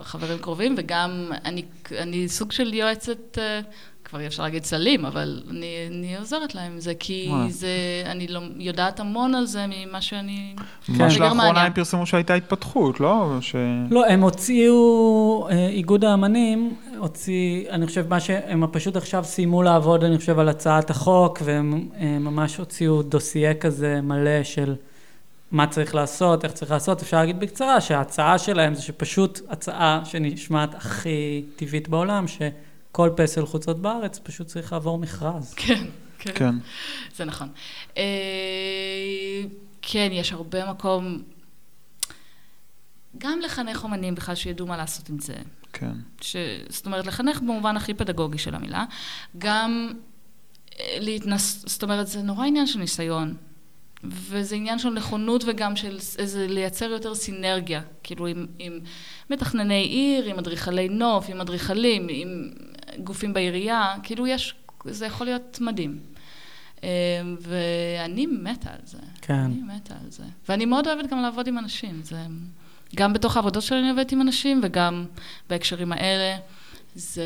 [0.03, 1.31] חברים קרובים, וגם
[1.91, 3.37] אני סוג של יועצת
[4.05, 7.31] כבר אי אפשר להגיד סלים, אבל אני, אני עוזרת להם עם זה, כי.
[7.49, 7.67] זה,
[8.05, 10.55] אני לא, יודעת המון על זה ממה שאני...
[10.89, 11.23] ממש כן.
[11.23, 13.37] לאחרונה הם פרסמו שהייתה התפתחות, לא?
[13.41, 13.55] ש...
[13.91, 20.03] לא, הם הוציאו, אה, איגוד האמנים הוציא, אני חושב, מה שהם פשוט עכשיו סיימו לעבוד,
[20.03, 24.75] אני חושב, על הצעת החוק, והם אה, ממש הוציאו דוסייה כזה מלא של...
[25.51, 30.75] מה צריך לעשות, איך צריך לעשות, אפשר להגיד בקצרה שההצעה שלהם זה שפשוט הצעה שנשמעת
[30.75, 32.41] הכי טבעית בעולם, ש...
[32.95, 35.53] כל פסל חוצות בארץ פשוט צריך לעבור מכרז.
[35.53, 35.83] כן,
[36.19, 36.31] כן.
[36.35, 36.55] כן.
[37.15, 37.49] זה נכון.
[37.97, 38.03] אה,
[39.81, 41.21] כן, יש הרבה מקום,
[43.17, 45.35] גם לחנך אומנים בכלל שידעו מה לעשות עם זה.
[45.73, 45.91] כן.
[46.21, 46.35] ש,
[46.69, 48.85] זאת אומרת, לחנך במובן הכי פדגוגי של המילה.
[49.37, 49.93] גם
[50.79, 51.63] אה, להתנס...
[51.67, 53.35] זאת אומרת, זה נורא עניין של ניסיון.
[54.03, 58.79] וזה עניין של נכונות וגם של איזה לייצר יותר סינרגיה, כאילו עם, עם
[59.29, 62.49] מתכנני עיר, עם אדריכלי נוף, עם אדריכלים, עם
[63.03, 64.55] גופים בעירייה, כאילו יש,
[64.85, 65.99] זה יכול להיות מדהים.
[66.83, 66.89] אמ,
[67.39, 68.97] ואני מתה על זה.
[69.21, 69.33] כן.
[69.33, 70.23] אני מתה על זה.
[70.49, 72.03] ואני מאוד אוהבת גם לעבוד עם אנשים.
[72.03, 72.17] זה...
[72.95, 75.05] גם בתוך העבודות שלי אני עובדת עם אנשים, וגם
[75.49, 76.37] בהקשרים האלה.
[76.95, 77.23] זה...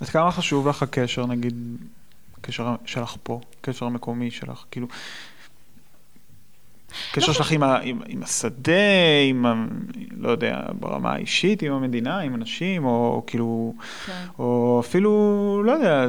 [0.00, 1.54] עד כמה חשוב לך הקשר, נגיד,
[2.38, 4.86] הקשר שלך פה, הקשר המקומי שלך, כאילו,
[7.12, 8.72] קשר שלך עם, ה, עם, עם השדה,
[9.28, 9.64] עם, ה,
[10.16, 13.74] לא יודע, ברמה האישית, עם המדינה, עם אנשים, או כאילו,
[14.06, 14.26] כן.
[14.38, 16.06] או אפילו, לא יודע,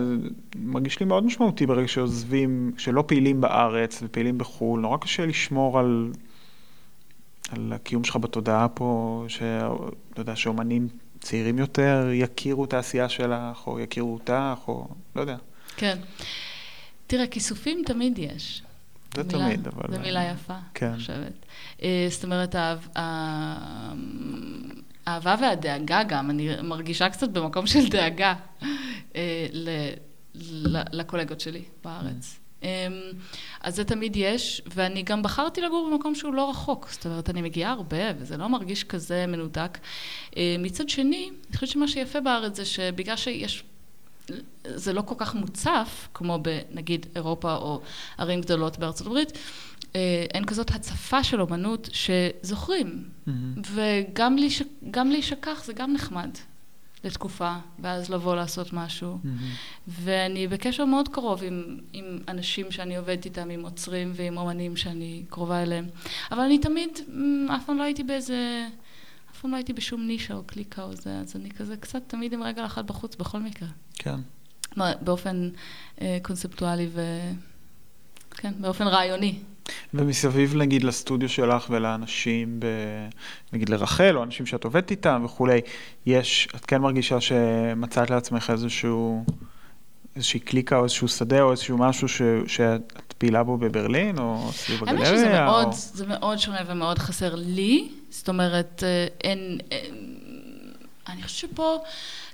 [0.55, 6.11] מרגיש לי מאוד משמעותי ברגע שעוזבים, שלא פעילים בארץ ופעילים בחו"ל, נורא קשה לשמור על,
[7.51, 10.87] על הקיום שלך בתודעה פה, שלא יודע, שאומנים
[11.19, 15.37] צעירים יותר יכירו את העשייה שלך, או יכירו אותך, או לא יודע.
[15.77, 15.97] כן.
[17.07, 18.61] תראה, כיסופים תמיד יש.
[19.15, 19.95] זה מילה, תמיד, אבל...
[19.95, 20.85] זו מילה יפה, כן.
[20.85, 21.45] אני חושבת.
[21.83, 22.55] אה, זאת אומרת,
[25.07, 28.33] האהבה והדאגה גם, אני מרגישה קצת במקום של דאגה
[29.15, 29.89] אה, ל-
[30.35, 32.39] ל- לקולגות שלי בארץ.
[32.63, 32.67] אמ,
[33.61, 36.87] אז זה תמיד יש, ואני גם בחרתי לגור במקום שהוא לא רחוק.
[36.91, 39.77] זאת אומרת, אני מגיעה הרבה, וזה לא מרגיש כזה מנותק.
[40.37, 43.63] אה, מצד שני, אני חושבת שמה שיפה בארץ זה שבגלל שיש
[44.63, 47.81] זה לא כל כך מוצף, כמו בנגיד אירופה או
[48.17, 49.31] ערים גדולות בארצות הברית,
[49.95, 53.03] אה, אין כזאת הצפה של אומנות שזוכרים.
[53.25, 53.61] מהמם.
[53.71, 54.61] וגם להיש...
[54.95, 56.29] להישכח זה גם נחמד
[57.03, 59.17] לתקופה, ואז לבוא לעשות משהו.
[59.23, 59.37] מהמם.
[59.87, 65.23] ואני בקשר מאוד קרוב עם, עם אנשים שאני עובדת איתם, עם עוצרים ועם אומנים שאני
[65.29, 65.85] קרובה אליהם.
[66.31, 68.67] אבל אני תמיד, מ, אף פעם לא הייתי באיזה...
[69.35, 72.33] אף פעם לא הייתי בשום נישה או קליקה או זה, אז אני כזה קצת תמיד
[72.33, 73.67] עם רגל אחת בחוץ בכל מקרה.
[73.93, 74.15] כן.
[75.01, 75.49] באופן
[76.01, 77.01] אה, קונספטואלי ו...
[78.31, 79.39] כן, באופן רעיוני.
[79.93, 82.65] ומסביב נגיד לסטודיו שלך ולאנשים, ב...
[83.53, 85.61] נגיד לרחל, או אנשים שאת עובדת איתם וכולי,
[86.05, 89.25] יש, את כן מרגישה שמצאת לעצמך איזשהו,
[90.15, 92.21] איזושהי קליקה או איזשהו שדה או איזשהו משהו ש...
[92.47, 95.17] שאת פעילה בו בברלין, או סביב האמת הגלריה?
[95.17, 95.71] שזה מאוד, או...
[95.71, 100.15] זה מאוד שונה ומאוד חסר לי, זאת אומרת, אה, אין, אין,
[101.07, 101.77] אני חושבת שפה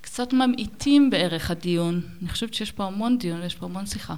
[0.02, 2.02] קצת ממעיטים בערך הדיון.
[2.22, 4.16] אני חושבת שיש פה המון דיון ויש פה המון שיחה,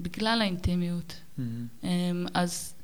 [0.00, 1.14] בגלל האינטימיות.
[1.38, 1.66] מהמם.
[1.84, 2.74] אמ, אז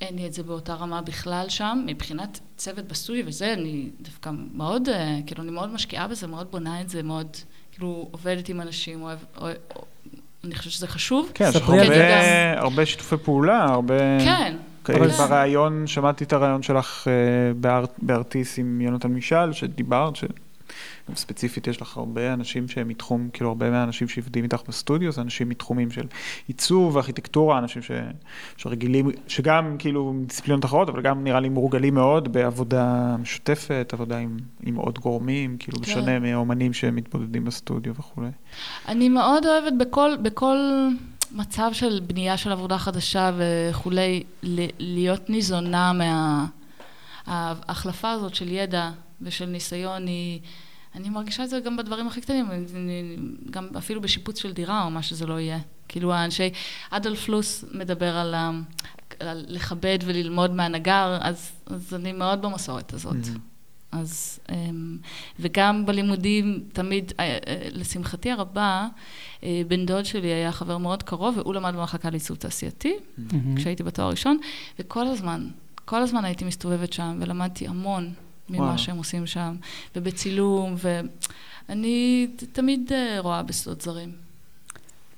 [0.00, 1.84] אין לי את זה באותה רמה בכלל שם.
[1.86, 6.80] מבחינת צוות בסטודיו וזה, אני דווקא מאוד, אה, כאילו, אני מאוד משקיעה בזה, מאוד בונה
[6.80, 7.36] את זה, מאוד,
[7.80, 9.56] כאילו, עובדת עם אנשים, אוהב, אוהב,
[10.44, 11.30] אני חושבת שזה חשוב.
[11.34, 12.22] כן, יש הרבה, גם.
[12.56, 13.94] הרבה שיתופי פעולה, הרבה...
[14.24, 14.56] כן.
[14.88, 15.28] אבל כן.
[15.28, 17.12] בריאיון, שמעתי את הריאיון שלך אה,
[17.54, 20.28] באר, בארטיס עם יונתן מישל, שדיברת, שגם
[21.16, 25.48] ספציפית יש לך הרבה אנשים שהם מתחום, כאילו הרבה מהאנשים שעובדים איתך בסטודיו, זה אנשים
[25.48, 26.06] מתחומים של
[26.48, 27.90] עיצוב, ארכיטקטורה, אנשים ש,
[28.56, 34.36] שרגילים, שגם כאילו דיסציפלינות אחרות, אבל גם נראה לי מורגלים מאוד בעבודה משותפת, עבודה עם,
[34.62, 35.82] עם עוד גורמים, כאילו כן.
[35.82, 38.30] בשונה מאומנים שמתמודדים בסטודיו וכולי.
[38.88, 40.56] אני מאוד אוהבת בכל, בכל
[41.32, 46.46] מצב של בנייה של עבודה חדשה וכולי, ל- להיות ניזונה מה...
[47.26, 48.90] ההחלפה הזאת של ידע
[49.22, 50.40] ושל ניסיון היא...
[50.94, 53.16] אני מרגישה את זה גם בדברים הכי קטנים, אני-
[53.50, 55.58] גם אפילו בשיפוץ של דירה או מה שזה לא יהיה.
[55.88, 56.50] כאילו האנשי,
[56.90, 58.50] אדולף פלוס מדבר על, ה-
[59.20, 63.16] על לכבד וללמוד מהנגר, אז, אז אני מאוד במסורת הזאת.
[63.92, 64.98] אז, אמ,
[65.40, 68.86] וגם בלימודים, תמיד, אה, אה, לשמחתי הרבה,
[69.42, 72.94] אה, בן דוד שלי היה חבר מאוד קרוב, והוא למד במחלקה לעיצוב תעשייתי.
[73.56, 74.38] כשהייתי בתואר ראשון,
[74.78, 75.48] וכל הזמן,
[75.84, 78.12] כל הזמן הייתי מסתובבת שם, ולמדתי המון
[78.50, 78.78] ממה וואו.
[78.78, 79.56] שהם עושים שם,
[79.96, 80.74] ובצילום,
[81.68, 84.12] ואני תמיד אה, רואה בשדות זרים.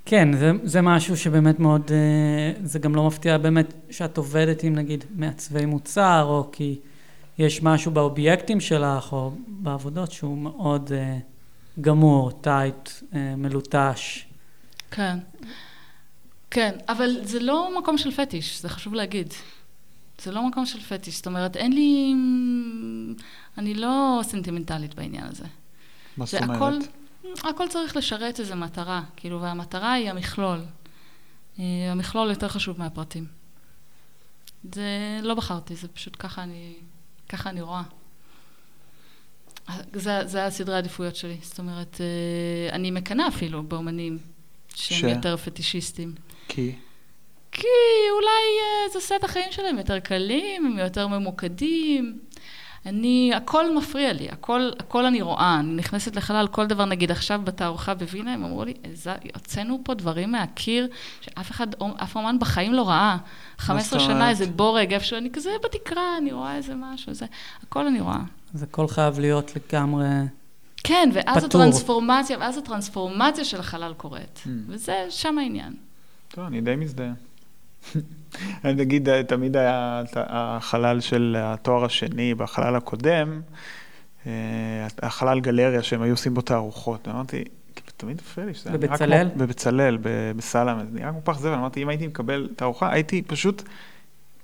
[0.05, 4.75] כן, זה, זה משהו שבאמת מאוד, אה, זה גם לא מפתיע באמת שאת עובדת עם
[4.75, 6.79] נגיד מעצבי מוצר, או כי
[7.39, 11.19] יש משהו באובייקטים שלך, או בעבודות שהוא מאוד אה,
[11.81, 12.91] גמור, טייט,
[13.37, 14.27] מלוטש.
[14.91, 15.19] כן.
[16.51, 19.35] כן, אבל זה לא מקום של פטיש, זה חשוב להגיד.
[20.23, 22.15] זה לא מקום של פטיש, זאת אומרת, אין לי...
[23.59, 25.45] אני לא סנטימנטלית בעניין הזה.
[26.17, 26.89] מה זאת הכל, אומרת?
[27.45, 30.59] הכל צריך לשרת איזו מטרה, כאילו, והמטרה היא המכלול.
[31.59, 33.27] אה, המכלול יותר חשוב מהפרטים.
[34.73, 36.75] זה לא בחרתי, זה פשוט ככה אני,
[37.29, 37.83] ככה אני רואה.
[39.93, 41.37] זה, זה הסדרי העדיפויות שלי.
[41.43, 44.19] זאת אומרת, אה, אני מקנאה אפילו באומנים
[44.75, 45.03] שהם ש?
[45.03, 46.15] יותר פטישיסטים.
[46.49, 46.75] כי?
[47.53, 47.67] כי
[48.13, 48.27] אולי
[48.63, 52.19] אה, זה עושה את החיים שלהם יותר קלים, הם יותר ממוקדים.
[52.87, 55.57] אני, הכל מפריע לי, הכל, הכל אני רואה.
[55.61, 59.95] אני נכנסת לחלל, כל דבר, נגיד עכשיו בתערוכה בווינה, הם אמרו לי, "איזה- הוצאנו פה
[59.95, 60.89] דברים מהקיר
[61.21, 61.67] שאף אחד,
[62.03, 63.17] אף אומן בחיים לא ראה.
[63.59, 64.31] 15 זאת שנה?
[64.31, 67.27] איזה בורג, איפשהו, אני כזה בתקרה, אני רואה איזה משהו, זה,
[67.63, 68.21] הכל אני רואה.
[68.55, 70.07] אז הכל חייב להיות לגמרי
[70.85, 71.61] כן, ואז פטור.
[71.63, 74.41] הטרנספורמציה, ואז הטרנספורמציה של החלל קורית.
[74.45, 74.49] Mm.
[74.69, 75.73] וזה שם העניין.
[76.29, 77.13] טוב, אני די מזדהה.
[78.65, 83.41] נגיד, תמיד היה החלל של התואר השני בחלל הקודם,
[84.27, 84.33] אה,
[85.03, 87.09] החלל גלריה שהם היו עושים בו תערוכות.
[87.09, 87.45] אמרתי,
[87.75, 89.29] כאילו, תמיד הפריע לי שזה היה בבצלאל?
[89.37, 91.55] בבצלאל, ב- בסלאם, זה נראה כמו פח זבל.
[91.55, 93.63] אמרתי, אם הייתי מקבל תערוכה, הייתי פשוט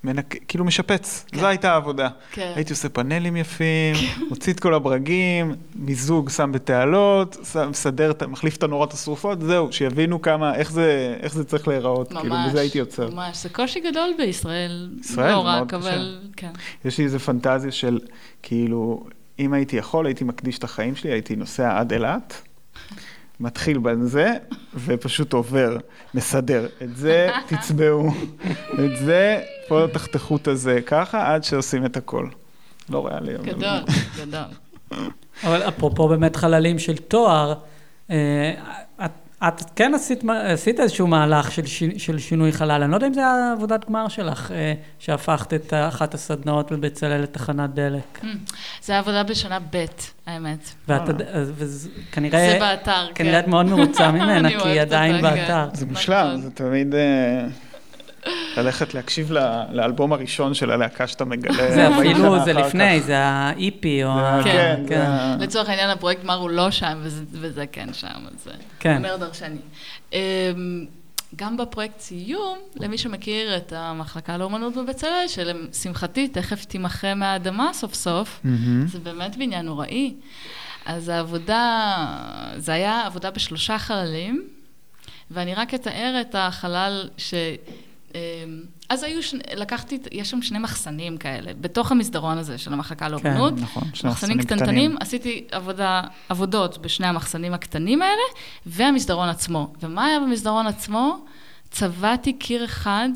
[0.03, 0.35] מנק...
[0.47, 1.25] כאילו משפץ.
[1.31, 1.39] כן.
[1.39, 2.09] זו הייתה העבודה.
[2.31, 2.51] כן.
[2.55, 3.95] הייתי עושה פאנלים יפים,
[4.29, 10.21] מוציא את כל הברגים, מיזוג שם בתעלות, שם- מסדר, מחליף את הנורות השרופות, זהו, שיבינו
[10.21, 13.09] כמה, איך זה, איך זה צריך להיראות, כאילו, ממש, בזה הייתי יוצר.
[13.09, 13.43] ממש.
[13.43, 14.89] זה קושי גדול בישראל.
[14.99, 16.51] ישראל, לא רק, אבל כן.
[16.85, 17.99] יש לי איזה פנטזיה של,
[18.43, 19.03] כאילו,
[19.39, 22.41] אם הייתי יכול, הייתי מקדיש את החיים שלי, הייתי נוסע עד אילת,
[23.39, 24.33] מתחיל בזה,
[24.75, 25.77] ופשוט עובר,
[26.13, 26.67] מסדר.
[26.83, 28.11] את זה תצבעו,
[28.73, 32.27] את זה, פה תחתכו את הזה, ככה, עד שעושים את הכל.
[32.89, 33.33] לא ריאלי.
[33.43, 33.79] גדול,
[34.17, 34.41] גדול.
[35.43, 37.53] אבל אפרופו באמת חללים של תואר,
[38.11, 38.53] אה,
[39.05, 39.11] את,
[39.47, 43.13] את כן עשית, עשית איזשהו מהלך של, ש, של שינוי חלל, אני לא יודע אם
[43.13, 48.19] זה היה עבודת גמר שלך, אה, שהפכת את אחת הסדנאות בבצלאל לתחנת דלק.
[48.21, 48.25] Mm.
[48.83, 49.85] זה היה עבודה בשנה ב',
[50.25, 50.59] האמת.
[50.87, 51.23] ואת, וואלה.
[51.31, 53.13] אז- וזה כנראה, זה באתר, כן.
[53.23, 55.21] כנראה את מאוד מרוצה ממנה, אני כי היא עדיין כן.
[55.21, 55.67] באתר.
[55.73, 55.87] זה נכון.
[55.97, 57.45] מושלם, זה תמיד אה,
[58.57, 59.31] ללכת להקשיב
[59.71, 61.71] לאלבום הראשון של הלהקה שאתה מגלה.
[61.75, 63.01] זה 40 אפילו, זה לפני.
[63.01, 64.43] זה ה-EP או...
[64.43, 68.51] כן, ה- לצורך העניין, הפרויקט גמר הוא לא שם, וזה, וזה כן שם, אז זה
[68.79, 68.97] כן.
[68.97, 69.57] אומר דרשני.
[70.13, 70.19] אמ,
[71.35, 78.41] גם בפרויקט סיום, למי שמכיר את המחלקה לאומנות בבצלאל, שלשמחתי תכף תימחה מהאדמה סוף סוף.
[78.85, 80.13] זה באמת בניין נוראי.
[80.85, 81.95] אז העבודה,
[82.57, 84.47] זה היה עבודה בשלושה חללים,
[85.31, 87.33] ואני רק אתאר את החלל ש...
[88.15, 88.19] אמ,
[88.89, 93.53] אז היו, שני, לקחתי, יש שם שני מחסנים כאלה, בתוך המסדרון הזה של המחלקה לאומנות.
[93.57, 98.21] נכון, שני מחסנים קטנטנים, עשיתי עבודה, עבודות בשני המחסנים הקטנים האלה,
[98.65, 99.73] והמסדרון עצמו.
[99.81, 101.25] ומה היה במסדרון עצמו?
[101.71, 103.09] צבעתי קיר אחד,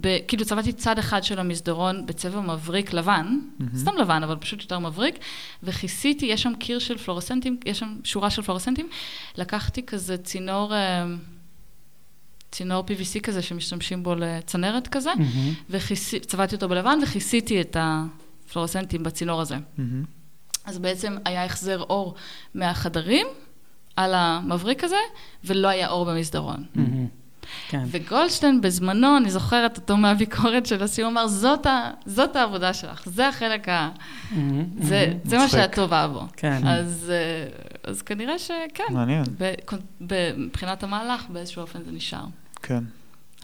[0.00, 3.76] ב, כאילו צבעתי צד אחד של המסדרון בצבע מבריק לבן, מהמם.
[3.76, 5.18] סתם לבן, אבל פשוט יותר מבריק,
[5.62, 8.88] וכיסיתי, יש שם קיר של פלורסנטים, יש שם שורה של פלורסנטים,
[9.36, 11.06] לקחתי כזה צינור, אה,
[12.54, 15.52] צינור PVC כזה שמשתמשים בו לצנרת כזה, מהמם.
[15.70, 19.56] וצבעתי אותו בלבן וכיסיתי את הפלורסנטים בצינור הזה.
[19.78, 20.04] מהמם.
[20.64, 22.14] אז בעצם היה החזר אור
[22.54, 23.26] מהחדרים
[23.96, 24.96] על המבריק הזה,
[25.44, 26.64] ולא היה אור במסדרון.
[26.74, 27.06] מהמם.
[27.68, 27.82] כן.
[27.86, 33.28] וגולדשטיין בזמנו, אני זוכרת אותו מהביקורת של הסיום, אמר, זאת, ה, זאת העבודה שלך, זה
[33.28, 33.90] החלק ה...
[34.30, 34.64] מהמם.
[34.80, 35.20] זה, מהמם.
[35.24, 35.48] זה מה.
[35.48, 36.22] שאת טובה בו.
[36.36, 36.66] כן.
[36.66, 39.24] אז, אה, אז כנראה שכן, מעניין,
[40.36, 42.24] מבחינת המהלך, באיזשהו אופן זה נשאר.
[42.66, 42.84] כן.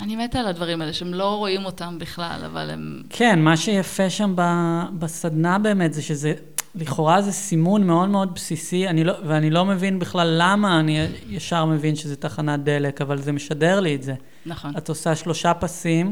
[0.01, 3.03] אני מתה על הדברים האלה, שהם לא רואים אותם בכלל, אבל הם...
[3.11, 6.35] כן, מה שיפה שם ב- בסדנה באמת זה שזה,
[6.75, 11.65] לכאורה זה סימון מאוד מאוד בסיסי, אני לא, ואני לא מבין בכלל למה אני ישר
[11.65, 14.15] מבין שזה תחנת דלק, אבל זה משדר לי את זה.
[14.47, 14.77] נכון.
[14.77, 16.11] את עושה שלושה פסים,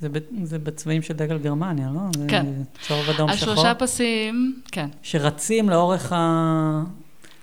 [0.00, 2.00] זה, ב, זה בצבעים של דגל גרמניה, לא?
[2.16, 2.46] זה כן.
[2.80, 3.54] צהוב אדום על שחור.
[3.54, 6.82] שלושה פסים, כן, שרצים לאורך ה...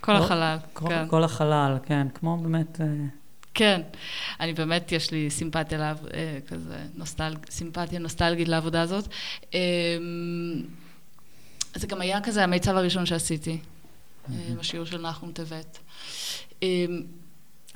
[0.02, 1.06] כל לא, החלל, כל, כן.
[1.10, 2.80] כל החלל, כן, כמו באמת...
[3.62, 3.82] אה, כן,
[4.40, 9.08] אני באמת, יש לי סימפתיה, לעב, אה, כזה, נוסטלג, סימפתיה נוסטלגית לעבודה הזאת.
[9.54, 9.60] אה,
[11.76, 13.58] זה גם היה כזה המיצב הראשון שעשיתי,
[14.30, 15.80] אה, השיעור של נחום טבת.
[16.64, 16.86] אה,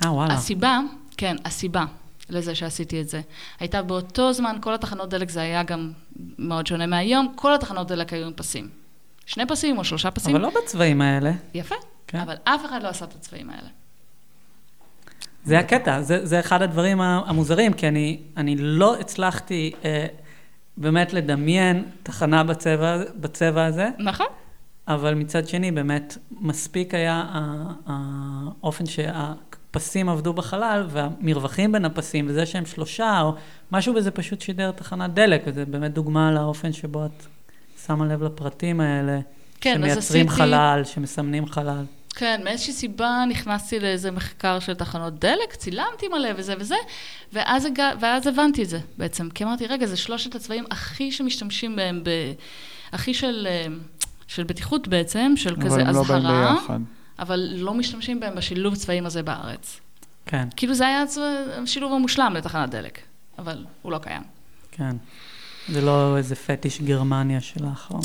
[0.04, 0.34] אה, וואלה.
[0.34, 0.80] הסיבה,
[1.16, 1.84] כן, הסיבה
[2.30, 3.20] לזה שעשיתי את זה,
[3.60, 5.92] הייתה באותו זמן, כל התחנות דלק, זה היה גם
[6.38, 8.68] מאוד שונה מהיום, כל התחנות דלק היו עם פסים.
[9.26, 10.36] שני פסים או שלושה פסים.
[10.36, 11.32] אבל לא בצבעים האלה.
[11.54, 11.74] יפה,
[12.06, 12.18] כן.
[12.18, 13.68] אבל אף אחד לא עשה את הצבעים האלה.
[15.44, 20.06] זה הקטע, זה, זה אחד הדברים המוזרים, כי אני, אני לא הצלחתי אה,
[20.76, 24.26] באמת לדמיין תחנה בצבע, בצבע הזה, נכון?
[24.88, 27.24] אבל מצד שני, באמת, מספיק היה
[27.86, 33.34] האופן שהפסים עבדו בחלל, והמרווחים בין הפסים, וזה שהם שלושה, או
[33.72, 37.26] משהו בזה פשוט שידר תחנת דלק, וזה באמת דוגמה לאופן שבו את
[37.86, 39.20] שמה לב לפרטים האלה,
[39.60, 41.84] כן, שמייצרים עשיתי- חלל, שמסמנים חלל.
[42.14, 46.74] כן, מאיזושהי סיבה נכנסתי לאיזה מחקר של תחנות דלק, צילמתי מלא וזה וזה,
[47.32, 49.30] ואז, הגע, ואז הבנתי את זה בעצם.
[49.30, 52.10] כי אמרתי, רגע, זה שלושת הצבעים הכי שמשתמשים בהם, ב,
[52.92, 53.66] הכי של, אה,
[54.26, 56.78] של בטיחות בעצם, של אבל כזה הם לא באים אזהרה, ביחד.
[57.18, 59.80] אבל לא משתמשים בהם בשילוב צבעים הזה בארץ.
[60.26, 61.04] כן, כאילו זה היה
[61.62, 62.98] השילוב המושלם לתחנת דלק,
[63.38, 64.22] אבל הוא לא קיים.
[64.70, 64.96] כן.
[65.68, 67.90] זה לא איזה פטיש גרמניה שלך.
[67.90, 68.00] או...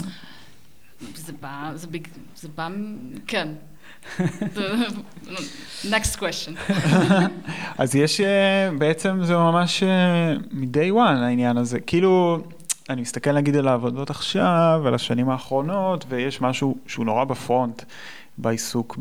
[1.16, 2.70] זה בא, זה, בג, זה בא,
[3.28, 3.48] כן.
[5.84, 6.74] next question.
[7.82, 11.80] אז יש, אה, בעצם זה ממש אה, מ-day one העניין הזה.
[11.80, 12.40] כאילו,
[12.90, 17.84] אני מסתכל נגיד על העבודות עכשיו, על השנים האחרונות, ויש משהו שהוא נורא בפרונט
[18.38, 18.98] בעיסוק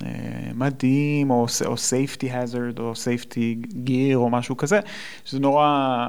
[0.00, 4.80] במדים, או, או safety hazard, או safety gear, או משהו כזה,
[5.24, 6.08] שזה נורא,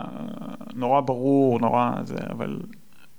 [0.73, 2.60] נורא ברור, נורא זה, אבל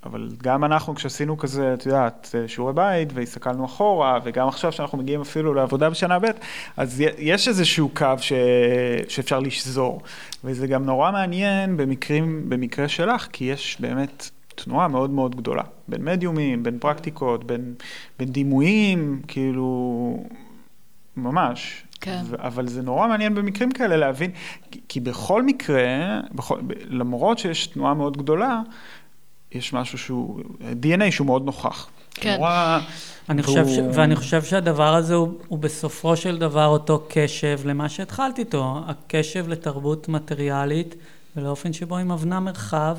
[0.05, 5.21] אבל גם אנחנו כשעשינו כזה, את יודעת, שיעורי בית והסתכלנו אחורה, וגם עכשיו שאנחנו מגיעים
[5.21, 6.27] אפילו לעבודה בשנה ב',
[6.77, 8.33] אז יש איזשהו קו ש...
[9.09, 10.03] שאפשר לשזור.
[10.45, 15.63] וזה גם נורא מעניין במקרים, במקרה שלך, כי יש באמת תנועה מאוד מאוד גדולה.
[15.89, 17.75] בין מדיומים, בין פרקטיקות, בין,
[18.19, 20.25] בין דימויים, כאילו,
[21.17, 21.85] ממש.
[22.01, 22.23] כן.
[22.39, 24.31] אבל זה נורא מעניין במקרים כאלה להבין,
[24.89, 28.61] כי בכל מקרה, בכל, למרות שיש תנועה מאוד גדולה,
[29.55, 30.41] יש משהו שהוא,
[30.83, 31.89] DNA שהוא מאוד נוכח.
[32.15, 32.37] כן.
[32.37, 32.81] נורא...
[33.29, 33.63] אני והוא...
[33.63, 33.97] חושב ש...
[33.97, 39.49] ואני חושב שהדבר הזה הוא, הוא בסופו של דבר אותו קשב למה שהתחלת איתו, הקשב
[39.49, 40.95] לתרבות מטריאלית
[41.37, 42.97] ולאופן שבו היא מבנה מרחב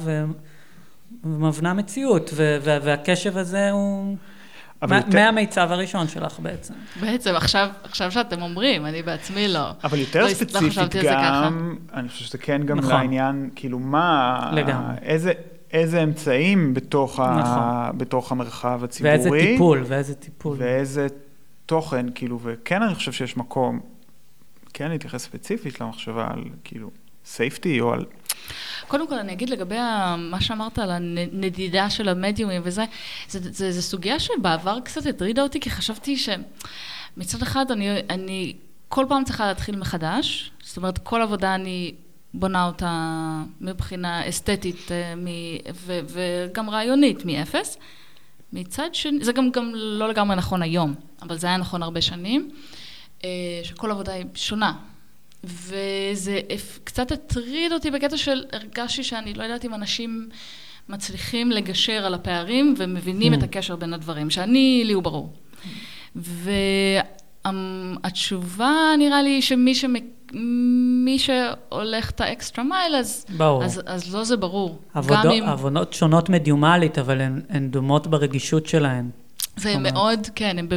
[1.23, 2.57] ומבנה מציאות, ו...
[2.61, 4.15] והקשב הזה הוא...
[4.81, 5.09] מה, יותר...
[5.09, 6.73] מהמיצב הראשון שלך בעצם.
[7.01, 9.69] בעצם, עכשיו, עכשיו שאתם אומרים, אני בעצמי לא.
[9.83, 12.91] אבל יותר לא, ספציפית לא גם, אני חושב שזה כן גם נכון.
[12.91, 14.95] לעניין, כאילו מה, לגמרי.
[15.01, 15.33] איזה,
[15.75, 17.43] איזה אמצעים בתוך, נכון.
[17.43, 19.17] ה, בתוך המרחב הציבורי.
[19.17, 20.57] ואיזה טיפול, ואיזה טיפול.
[20.59, 21.07] ואיזה
[21.65, 23.79] תוכן, כאילו, וכן אני חושב שיש מקום,
[24.73, 26.91] כן להתייחס ספציפית למחשבה על, כאילו,
[27.25, 28.05] סייפטי או על...
[28.87, 29.77] קודם כל, אני אגיד לגבי
[30.17, 32.85] מה שאמרת על הנדידה של המדיומים וזה,
[33.29, 38.53] זו סוגיה שבעבר קצת הטרידה אותי, כי חשבתי שמצד אחד אני, אני
[38.89, 41.93] כל פעם צריכה להתחיל מחדש, זאת אומרת, כל עבודה אני
[42.35, 45.13] בונה אותה מבחינה אסתטית אה,
[45.73, 47.77] ו, וגם רעיונית מאפס.
[48.53, 52.49] מצד שני, זה גם, גם לא לגמרי נכון היום, אבל זה היה נכון הרבה שנים,
[53.23, 53.29] אה,
[53.63, 54.73] שכל עבודה היא שונה.
[55.43, 56.39] וזה
[56.83, 60.29] קצת הטריד אותי בקטע של הרגשתי שאני לא יודעת אם אנשים
[60.89, 63.37] מצליחים לגשר על הפערים ומבינים mm.
[63.37, 65.33] את הקשר בין הדברים, שאני, לי הוא ברור.
[67.45, 70.03] והתשובה נראה לי שמי שמכ...
[71.05, 74.79] מי שהולך את האקסטרה מייל, אז, אז, אז לא זה ברור.
[74.93, 75.43] עבודות, אם...
[75.43, 79.09] עבודות שונות מדיומלית, אבל הן, הן דומות ברגישות שלהן.
[79.57, 80.67] זה מאוד, כן, הם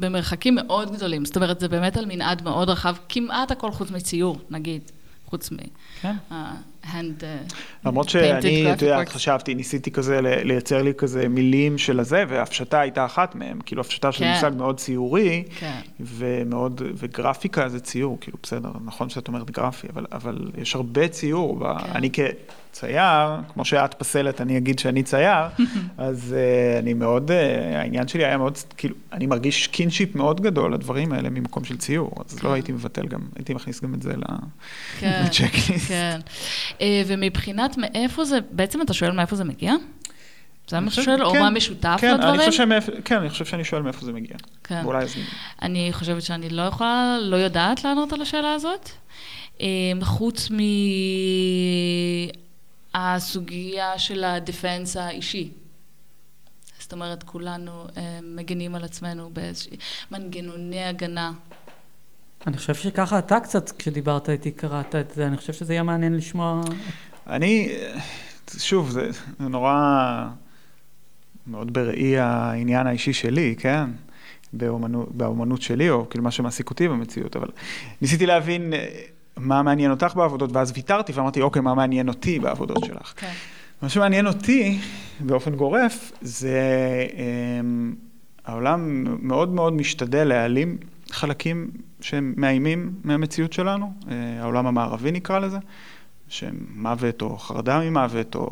[0.00, 1.24] במרחקים מאוד גדולים.
[1.24, 4.82] זאת אומרת, זה באמת על מנעד מאוד רחב, כמעט הכל חוץ מציור, נגיד,
[5.26, 5.56] חוץ מ...
[6.00, 6.16] כן.
[6.84, 7.54] Hand uh,
[7.84, 13.04] למרות שאני, את יודעת, חשבתי, ניסיתי כזה לייצר לי כזה מילים של הזה, והפשטה הייתה
[13.04, 14.32] אחת מהם, כאילו הפשטה של כן.
[14.34, 15.80] מושג מאוד ציורי, כן.
[16.00, 21.90] ומאוד, וגרפיקה זה ציור, כאילו בסדר, נכון שאת אומרת גרפי, אבל, יש הרבה ציור, כן.
[21.92, 25.46] אני כצייר, כמו שאת פסלת, אני אגיד שאני צייר,
[25.98, 27.34] אז uh, אני מאוד, uh,
[27.76, 32.12] העניין שלי היה מאוד, כאילו, אני מרגיש קינשיפ מאוד גדול לדברים האלה ממקום של ציור,
[32.26, 32.48] אז לא כן.
[32.48, 34.12] לא הייתי מבטל גם, הייתי מכניס גם את זה
[35.02, 35.92] לצ'קליסט.
[36.80, 39.74] אה, ומבחינת מאיפה זה, בעצם אתה שואל מאיפה זה מגיע?
[40.68, 41.24] זה מה שאתה שואל?
[41.24, 42.40] או כן, מה משותף כן, לדברים?
[42.40, 42.88] אני שמאפ...
[43.04, 44.36] כן, אני חושב שאני שואל מאיפה זה מגיע.
[44.64, 44.80] כן.
[44.84, 45.14] ואולי אז...
[45.62, 48.90] אני חושבת שאני לא יכולה, לא יודעת לענות על השאלה הזאת.
[49.60, 49.66] אה,
[50.02, 50.48] חוץ
[52.94, 55.50] מהסוגיה של הדפנס האישי.
[56.78, 59.76] זאת אומרת, כולנו אה, מגינים על עצמנו באיזושהי
[60.10, 61.32] מנגנוני הגנה
[62.46, 66.16] אני חושב שככה אתה קצת, כשדיברת איתי, קראת את זה, אני חושב שזה יהיה מעניין
[66.16, 66.62] לשמוע.
[67.26, 67.68] אני,
[68.58, 70.28] שוב, זה, זה נורא
[71.46, 73.84] מאוד בראי העניין האישי שלי, כן?
[74.52, 77.48] באומנות, באומנות שלי, או כאילו מה שמעסיק אותי במציאות, אבל
[78.02, 78.86] ניסיתי להבין אה,
[79.36, 83.12] מה מעניין אותך בעבודות, ואז ויתרתי ואמרתי, אוקיי, מה מעניין אותי בעבודות שלך?
[83.16, 83.32] כן.
[83.82, 84.78] מה שמעניין אותי,
[85.20, 86.58] באופן גורף, זה
[87.16, 87.60] אה,
[88.44, 90.78] העולם מאוד מאוד משתדל להעלים
[91.12, 91.70] חלקים
[92.00, 95.58] שהם מאיימים מהמציאות שלנו, אה, העולם המערבי נקרא לזה,
[96.28, 98.50] שהם מוות או חרדה ממוות, או,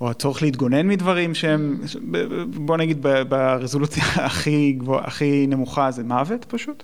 [0.00, 1.80] או הצורך להתגונן מדברים שהם,
[2.54, 6.82] בוא נגיד ברזולוציה הכי, גבוה, הכי נמוכה זה מוות פשוט.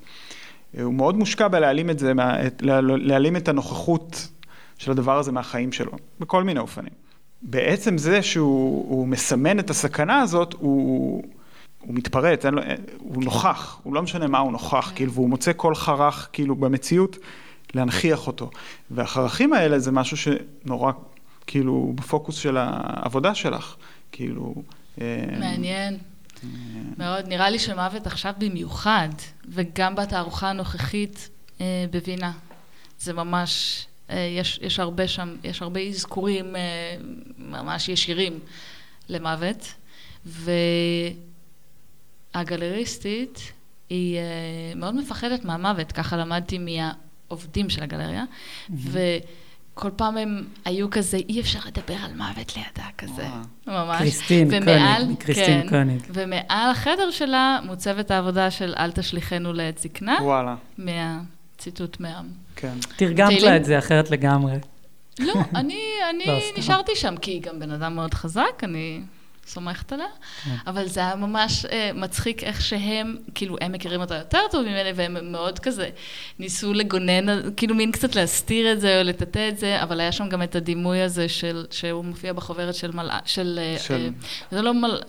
[0.83, 2.13] הוא מאוד מושקע בלהעלים את זה,
[2.61, 4.29] להעלים את הנוכחות
[4.79, 6.93] של הדבר הזה מהחיים שלו, בכל מיני אופנים.
[7.43, 11.23] בעצם זה שהוא מסמן את הסכנה הזאת, הוא...
[11.87, 12.63] הוא מתפרץ, לו,
[12.99, 14.97] הוא נוכח, הוא לא משנה מה הוא נוכח, כן.
[14.97, 17.17] כאילו, והוא מוצא כל חרך, כאילו, במציאות,
[17.75, 18.51] להנכיח אותו.
[18.91, 20.93] והחרכים האלה זה משהו שנורא,
[21.47, 23.77] כאילו, בפוקוס של העבודה שלך,
[24.13, 24.55] כאילו...
[25.01, 25.95] אה, מעניין.
[25.95, 26.49] אה,
[26.99, 29.09] מאוד, נראה לי שמוות עכשיו במיוחד,
[29.49, 31.29] וגם בתערוכה הנוכחית
[31.61, 32.33] אה, בווינה.
[32.99, 36.47] זה ממש, יש, יש הרבה שם, יש הרבה אזכורים
[37.39, 38.39] ממש ישירים
[39.09, 39.75] למוות,
[40.27, 40.51] ו...
[42.35, 43.53] הגלריסטית
[43.91, 48.73] היא uh, מאוד מפחדת מהמוות, ככה למדתי מהעובדים של הגלריה, mm-hmm.
[49.75, 53.27] כל פעם הם היו כזה, אי אפשר לדבר על מוות לידה, כזה.
[53.67, 53.99] ממש.
[53.99, 56.03] קריסטין ומעל- קוניג, קריסטין כן, קוניג.
[56.09, 62.21] ומעל החדר שלה מוצבת העבודה של אל תשליכנו לעת זקנה, וואלה, מהציטוט מה...
[62.57, 62.75] כן.
[62.97, 63.43] תרגמת?
[63.43, 64.53] לה את זה אחרת לגמרי.
[65.19, 65.81] לא, אני,
[66.11, 66.59] אני לא.
[66.59, 69.01] נשארתי שם, כי היא גם בן אדם מאוד חזק, אני
[69.47, 70.07] סומכת עליה,
[70.45, 70.51] כן.
[70.67, 74.91] אבל זה היה ממש אה, מצחיק איך שהם, כאילו, הם מכירים אותה יותר טוב ממני,
[74.95, 75.91] והם מאוד כזה
[76.39, 77.25] ניסו לגונן,
[77.57, 80.57] כאילו מין קצת להסתיר את זה או לטאטא את זה, אבל היה שם גם את
[80.57, 83.61] הדימוי הזה של, שהוא מופיע בחוברת של מלאך, של...
[83.63, 84.09] אה, של- אה,
[84.51, 85.01] זה לא מל...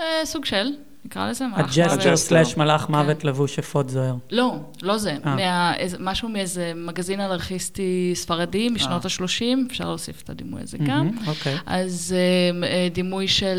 [0.00, 0.72] אה, סוג של,
[1.06, 1.92] נקרא לזה מלאך ה jester מוות.
[1.98, 2.16] ה jester.
[2.16, 2.92] slash מלאך כן.
[2.92, 4.14] מוות לבוש אפוד זוהר.
[4.30, 5.16] לא, לא זה.
[5.26, 5.72] אה.
[6.00, 11.10] משהו מאיזה מגזין אנרכיסטי ספרדי משנות ה-30, אפשר להוסיף את הדימוי הזה גם.
[11.26, 11.56] אוקיי.
[11.66, 12.14] אז
[12.62, 13.58] אה, דימוי של...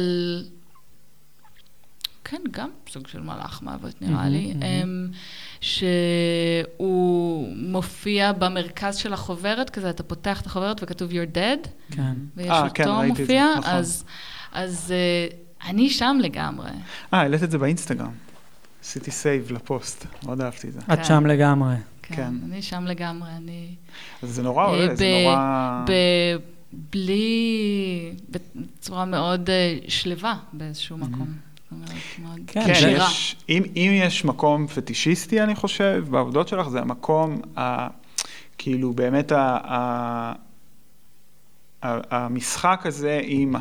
[2.23, 4.53] כן, גם סוג של מלאך מוות נראה לי.
[4.61, 5.07] אמ,
[5.61, 12.13] שהוא מופיע במרכז של החוברת, כזה אתה פותח את החוברת וכתוב you're dead, כן.
[12.35, 13.73] ויש אה, אותו כן, מופיע, נכון.
[13.73, 14.03] אז,
[14.51, 16.69] אז אה, אני שם לגמרי.
[17.13, 18.11] אה, העלית את זה באינסטגרם.
[18.83, 20.79] עשיתי save לפוסט, מאוד אהבתי את זה.
[20.79, 21.03] את כן.
[21.03, 21.75] שם לגמרי.
[22.01, 22.33] כן, כן.
[22.45, 23.75] אני שם לגמרי, אני...
[24.23, 25.85] אז זה נורא אה, עולה, זה ב- נורא...
[26.71, 28.11] בלי...
[28.29, 31.27] בצורה מאוד אה, שלווה באיזשהו מקום.
[32.47, 33.07] כן, כן, שירה.
[33.07, 37.87] יש, אם, אם יש מקום פטישיסטי, אני חושב, בעבודות שלך, זה המקום, ה,
[38.57, 40.33] כאילו באמת ה, ה,
[41.83, 43.55] ה, המשחק הזה עם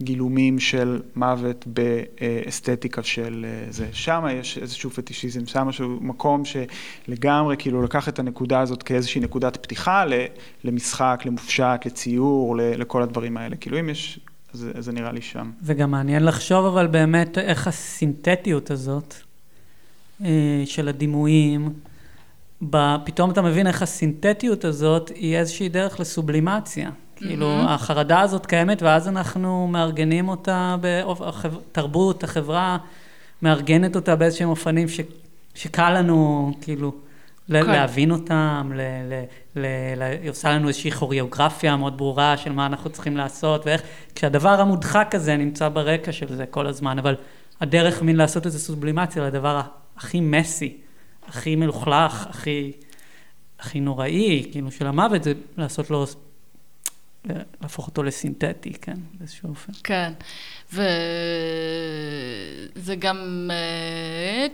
[0.00, 3.86] הגילומים של מוות באסתטיקה של אה, זה.
[3.92, 9.56] שם יש איזשהו פטישיזם, שם משהו, מקום שלגמרי כאילו לקח את הנקודה הזאת כאיזושהי נקודת
[9.56, 10.04] פתיחה
[10.64, 13.56] למשחק, למופשט, לציור, לכל הדברים האלה.
[13.56, 14.20] כאילו אם יש,
[14.54, 15.50] אז זה נראה לי שם.
[15.62, 19.14] זה גם מעניין לחשוב אבל באמת איך הסינתטיות הזאת
[20.24, 21.72] אה, של הדימויים,
[23.04, 26.90] פתאום אתה מבין איך הסינתטיות הזאת היא איזושהי דרך לסובלימציה.
[27.20, 27.68] כאילו, מהמם.
[27.68, 30.76] החרדה הזאת קיימת, ואז אנחנו מארגנים אותה,
[31.72, 32.78] תרבות, החברה
[33.42, 35.00] מארגנת אותה באיזשהם אופנים ש,
[35.54, 36.92] שקל לנו, כאילו,
[37.48, 37.62] ל-.
[37.62, 39.22] להבין אותם, ל, ל,
[39.56, 39.66] ל,
[39.96, 43.82] ל, היא עושה לנו איזושהי כוריאוגרפיה מאוד ברורה של מה אנחנו צריכים לעשות, ואיך,
[44.14, 47.16] כשהדבר המודחק הזה נמצא ברקע של זה כל הזמן, אבל
[47.60, 49.60] הדרך מין לעשות איזו סובלימציה לדבר
[49.96, 50.76] הכי מסי,
[51.28, 52.72] הכי מלוכלך, הכי,
[53.60, 56.06] הכי נוראי, כאילו, של המוות, זה לעשות לו,
[57.62, 59.72] להפוך אותו לסינתטי, כן, באיזשהו אופן.
[59.84, 60.12] כן,
[60.72, 60.84] וזה
[62.98, 63.50] גם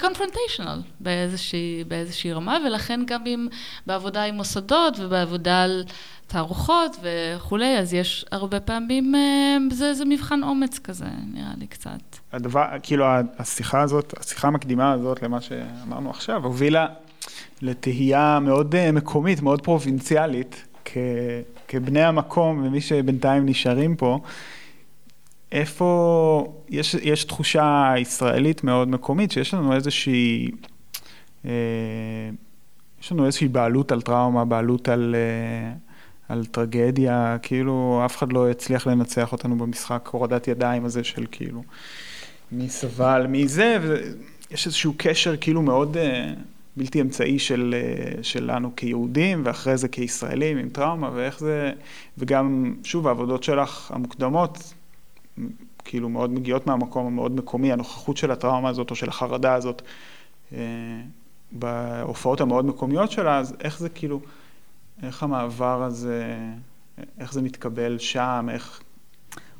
[0.01, 3.49] קונפרונטיישנל באיזושהי, באיזושהי רמה, ולכן גם אם
[3.87, 5.85] בעבודה עם מוסדות ובעבודה על
[6.27, 12.01] תערוכות וכולי, אז יש הרבה פעמים, אה, זה, זה מבחן אומץ כזה, נראה לי קצת.
[12.33, 13.05] הדבר, כאילו
[13.39, 16.87] השיחה הזאת, השיחה המקדימה הזאת למה שאמרנו עכשיו, הובילה
[17.63, 20.97] לתהייה מאוד אה, מקומית, מאוד פרובינציאלית, כ,
[21.69, 24.19] כבני המקום ומי שבינתיים נשארים פה.
[25.53, 30.51] איפה, יש, יש תחושה ישראלית מאוד מקומית, שיש לנו איזושהי,
[31.45, 31.51] אה,
[33.03, 35.73] יש לנו איזושהי בעלות על טראומה, בעלות על, אה,
[36.29, 41.63] על טרגדיה, כאילו אף אחד לא יצליח לנצח אותנו במשחק הורדת ידיים הזה של כאילו
[42.53, 46.33] מי סבל, מי זה, ויש איזשהו קשר כאילו מאוד אה,
[46.77, 51.73] בלתי אמצעי של, אה, שלנו כיהודים, ואחרי זה כישראלים עם טראומה, ואיך זה,
[52.19, 54.75] וגם, שוב, העבודות שלך המוקדמות,
[55.85, 59.83] כאילו מאוד מגיעות מהמקום המאוד מקומי, הנוכחות של הטראומה הזאת או של החרדה הזאת
[60.53, 60.59] אה,
[61.53, 64.21] בהופעות המאוד מקומיות שלה, אז איך זה כאילו,
[65.03, 66.37] איך המעבר הזה,
[67.19, 68.81] איך זה מתקבל שם, איך...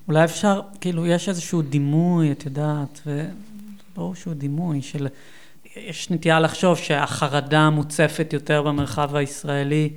[0.09, 5.07] אולי אפשר, כאילו, יש איזשהו דימוי, את יודעת, וברור שהוא דימוי של...
[5.77, 9.91] יש נטייה לחשוב שהחרדה מוצפת יותר במרחב הישראלי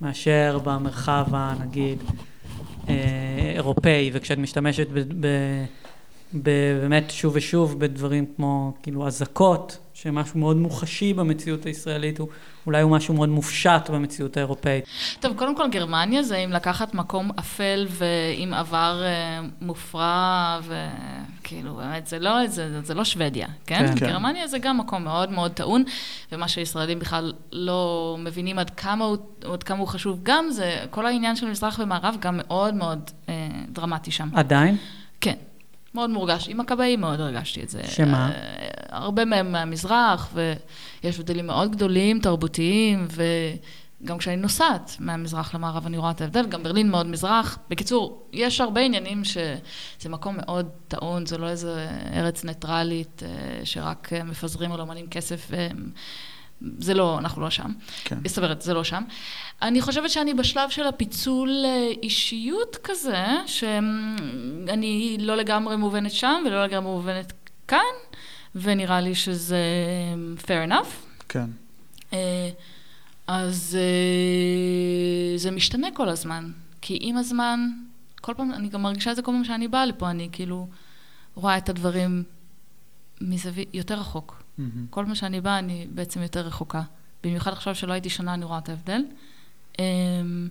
[0.00, 1.98] מאשר במרחב, הנגיד,
[2.88, 2.94] אה,
[3.54, 5.26] אירופאי, וכשאת משתמשת ב, ב,
[6.42, 6.50] ב,
[6.80, 12.28] באמת שוב ושוב בדברים כמו, כאילו, אזעקות, שמשהו מאוד מוחשי במציאות הישראלית, הוא,
[12.66, 14.84] אולי הוא משהו מאוד מופשט במציאות האירופאית.
[15.20, 22.06] טוב, קודם כל גרמניה זה אם לקחת מקום אפל ועם עבר אה, מופרע, וכאילו, באמת,
[22.06, 23.86] זה לא, זה, זה לא שוודיה, כן?
[23.86, 23.96] כן.
[23.98, 24.06] כן?
[24.06, 25.84] גרמניה זה גם מקום מאוד מאוד טעון,
[26.32, 29.16] ומה שישראלים בכלל לא מבינים עד כמה הוא,
[29.52, 33.34] עד כמה הוא חשוב גם, זה כל העניין של מזרח ומערב גם מאוד מאוד אה,
[33.68, 34.28] דרמטי שם.
[34.34, 34.76] עדיין?
[35.20, 35.34] כן.
[35.96, 36.48] מאוד מורגש.
[36.48, 37.82] עם הכבאים מאוד הרגשתי את זה.
[37.84, 38.30] שמה?
[38.30, 45.98] אה, הרבה מהם מהמזרח, ויש הבדלים מאוד גדולים, תרבותיים, וגם כשאני נוסעת מהמזרח למערב אני
[45.98, 47.58] רואה את ההבדל, גם ברלין מאוד מזרח.
[47.70, 54.12] בקיצור, יש הרבה עניינים שזה מקום מאוד טעון, זה לא איזה ארץ ניטרלית אה, שרק
[54.12, 55.50] אה, מפזרים על אומנים כסף
[56.78, 57.72] זה לא, אנחנו לא שם.
[58.04, 58.18] כן.
[58.26, 59.02] זאת אומרת, זה לא שם.
[59.62, 66.64] אני חושבת שאני בשלב של הפיצול אה, אישיות כזה, שאני לא לגמרי מובנת שם ולא
[66.64, 67.32] לגמרי מובנת
[67.68, 67.94] כאן,
[68.54, 69.58] ונראה לי שזה
[70.46, 70.88] fair enough.
[71.28, 71.46] כן.
[72.12, 72.50] אה,
[73.26, 76.50] אז אה, זה משתנה כל הזמן,
[76.80, 77.60] כי עם הזמן,
[78.20, 80.68] כל פעם, אני גם מרגישה את זה כל פעם שאני באה לפה, אני כאילו
[81.34, 82.22] רואה את הדברים
[83.20, 84.45] מזווית יותר רחוק.
[84.58, 84.86] מהמם.
[84.90, 86.82] כל מה שאני באה, אני בעצם יותר רחוקה.
[87.24, 89.00] במיוחד עכשיו שלא הייתי שנה, אני רואה את ההבדל.
[89.78, 90.48] אמ,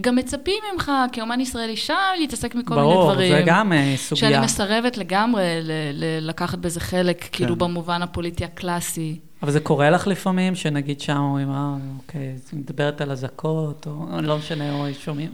[0.00, 3.32] גם מצפים ממך, כאומן ישראלי שם, להתעסק מכל מיני ברור, דברים.
[3.32, 4.30] זה גם אה, סוגיה.
[4.30, 7.58] שאני מסרבת לגמרי ל- ל- לקחת בזה חלק, כאילו כן.
[7.58, 9.18] במובן הפוליטי הקלאסי.
[9.42, 14.20] אבל זה קורה לך לפעמים, שנגיד שם אומרים, אה, אוקיי, את מדברת על אזעקות, או
[14.22, 15.30] לא משנה, או שומעים.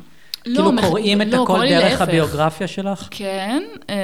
[0.55, 2.01] כאילו מח- קוראים את לא, הכל דרך להפך.
[2.01, 3.09] הביוגרפיה שלך?
[3.11, 3.95] כן, אה,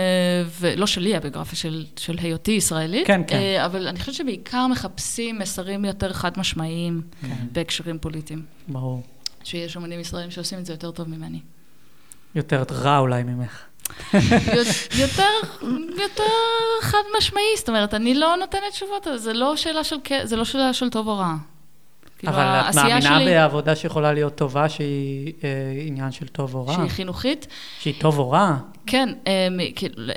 [0.61, 3.07] ולא שלי הביוגרפיה, של, של היותי ישראלית.
[3.07, 3.37] כן, כן.
[3.37, 7.29] אה, אבל אני חושבת שבעיקר מחפשים מסרים יותר חד משמעיים כן.
[7.53, 8.43] בהקשרים פוליטיים.
[8.69, 9.03] ברור.
[9.45, 11.39] שיש אומנים ישראלים שעושים את זה יותר טוב ממני.
[12.35, 13.59] יותר רע אולי ממך.
[15.03, 15.29] יותר,
[16.03, 16.23] יותר
[16.83, 20.73] חד משמעי, זאת אומרת, אני לא נותנת תשובות, זה לא שאלה של, זה לא שאלה
[20.73, 21.35] של טוב או רע.
[22.27, 25.49] כאילו, אבל את מאמינה שלי, בעבודה שיכולה להיות טובה, שהיא אה,
[25.87, 26.75] עניין של טוב או רע?
[26.75, 27.47] שהיא חינוכית,
[27.81, 28.57] שהיא טוב או רע?
[28.87, 30.13] כן, אה, כאילו,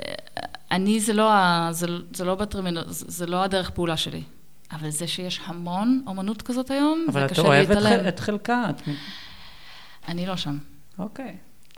[0.70, 4.22] אני, זה לא, ה- זה, זה לא בטרמינו, זה זה לא הדרך פעולה שלי.
[4.72, 8.00] אבל זה שיש המון אומנות כזאת היום, אבל זה את קשה אוהבת להתעלם.
[8.02, 8.64] חל- את חלקה.
[8.70, 8.82] את...
[10.08, 10.58] אני לא שם.
[10.98, 11.36] אוקיי.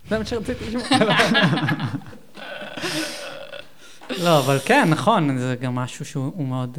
[0.09, 0.84] זה מה שרציתי לשמוע.
[4.24, 6.78] לא, אבל כן, נכון, זה גם משהו שהוא הוא מאוד...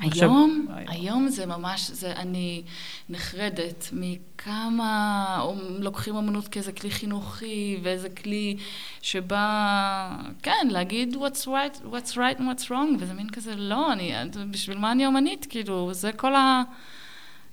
[0.00, 0.88] אני חושב- היום, היום.
[0.88, 2.62] היום זה ממש, זה, אני
[3.08, 5.44] נחרדת מכמה
[5.78, 8.56] לוקחים אמנות כאיזה כלי חינוכי ואיזה כלי
[9.02, 10.08] שבא,
[10.42, 14.12] כן, להגיד what's right, what's right and what's wrong, וזה מין כזה, לא, אני,
[14.50, 15.46] בשביל מה אני אומנית?
[15.50, 16.62] כאילו, זה כל ה...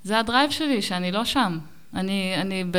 [0.04, 1.60] זה הדרייב שלי, שאני לא שם.
[1.94, 2.78] אני, אני ב...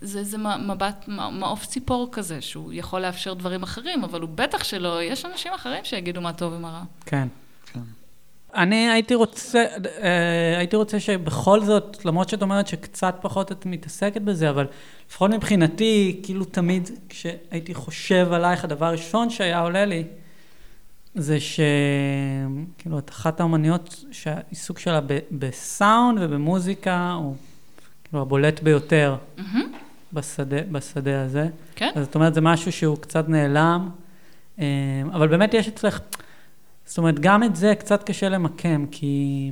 [0.00, 4.64] זה, זה מ- מבט, מעוף ציפור כזה, שהוא יכול לאפשר דברים אחרים, אבל הוא בטח
[4.64, 6.82] שלא, יש אנשים אחרים שיגידו מה טוב ומה רע.
[7.06, 7.28] כן.
[8.54, 9.64] אני הייתי רוצה,
[10.02, 14.66] אה, הייתי רוצה שבכל זאת, למרות שאת אומרת שקצת פחות את מתעסקת בזה, אבל
[15.08, 20.04] לפחות מבחינתי, כאילו תמיד כשהייתי חושב עלייך, הדבר הראשון שהיה עולה לי,
[21.14, 27.36] זה שכאילו את אחת האומניות שהעיסוק שלה ב- בסאונד ובמוזיקה הוא
[28.04, 29.72] כאילו הבולט ביותר מהמם.
[30.12, 31.48] בשדה, בשדה הזה.
[31.76, 31.90] כן?
[31.94, 33.88] אז זאת אומרת, זה משהו שהוא קצת נעלם,
[34.58, 34.64] אה,
[35.12, 36.00] אבל באמת יש אצלך,
[36.86, 39.50] זאת אומרת, גם את זה קצת קשה למקם, כי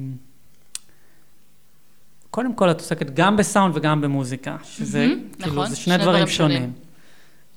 [2.30, 6.02] קודם כל את עוסקת גם בסאונד וגם במוזיקה, שזה, מהמם, כאילו, נכון, זה שני שני
[6.02, 6.58] דברים שונים.
[6.58, 6.72] שונים.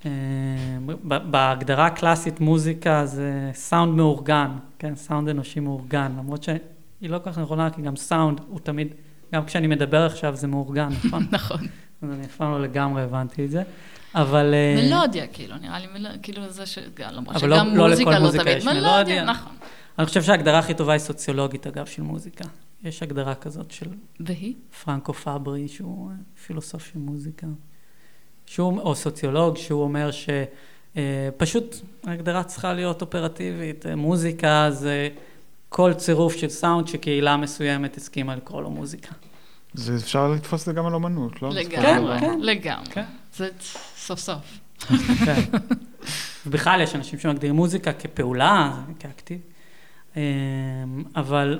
[0.05, 6.59] אה, בהגדרה הקלאסית מוזיקה זה סאונד מאורגן, כן, סאונד אנושי מאורגן, למרות שהיא
[7.01, 8.87] לא כל כך נכונה, כי גם סאונד הוא תמיד,
[9.33, 11.27] גם כשאני מדבר עכשיו זה מאורגן, נכון?
[11.31, 11.59] נכון.
[12.01, 13.63] אז אני אף פעם לא לגמרי הבנתי את זה,
[14.15, 14.53] אבל...
[14.53, 16.80] אה, מלודיה, כאילו, נראה לי, מל- כאילו זה ש...
[16.99, 18.57] למרות אבל לא- שגם לא מוזיקה לכל לא מוזיקה תמיד.
[18.57, 19.23] יש מלודיה.
[19.23, 19.53] נכון.
[19.99, 22.45] אני חושב שההגדרה הכי טובה היא סוציולוגית, אגב, של מוזיקה.
[22.84, 23.85] יש הגדרה כזאת של
[24.19, 24.53] והיא?
[24.85, 26.15] פרנקו פברי, שהוא אה,
[26.45, 27.48] פילוסוף של מוזיקה,
[28.45, 33.85] שהוא, או סוציולוג, שהוא אומר שפשוט ההגדרה צריכה להיות אופרטיבית.
[33.85, 35.10] אה, מוזיקה זה
[35.69, 39.11] כל צירוף של סאונד שקהילה מסוימת הסכימה לקרוא לו מוזיקה.
[39.73, 41.49] זה אפשר לתפוס את זה גם על אומנות, לא?
[41.49, 42.40] לגמרי, כן.
[42.41, 42.85] לגמרי.
[42.91, 43.03] כן.
[43.35, 43.49] זה
[43.97, 44.60] סוף סוף.
[45.26, 45.41] כן.
[46.47, 49.39] ובכלל יש אנשים שמגדירים מוזיקה כפעולה, כאקטיב.
[50.15, 50.22] אמ,
[51.15, 51.60] אבל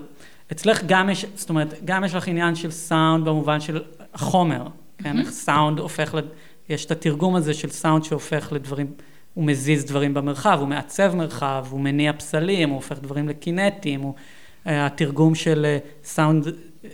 [0.52, 3.84] אצלך גם יש, זאת אומרת, גם יש לך עניין של סאונד במובן של
[4.14, 4.68] החומר,
[4.98, 5.20] כן?
[5.20, 6.26] איך סאונד הופך, לד...
[6.70, 8.88] יש את התרגום הזה של סאונד שהופך לדברים,
[9.34, 14.14] הוא מזיז דברים במרחב, הוא מעצב מרחב, הוא מניע פסלים, הוא הופך דברים לקינטיים, הוא...
[14.68, 16.48] אה, התרגום של אה, סאונד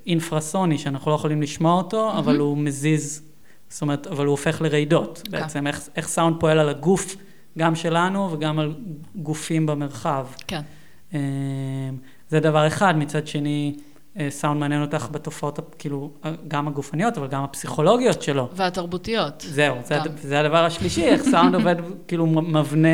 [0.06, 3.22] אינפרסוני, שאנחנו לא יכולים לשמוע אותו, אבל הוא מזיז,
[3.70, 5.32] זאת אומרת, אבל הוא הופך לרעידות, כן.
[5.32, 7.16] בעצם, איך, איך סאונד פועל על הגוף,
[7.58, 8.76] גם שלנו וגם על
[9.16, 10.28] גופים במרחב.
[10.48, 10.62] כן.
[11.14, 11.20] אה,
[12.30, 13.76] זה דבר אחד, מצד שני,
[14.20, 16.12] אה, סאונד מעניין אותך בתופעות, כאילו,
[16.48, 18.50] גם הגופניות, אבל גם הפסיכולוגיות שלו.
[18.54, 19.46] והתרבותיות.
[19.48, 20.02] זהו, זה.
[20.02, 21.76] הד- זה הדבר השלישי, איך סאונד עובד,
[22.08, 22.88] כאילו מבנה,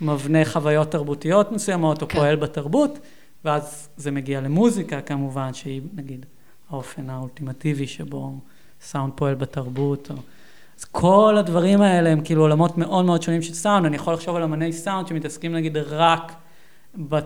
[0.00, 2.18] מבנה חוויות תרבותיות מסוימות, או כן.
[2.18, 2.98] פועל בתרבות,
[3.44, 6.26] ואז זה מגיע למוזיקה כמובן, שהיא נגיד
[6.70, 8.32] האופן האולטימטיבי שבו
[8.82, 10.10] סאונד פועל בתרבות.
[10.10, 10.16] או...
[10.78, 14.36] אז כל הדברים האלה הם כאילו עולמות מאוד מאוד שונים של סאונד, אני יכול לחשוב
[14.36, 16.32] על אמני סאונד שמתעסקים נגיד רק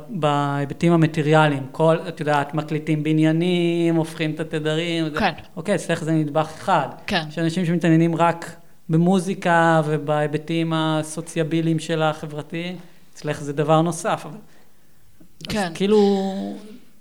[0.08, 5.32] בהיבטים המטריאליים, כל, את יודעת, מקליטים בניינים, הופכים את התדרים, זה- כן.
[5.56, 6.88] אוקיי, אצלך זה נדבך אחד.
[7.06, 7.24] כן.
[7.28, 8.56] יש אנשים שמתעניינים רק
[8.88, 12.76] במוזיקה ובהיבטים הסוציאביליים שלה, החברתיים,
[13.14, 14.22] אצלך זה דבר נוסף.
[14.26, 14.38] אבל...
[15.48, 15.58] כן.
[15.66, 15.98] אז כאילו,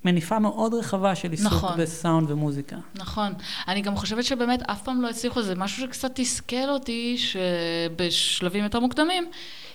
[0.06, 1.78] מניפה מאוד רחבה של עיסוק נכון.
[1.78, 2.76] בסאונד ומוזיקה.
[2.96, 3.34] נכון.
[3.68, 8.80] אני גם חושבת שבאמת אף פעם לא הצליחו, זה משהו שקצת תסכל אותי, שבשלבים יותר
[8.80, 9.26] מוקדמים,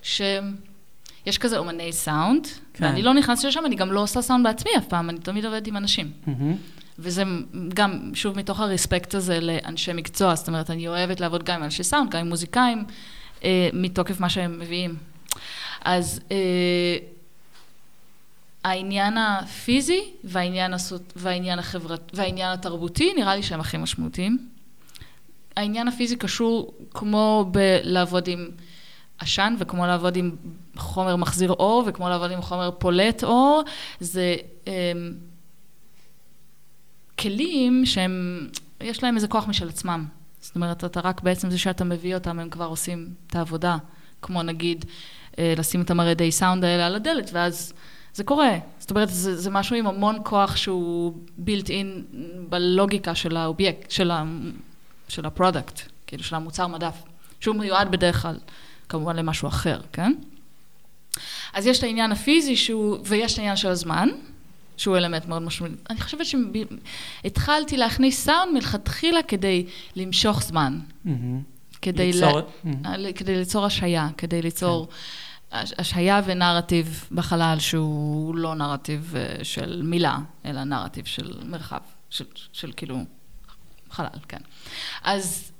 [0.02, 2.84] שיש כזה אומני סאונד, כן.
[2.84, 5.66] ואני לא נכנסת לשם, אני גם לא עושה סאונד בעצמי אף פעם, אני תמיד עובדת
[5.66, 6.10] עם אנשים.
[6.26, 6.56] מהמם.
[6.98, 7.22] וזה
[7.74, 11.82] גם, שוב, מתוך הרספקט הזה לאנשי מקצוע, זאת אומרת, אני אוהבת לעבוד גם עם אנשי
[11.82, 12.84] סאונד, גם עם מוזיקאים,
[13.44, 14.96] אה, מתוקף מה שהם מביאים.
[15.84, 16.36] אז אה,
[18.64, 24.48] העניין הפיזי והעניין, הסוט, והעניין, החברת, והעניין התרבותי, נראה לי שהם הכי משמעותיים.
[25.56, 28.50] העניין הפיזי קשור כמו בלעבוד עם
[29.18, 30.36] עשן, וכמו לעבוד עם
[30.76, 33.62] חומר מחזיר אור, וכמו לעבוד עם חומר פולט אור,
[34.00, 34.36] זה...
[34.68, 34.92] אה,
[37.18, 38.48] כלים שהם,
[38.80, 40.04] יש להם איזה כוח משל עצמם.
[40.40, 43.76] זאת אומרת, אתה רק בעצם זה שאתה מביא אותם, הם כבר עושים את העבודה.
[44.22, 44.84] כמו נגיד,
[45.38, 47.72] אה, לשים את המרעידי סאונד האלה על הדלת, ואז
[48.14, 48.58] זה קורה.
[48.78, 51.14] זאת אומרת, זה, זה משהו עם המון כוח שהוא
[51.46, 52.16] built in
[52.48, 54.24] בלוגיקה של האובייקט, של, ה,
[55.08, 56.94] של ה product, כאילו של המוצר מדף,
[57.40, 58.38] שהוא מיועד בדרך כלל,
[58.88, 60.12] כמובן, למשהו אחר, כן?
[61.52, 64.08] אז יש את העניין הפיזי שהוא, ויש את העניין של הזמן,
[64.76, 65.74] שהוא אלמנט מאוד משמעותי.
[65.90, 69.66] אני חושבת שהתחלתי להכניס סאונד מלכתחילה כדי
[69.96, 70.78] למשוך זמן.
[71.04, 71.40] מהמם.
[71.82, 72.40] כדי, ליצור-
[72.96, 73.12] ל...
[73.12, 74.96] כדי ליצור השעיה, כדי ליצור הש-
[75.52, 81.80] השעיה ונרטיב בחלל שהוא לא נרטיב אה, של מילה, אלא נרטיב של מרחב,
[82.10, 82.98] של, של כאילו
[83.90, 84.40] חלל, כן.
[85.02, 85.52] אז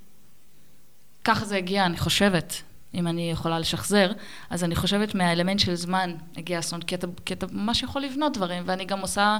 [1.24, 2.62] ככה זה הגיע, אני חושבת,
[2.94, 4.12] אם אני יכולה לשחזר,
[4.50, 8.36] אז אני חושבת מהאלמנט של זמן הגיע הסאונד, כי אתה, כי אתה ממש יכול לבנות
[8.36, 9.38] דברים, ואני גם עושה...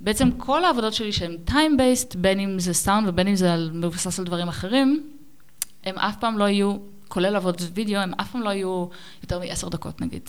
[0.00, 4.24] בעצם כל העבודות שלי שהן time-based, בין אם זה סאונד ובין אם זה מבוסס על
[4.24, 5.10] דברים אחרים,
[5.84, 6.76] הם אף פעם לא יהיו,
[7.10, 8.86] כולל עבודות וידאו, הם אף פעם לא יהיו
[9.22, 10.28] יותר מעשר דקות נגיד.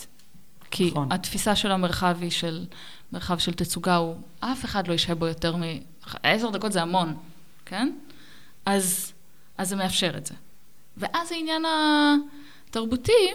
[0.70, 0.90] כי.
[0.90, 1.12] נכון.
[1.12, 2.66] התפיסה של המרחב היא של,
[3.12, 5.62] מרחב של תצוגה הוא, אף אחד לא ישהה בו יותר מ...
[6.22, 7.16] עשר דקות זה המון,
[7.66, 7.92] כן?
[8.66, 9.12] אז,
[9.58, 10.34] אז זה מאפשר את זה.
[10.96, 11.62] ואז העניין
[12.68, 13.32] התרבותי,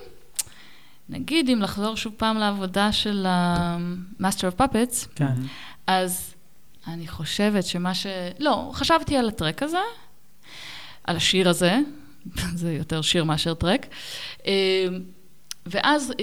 [1.09, 5.33] נגיד אם לחזור שוב פעם לעבודה של ה-Master of Puppets, כן.
[5.87, 6.33] אז
[6.87, 8.07] אני חושבת שמה ש...
[8.39, 9.77] לא, חשבתי על הטרק הזה,
[11.03, 11.79] על השיר הזה,
[12.55, 13.85] זה יותר שיר מאשר טרק,
[14.47, 14.87] אה,
[15.65, 16.13] ואז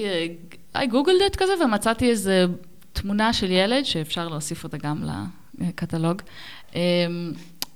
[0.74, 2.44] I googled it כזה ומצאתי איזה
[2.92, 5.04] תמונה של ילד, שאפשר להוסיף אותה גם
[5.58, 6.22] לקטלוג,
[6.74, 6.80] אה,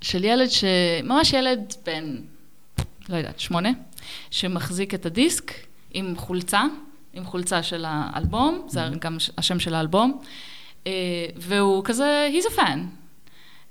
[0.00, 0.64] של ילד ש...
[1.04, 2.16] ממש ילד בן,
[3.08, 3.70] לא יודעת, שמונה,
[4.30, 5.52] שמחזיק את הדיסק
[5.90, 6.62] עם חולצה,
[7.12, 10.20] עם חולצה של האלבום, זה גם השם של האלבום.
[10.86, 10.92] אה,
[11.36, 12.78] והוא כזה, he's a fan.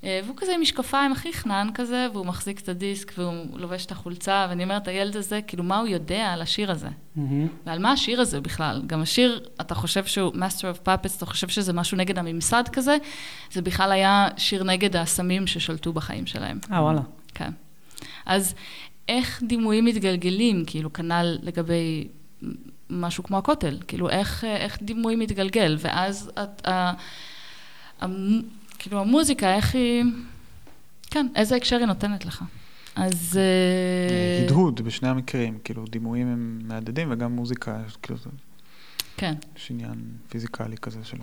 [0.07, 3.91] אה, והוא כזה עם משקפיים הכי חנן כזה, והוא מחזיק את הדיסק והוא לובש את
[3.91, 6.87] החולצה, ואני אומרת, הילד הזה, כאילו, מה הוא יודע על השיר הזה?
[7.65, 8.81] ועל מה השיר הזה בכלל?
[8.87, 12.97] גם השיר, אתה חושב שהוא Master of Puppets, אתה חושב שזה משהו נגד הממסד כזה,
[13.51, 16.59] זה בכלל היה שיר נגד הסמים ששלטו בחיים שלהם.
[16.71, 17.01] אה, וואלה.
[17.33, 17.51] כן.
[18.25, 18.53] אז
[19.09, 22.07] איך דימויים מתגלגלים, כאילו, כנ"ל לגבי
[22.89, 26.67] משהו כמו הכותל, כאילו, איך, איך דימוי מתגלגל, ואז את,
[28.87, 30.03] כאילו, המוזיקה, איך היא...
[31.11, 32.43] כן, איזה הקשר היא נותנת לך.
[32.95, 33.39] אז...
[33.39, 38.29] אה, הדהוד בשני המקרים, כאילו דימויים הם מהדהדים וגם מוזיקה, כאילו, זה-
[39.17, 39.33] כן.
[39.57, 39.95] יש עניין
[40.29, 41.17] פיזיקלי כזה של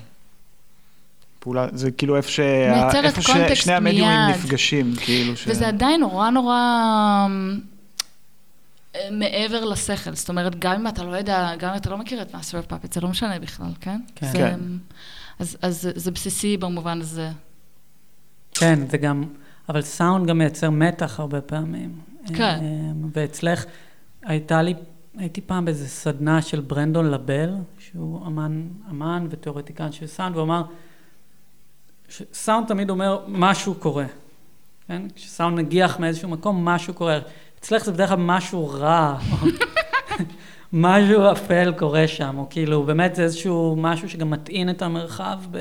[1.39, 2.41] פעולה, זה כאילו איפה, ש...
[2.70, 3.23] מייצרת איפה
[3.55, 4.36] ששני המדיומים מיד.
[4.36, 5.49] נפגשים, כאילו ש...
[5.49, 6.57] וזה עדיין נורא נורא
[8.95, 10.15] אה, מעבר לשכל.
[10.15, 12.68] זאת אומרת, גם אם אתה לא יודע, גם אם אתה לא מכיר את Master of
[12.68, 14.01] Puppets, זה לא משנה בכלל, כן?
[14.15, 14.27] כן.
[14.32, 14.61] זה, כן.
[15.39, 17.31] אז, אז זה- זה בסיסי במובן הזה.
[18.55, 19.24] כן, זה גם,
[19.68, 21.98] אבל סאונד גם מייצר מתח הרבה פעמים.
[22.35, 22.59] כן.
[22.62, 23.64] אמ, ואצלך,
[24.22, 24.74] הייתה לי,
[25.16, 30.62] הייתי פעם באיזה סדנה של ברנדון לבל, שהוא אמן, אמן ותיאורטיקן של סאונד, והוא אמר,
[32.32, 34.06] סאונד תמיד אומר, משהו קורה.
[34.89, 35.02] כן?
[35.14, 37.18] כשסאונד מגיח מאיזשהו מקום, משהו קורה.
[37.59, 39.18] אצלך זה בדרך כלל משהו רע,
[40.76, 45.59] משהו אפל קורה שם, או כאילו, באמת זה איזשהו משהו שגם מטעין את המרחב ב...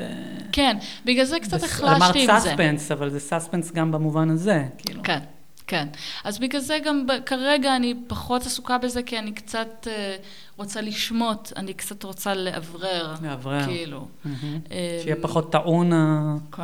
[0.52, 1.84] כן, בגלל זה קצת החלשתי
[2.24, 2.48] עם אמרת זה.
[2.48, 5.02] suspense, אבל זה suspense גם במובן הזה, כאילו.
[5.02, 5.18] כן,
[5.66, 5.88] כן.
[6.24, 10.16] אז בגלל זה גם כרגע אני פחות עסוקה בזה, כי אני קצת אה,
[10.56, 13.14] רוצה לשמוט, אני קצת רוצה לאוורר.
[13.22, 13.64] לאוורר.
[13.66, 14.06] כאילו.
[14.24, 14.58] מהמם.
[14.72, 15.92] אה, שיהיה פחות טעון.
[15.92, 16.62] ה- כן.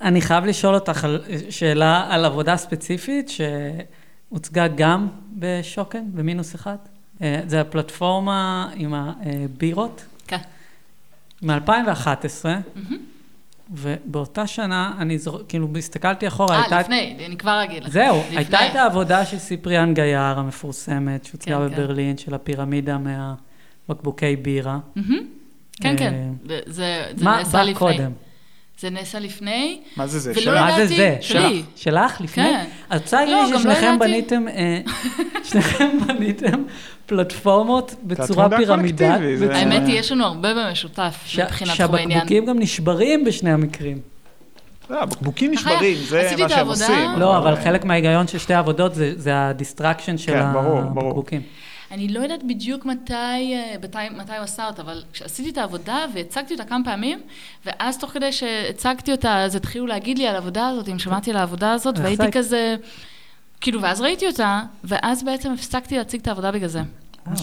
[0.00, 1.20] אני חייב לשאול אותך על
[1.50, 3.30] שאלה על עבודה ספציפית
[4.30, 6.76] שהוצגה גם בשוקן, במינוס אחד.
[7.22, 10.36] אה, זה הפלטפורמה עם הבירות, כן.
[11.42, 11.54] מ-2011,
[12.44, 12.98] מהמם.
[13.74, 16.80] ובאותה שנה, אני זוכר, כאילו, הסתכלתי אחורה, אה, הייתה...
[16.80, 17.90] לפני, אני כבר אגיד לך.
[17.92, 18.36] זהו, לפני.
[18.36, 21.82] הייתה את העבודה של סיפריאן גייר המפורסמת, שהוצגה כן, כן.
[21.82, 24.78] בברלין, של הפירמידה מהבקבוקי בירה.
[24.96, 25.18] מהמם.
[25.80, 26.14] כן, אה, כן.
[26.46, 27.74] זה- זה זה מה נעשה בא לפני.
[27.78, 28.12] קודם?
[28.80, 30.30] זה נעשה לפני, מה זה זה?
[30.30, 30.54] ולא שלך?
[30.60, 31.16] מה זה ידעתי, זה?
[31.20, 31.62] שלי.
[31.76, 32.20] שלך?
[32.20, 32.44] לפני?
[32.44, 32.64] כן.
[32.90, 33.98] אז את רוצה להגיד לא, לי גם לא ששניכם.
[33.98, 34.80] בניתם, אה,
[35.50, 36.62] שניכם בניתם
[37.06, 39.50] פלטפורמות בצורה פירמידלית.
[39.50, 41.50] האמת היא, יש לנו הרבה במשותף ש- מבחינת
[41.80, 42.10] תחום העניין.
[42.18, 43.98] שהבקבוקים גם נשברים בשני המקרים.
[44.90, 46.66] לא, בקבוקים אחי, נשברים, זה מה שהם.
[46.66, 47.10] עושים.
[47.18, 51.06] לא, אבל חלק מההיגיון של שתי העבודות זה- זה ה destruction של כן, ברור, ברור.
[51.08, 51.40] הבקבוקים.
[51.92, 55.98] אני לא יודעת בדיוק מתי, אה, מתי, מתי הוא עשה אותה, אבל כשעשיתי את העבודה
[56.14, 57.20] והצגתי אותה כמה פעמים,
[57.66, 61.36] ואז תוך כדי שהצגתי אותה, אז התחילו להגיד לי על העבודה הזאת, אם שמעתי על
[61.36, 62.76] העבודה הזאת, איך והייתי זה- כזה...
[63.60, 66.80] כאילו, ואז ראיתי אותה, ואז בעצם הפסקתי להציג את העבודה בגלל זה.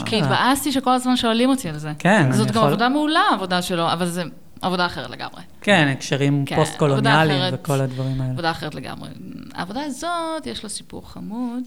[0.06, 0.22] כי אה.
[0.24, 1.92] התבאסתי שכל הזמן שואלים אותי על זה.
[2.00, 4.24] כן, זאת אני גם יכול- עבודה מעולה, העבודה שלו, אבל זה
[4.62, 5.42] עבודה אחרת לגמרי.
[5.62, 7.60] כן, הקשרים כן, פוסט-קולוניאליים אחרת.
[7.62, 8.34] וכל הדברים האלה.
[8.34, 9.10] עבודה אחרת לגמרי.
[9.54, 11.64] העבודה הזאת, יש לה סיפור חמוד.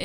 [0.00, 0.04] אמ,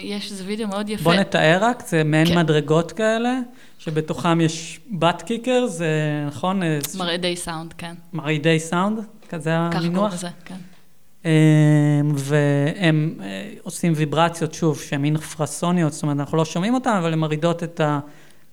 [0.00, 1.04] יש איזה וידאו מאוד יפה.
[1.04, 2.38] בוא נתאר רק, זה מעין כן.
[2.38, 3.38] מדרגות כאלה,
[3.78, 5.90] שבתוכם יש butt kicker, זה
[6.26, 6.62] נכון?
[6.62, 7.94] אה, מרעיד סאונד, כן.
[8.12, 8.98] מרעידי סאונד,
[9.28, 10.14] כזה ככה קוראים המינוח.
[10.14, 10.56] לזה, כן.
[11.24, 11.30] אמ,
[12.14, 17.18] והם אה, עושים ויברציות, שוב, שהן אינפרסוניות, זאת אומרת, אנחנו לא שומעים אותן, אבל הן
[17.18, 18.00] מרעידות את, ה,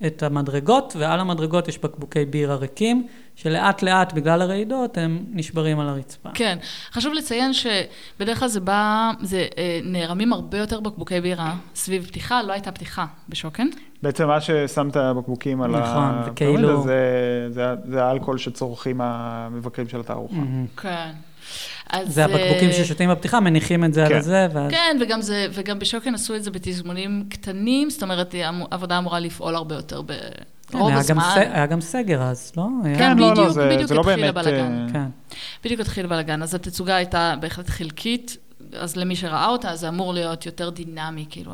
[0.05, 5.89] את המדרגות, ועל המדרגות יש בקבוקי בירה ריקים, שלאט לאט, בגלל הרעידות, הם נשברים על
[5.89, 6.29] הרצפה.
[6.33, 6.57] כן.
[6.91, 12.41] חשוב לציין שבדרך כלל זה בא, זה אה, נערמים הרבה יותר בקבוקי בירה סביב פתיחה,
[12.43, 13.67] לא הייתה פתיחה בשוקן.
[14.03, 15.83] בעצם מה ששמת בקבוקים על נכון,
[16.15, 16.31] הפירמידה,
[16.67, 20.35] וכאילו- זה- זה- זה האלכוהול שצורכים המבקרים של התערוכה.
[20.35, 20.65] מהמם.
[20.77, 21.11] כן.
[21.89, 22.13] אז...
[22.13, 24.17] זה הבקבוקים אה, ששותים בפתיחה, מניחים את זה על כן.
[24.17, 24.71] הזה, ואז...
[24.71, 28.35] כן, וגם, זה, וגם בשוקן עשו את זה בתזמונים קטנים, זאת אומרת,
[28.71, 31.19] העבודה אמורה לפעול הרבה יותר כן, ברוב היה גם.
[31.19, 32.67] ס- היה גם סגר אז, לא?
[32.83, 34.85] היה- כן, לא, לא, בדיוק, זה- בדיוק זה לא התחיל באמת, הבלגן.
[34.87, 35.05] אה, כן.
[35.63, 38.37] בדיוק התחיל בלאגן, אז התצוגה הייתה בהחלט חלקית,
[38.73, 41.51] אז למי שראה אותה, זה אמור להיות יותר דינמי, כאילו,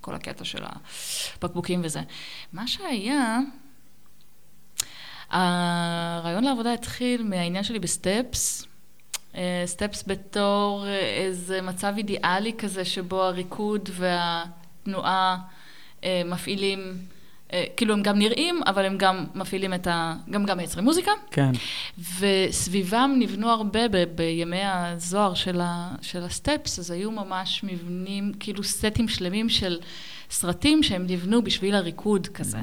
[0.00, 0.58] כל הקטע של
[1.42, 2.00] הבקבוקים וזה.
[2.52, 3.38] מה שהיה,
[5.30, 8.66] הרעיון לעבודה התחיל מהעניין שלי בסטפס.
[9.36, 15.36] אה, סטפס בתור אה, איזה מצב אידיאלי כזה, שבו הריקוד והתנועה
[16.04, 16.98] אה, מפעילים,
[17.52, 20.14] אה, כאילו הם גם נראים, אבל הם גם מפעילים את ה...
[20.30, 21.10] גם גם מייצרים מוזיקה.
[21.30, 21.50] כן.
[22.18, 28.64] וסביבם נבנו הרבה ב- בימי הזוהר של, ה, של הסטפס, אז היו ממש מבנים, כאילו
[28.64, 29.78] סטים שלמים של
[30.30, 32.58] סרטים שהם נבנו בשביל הריקוד כזה.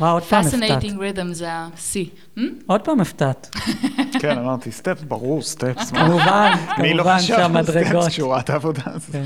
[0.00, 0.82] וואו, עוד פעם הפתעת.
[0.82, 1.96] Fascinating Rhythm זה ה-C.
[2.38, 2.40] Hmm?
[2.66, 3.56] עוד פעם הפתעת.
[4.20, 5.90] כן, אמרתי, סטפס, ברור, סטפס.
[5.96, 8.02] כמובן, מי לא כמובן חשב על שהמדרגות.
[8.02, 9.12] סטפס כשהוא ראה את העבודה הזאת?
[9.12, 9.24] כן.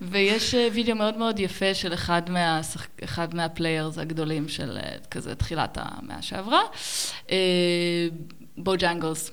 [0.00, 2.60] ויש אה, וידאו מאוד מאוד יפה של אחד, מה,
[3.04, 6.60] אחד מה players הגדולים של אה, כזה תחילת המאה שעברה,
[7.30, 7.36] אה,
[8.56, 9.30] בוג'אנגלס.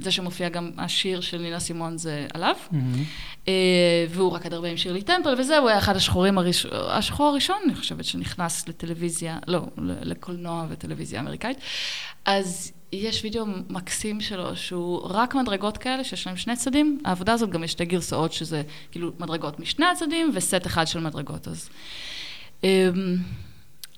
[0.00, 2.54] זה שמופיע גם השיר של נינה סימון זה עליו.
[2.70, 3.04] מהמם.
[3.48, 6.66] אה, והוא רקד הרבה עם שירלי טמפל וזה, הוא היה אחד השחורים הראש...
[6.72, 11.58] השחור הראשון, אני חושבת, שנכנס לטלוויזיה, לא, לקולנוע וטלוויזיה אמריקאית.
[12.24, 16.98] אז יש וידאו מקסים שלו, שהוא רק מדרגות כאלה, שיש להם שני צדדים.
[17.04, 21.48] העבודה הזאת גם יש שתי גרסאות, שזה כאילו מדרגות משני הצדדים וסט אחד של מדרגות.
[21.48, 21.68] אז,
[22.64, 23.16] אמ,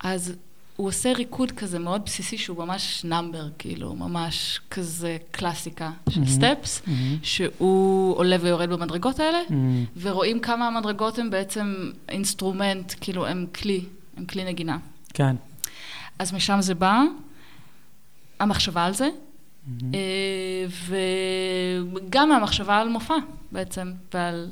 [0.00, 0.34] אז
[0.77, 6.32] הוא עושה ריקוד כזה מאוד בסיסי, שהוא ממש number, כאילו, ממש כזה קלאסיקה של מהמם.
[6.32, 7.19] סטפס, מהמם.
[7.23, 9.39] שהוא עולה ויורד במדרגות האלה.
[9.51, 9.85] מהמם.
[10.01, 13.85] ורואים כמה המדרגות הן בעצם instrument, כאילו הם כלי,
[14.16, 14.78] הם כלי נגינה.
[15.15, 15.36] כן.
[16.19, 17.01] אז משם זה בא,
[18.40, 19.09] המחשבה על זה,
[19.66, 19.94] מהמם.
[19.94, 20.66] אה,
[21.93, 23.15] וגם מהמחשבה על מופע
[23.53, 24.51] בעצם, ועל,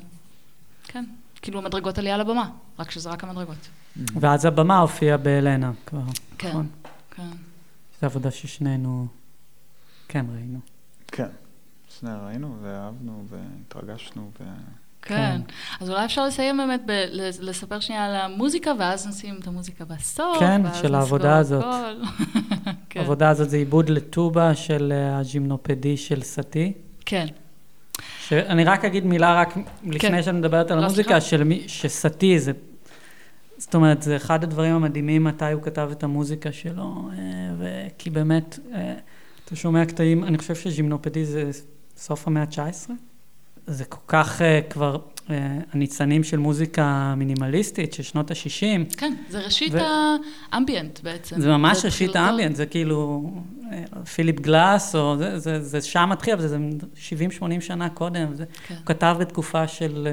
[0.87, 1.05] כן,
[1.41, 2.49] כאילו המדרגות עלייה לבמה,
[2.79, 3.67] רק שזה רק המדרגות.
[3.97, 5.99] ואז הבמה הופיעה באלנה כבר.
[6.37, 6.67] כן, נכון.
[7.15, 7.23] כן.
[8.01, 9.07] זו עבודה ששנינו
[10.07, 10.59] כן ראינו.
[11.07, 11.27] כן.
[11.99, 14.31] שנייה ראינו ואהבנו והתרגשנו.
[14.39, 14.43] ו...
[15.01, 15.41] כן.
[15.81, 17.05] אז אולי אפשר לסיים באמת, ב-
[17.39, 20.39] לספר שנייה על המוזיקה, ואז נשים את המוזיקה בסוף.
[20.39, 21.65] כן, של העבודה הזאת.
[22.89, 22.99] כן.
[22.99, 26.73] העבודה הזאת זה עיבוד לטובה של אה, הג'ימנופדי של סאטי.
[27.05, 27.25] כן.
[28.27, 30.23] שאני רק אגיד מילה רק לפני כן.
[30.23, 32.51] שאת מדברת על לא, המוזיקה, של מי- שסאטי זה...
[33.61, 37.17] זאת אומרת, זה אחד הדברים המדהימים מתי הוא כתב את המוזיקה שלו, אה,
[37.59, 38.93] וכי באמת, אה,
[39.45, 41.51] אתה שומע קטעים, אני חושב שג'ימנופדי זה
[41.97, 42.89] סוף המאה ה-19.
[43.67, 44.97] זה כל כך אה, כבר
[45.73, 48.95] הניצנים של מוזיקה מינימליסטית של שנות ה-60.
[48.97, 49.77] כן, זה ראשית ו-
[50.51, 51.41] האמביאנט בעצם.
[51.41, 52.15] זה ממש זה ראשית.
[52.15, 53.31] האמביאנט, זה כאילו
[54.15, 56.57] פיליפ גלאס, או זה, זה, זה שם מתחיל, אבל זה
[57.39, 58.33] 70-80 שנה קודם.
[58.33, 60.07] זה, כן, הוא כתב בתקופה של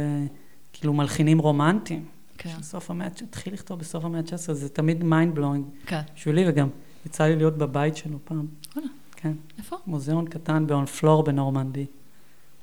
[0.73, 2.18] כאילו מלחינים רומנטיים.
[2.39, 6.01] כן, של סוף המאה, התחיל לכתוב בסוף המאה ה-19, זה תמיד mind blowing כן.
[6.17, 6.69] בשבילי, וגם
[7.07, 8.47] יצא לי להיות בבית שלו פעם.
[8.75, 8.89] וואלה.
[9.17, 9.77] כן, איפה?
[9.87, 11.87] מוזיאון קטן באונפלור בנורמנדי,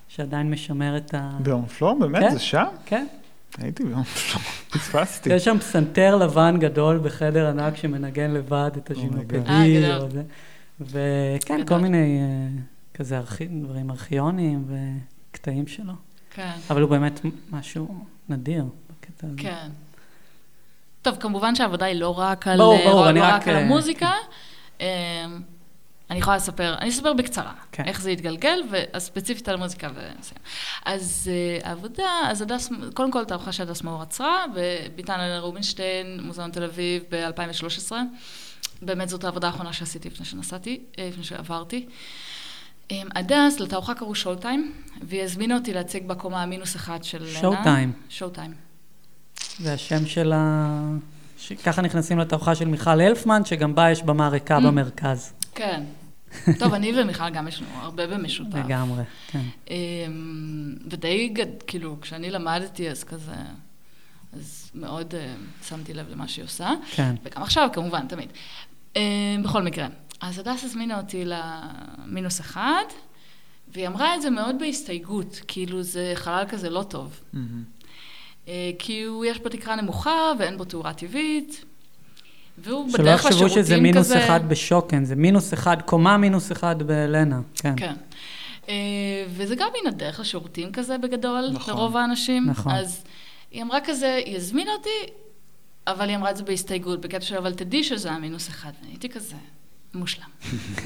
[0.07, 1.37] שעדיין משמר את ה...
[1.39, 2.21] באונפלור, באמת?
[2.21, 2.31] כן.
[2.31, 2.65] זה שם?
[2.85, 3.07] כן,
[3.57, 5.29] הייתי באונפלור, פספסתי.
[5.33, 9.37] יש שם פסנתר לבן גדול בחדר ענק שמנגן לבד את אה, הז'ינופדי.
[9.81, 10.01] גדול.
[10.01, 10.23] או זה.
[10.81, 11.67] וכן, גדול.
[11.67, 12.19] כל מיני...
[12.19, 12.61] אה,
[12.95, 14.65] כזה ארכי, דברים ארכיוניים
[15.31, 15.93] וקטעים שלו.
[16.33, 16.51] כן.
[16.69, 17.19] אבל הוא באמת
[17.51, 18.65] משהו נדיר
[19.23, 19.33] הזה.
[19.37, 19.69] כן.
[21.01, 24.11] טוב, כמובן שהעבודה היא לא רק על, ברור, ברור, לא רק רק, על אה, המוזיקה.
[24.79, 24.85] אמ,
[26.09, 27.83] אני יכולה לספר, אני אספר בקצרה, כן.
[27.85, 30.39] איך זה התגלגל, ואז ספציפית על המוזיקה ונסיים.
[30.85, 36.51] אז uh, העבודה, אז הדס, קודם כל תערוכה שהדס מאור עצרה, וביטן אלן רובינשטיין, מוזיאון
[36.51, 37.91] תל אביב ב-2013.
[38.81, 41.85] באמת זאת העבודה האחרונה שעשיתי לפני שנסעתי, אה, לפני שעברתי.
[42.91, 47.27] אמ, הדס, לתערוכה קראו שואו טיים, והיא הזמינה אותי להציג בקומה המינוס אחד של.
[47.27, 47.91] שואו טיים.
[48.09, 48.64] שואו טיים.
[49.59, 50.67] זה השם של ה...
[51.37, 51.53] ש...
[51.53, 54.61] ככה נכנסים לתערוכה של מיכל אלפמן, שגם בה יש במה ריקה Mm.
[54.61, 55.33] במרכז.
[55.55, 55.83] כן.
[56.59, 58.55] טוב, אני ומיכל גם יש לנו הרבה במשותף.
[58.65, 59.41] לגמרי, כן.
[59.69, 59.75] אמ,
[60.89, 61.33] ודי,
[61.67, 63.33] כאילו, כשאני למדתי, אז כזה,
[64.33, 65.33] אז מאוד אה,
[65.67, 66.71] שמתי לב למה שהיא עושה.
[66.91, 67.15] כן.
[67.23, 68.29] וגם עכשיו, כמובן, תמיד.
[68.95, 69.01] אמ,
[69.43, 69.87] בכל מקרה,
[70.21, 72.83] אז הדס הזמינה אותי למינוס אחד,
[73.73, 77.19] והיא אמרה את זה מאוד בהסתייגות, כאילו זה חלל כזה לא טוב.
[77.33, 77.63] מהמם.
[78.47, 81.65] אה, כי הוא, יש בו תקרה נמוכה ואין בו תאורה טבעית.
[82.57, 84.25] והוא שלא בדרך יחשבו לשירותים שזה מינוס כזה...
[84.25, 87.73] אחד בשוקן, זה מינוס אחד, קומה מינוס אחד בלנה, כן.
[87.77, 87.93] כן.
[88.69, 91.73] אה, וזה גם מן הדרך לשירותים כזה בגדול, נכון.
[91.73, 92.45] לרוב האנשים.
[92.49, 92.71] נכון.
[92.71, 93.03] אז
[93.51, 95.13] היא אמרה כזה, היא הזמינה אותי,
[95.87, 98.71] אבל היא אמרה את זה בהסתייגות, בקטע של אבל תדעי שזה המינוס אחד.
[98.81, 99.35] ואני הייתי כזה,
[99.93, 100.29] מושלם.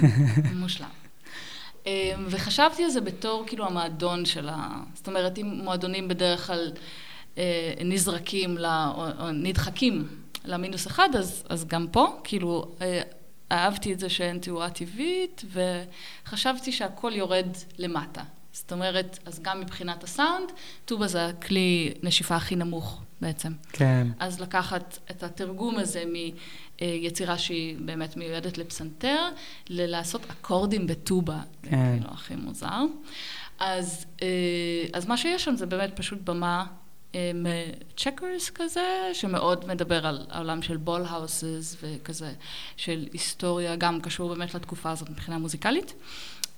[0.61, 0.88] מושלם.
[1.88, 4.69] אה, וחשבתי על זה בתור כאילו המועדון של ה...
[4.94, 6.72] זאת אומרת, אם מועדונים בדרך כלל
[7.85, 8.65] נזרקים ל...
[8.65, 10.07] או, נדחקים
[10.45, 13.01] למינוס אחד, אז, אז גם פה, כאילו, אה,
[13.51, 15.45] אהבתי את זה שאין תאורה טבעית,
[16.26, 17.47] וחשבתי שהכל יורד
[17.77, 18.22] למטה.
[18.51, 20.51] זאת אומרת, אז גם מבחינת הסאונד,
[20.85, 23.53] טובה זה הכלי נשיפה הכי נמוך בעצם.
[23.72, 24.07] כן.
[24.19, 26.03] אז לקחת את התרגום הזה
[26.81, 29.30] מיצירה שהיא באמת מיועדת לפסנתר,
[29.69, 31.97] ללעשות אקורדים בטובה, זה כן.
[31.99, 32.84] כאילו הכי מוזר.
[33.60, 34.27] אז, אה,
[34.93, 36.65] אז מה שיש שם זה באמת פשוט במה
[37.97, 42.31] checkers כזה, שמאוד מדבר על העולם של ball houses וכזה,
[42.77, 45.94] של היסטוריה, גם קשור באמת לתקופה הזאת מבחינה מוזיקלית.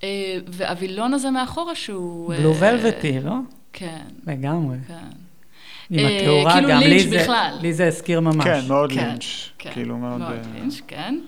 [0.03, 2.33] אה, והווילון הזה מאחורה שהוא...
[2.33, 3.33] blue אה, velvety, לא?
[3.73, 4.77] כן, לגמרי.
[4.87, 4.95] כן.
[5.89, 7.57] עם אה, התאורה, כאילו גם לי לינץ' זה, בכלל.
[7.61, 8.43] לי זה הזכיר ממש.
[8.43, 9.49] כן, מאוד כן, לינץ'.
[9.57, 10.19] כן, כאילו מאוד...
[10.19, 11.19] מאוד אה, לינץ', כן.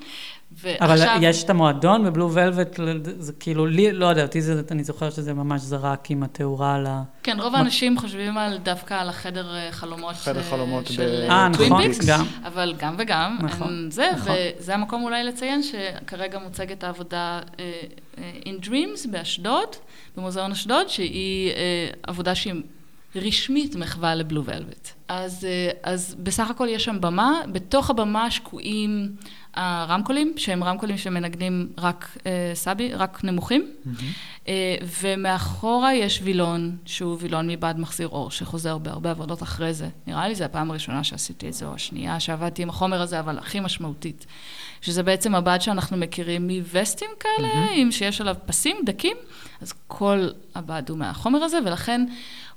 [0.82, 2.80] אבל ועכשיו- יש את המועדון בבלו ולווט,
[3.18, 6.86] זה כאילו, לי, לא יודע, אותי זה, אני זוכר שזה ממש זרק עם התאורה על
[6.86, 7.04] ה...
[7.24, 11.30] כן, רוב האנשים חושבים על דווקא על החדר אה, חלומות חדר אה, חלומות של ב-
[11.32, 12.26] אה, טווין נכון, גם.
[12.46, 14.34] אבל גם וגם, נכון, זה, נכון.
[14.60, 17.72] וזה המקום אולי לציין שכרגע מוצגת העבודה אה,
[18.18, 19.68] אה, In Dreams באשדוד,
[20.18, 21.56] במוזיאון אשדוד, שהיא אה,
[22.04, 22.54] עבודה שהיא
[23.16, 24.90] רשמית מחווה לבלו ולווט.
[25.08, 29.12] אז, אה, אז בסך הכל יש שם במה, בתוך הבמה שקועים
[29.54, 33.68] הרמקולים, שהם רמקולים שמנגנים רק אה, סאבי, רק נמוכים.
[34.48, 39.88] אה, ומאחורה יש וילון, שהוא וילון מבעד מחזיר אור, שחוזר בהרבה עבודות אחרי זה.
[40.08, 43.38] נראה לי זו הפעם הראשונה שעשיתי את זה, או השנייה שעבדתי עם החומר הזה, אבל
[43.38, 44.26] הכי משמעותית.
[44.82, 49.18] שזה בעצם הבד שאנחנו מכירים מווסטים כאלה, עם שיש עליו פסים דקים,
[49.62, 52.06] אז כל הבד הוא מהחומר הזה, ולכן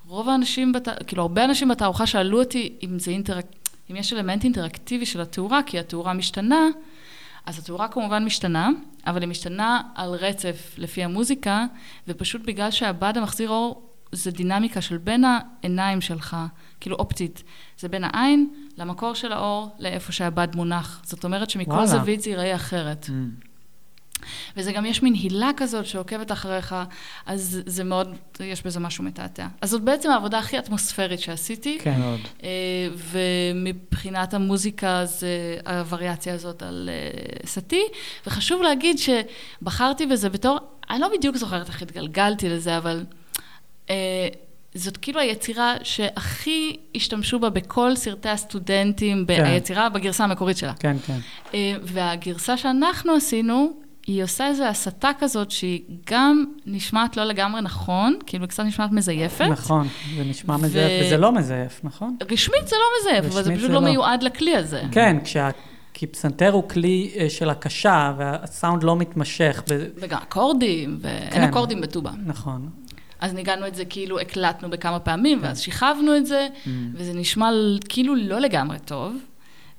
[0.08, 0.88] רוב האנשים, בת...
[1.06, 3.46] כאילו הרבה אנשים בתערוכה שאלו אותי אם זה אינטראק...
[3.90, 6.68] אם יש אלמנט אינטראקטיבי של התאורה, כי התאורה משתנה,
[7.46, 8.70] אז התאורה כמובן משתנה,
[9.06, 11.66] אבל היא משתנה על רצף לפי המוזיקה,
[12.08, 13.82] ופשוט בגלל שהבד המחזיר אור
[14.12, 16.36] זה דינמיקה של בין העיניים שלך,
[16.80, 17.42] כאילו אופטית,
[17.78, 21.02] זה בין העין למקור של האור, לאיפה שהבד מונח.
[21.04, 21.86] זאת אומרת שמכל וואלה.
[21.86, 23.06] זווית זה ייראה אחרת.
[23.08, 23.30] אמ,
[24.56, 26.74] וזה גם יש מין הילה כזאת שעוקבת אחריך,
[27.26, 29.46] אז זה מאוד, יש בזה משהו מתעתע.
[29.60, 31.78] אז זאת בעצם העבודה הכי אטמוספרית שעשיתי.
[31.82, 32.00] כן.
[32.00, 32.20] מאוד.
[32.42, 32.48] אה,
[32.94, 37.82] ומבחינת המוזיקה זה הווריאציה הזאת על אה, סטי,
[38.26, 40.58] וחשוב להגיד שבחרתי בזה בתור,
[40.90, 43.04] אני לא בדיוק זוכרת איך התגלגלתי לזה, אבל
[43.90, 44.28] אה,
[44.74, 49.44] זאת כאילו היצירה שהכי השתמשו בה בכל סרטי הסטודנטים, כן.
[49.44, 50.72] היצירה בגרסה המקורית שלה.
[50.74, 51.18] כן, כן.
[51.54, 58.18] אה, והגרסה שאנחנו עשינו, היא עושה איזו הסתה כזאת שהיא גם נשמעת לא לגמרי נכון,
[58.26, 59.44] כאילו קצת נשמעת מזייפת.
[59.50, 62.16] נכון, זה נשמע ו- מזייף, וזה לא מזייף, נכון?
[62.30, 63.88] רשמית זה לא מזייף, אבל זה פשוט זה לא לא.
[63.88, 64.82] מיועד לכלי הזה.
[64.92, 65.50] כן, כשה...
[65.94, 69.62] כי פסנתר הוא כלי אה, של הקשה, והסאונד לא מתמשך.
[69.70, 69.86] ב...
[69.96, 71.42] וגם אקורדים, ואין כן.
[71.42, 72.10] אקורדים בטובה.
[72.26, 72.70] נכון.
[73.20, 76.48] אז ניגענו את זה כאילו הקלטנו בכמה פעמים, ואז שיכבנו את זה,
[76.94, 77.50] וזה נשמע
[77.88, 79.16] כאילו לא לגמרי טוב,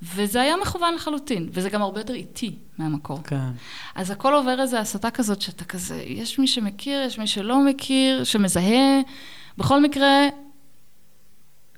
[0.01, 3.23] וזה היה מכוון לחלוטין, וזה גם הרבה יותר איטי מהמקור.
[3.23, 3.49] כן.
[3.95, 8.23] אז הכל עובר איזו הסתה כזאת שאתה כזה, יש מי שמכיר, יש מי שלא מכיר,
[8.23, 9.01] שמזהה.
[9.57, 10.27] בכל מקרה,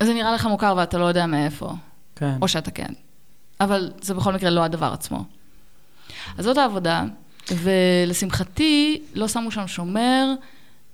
[0.02, 1.72] זה נראה לך מוכר ואתה לא יודע מאיפה,
[2.16, 2.34] כן.
[2.42, 2.92] או שאתה כן.
[3.60, 5.24] אבל זה בכל מקרה לא הדבר עצמו.
[6.38, 7.04] אז זאת העבודה.
[7.50, 10.34] ולשמחתי, לא שמו שם שומר,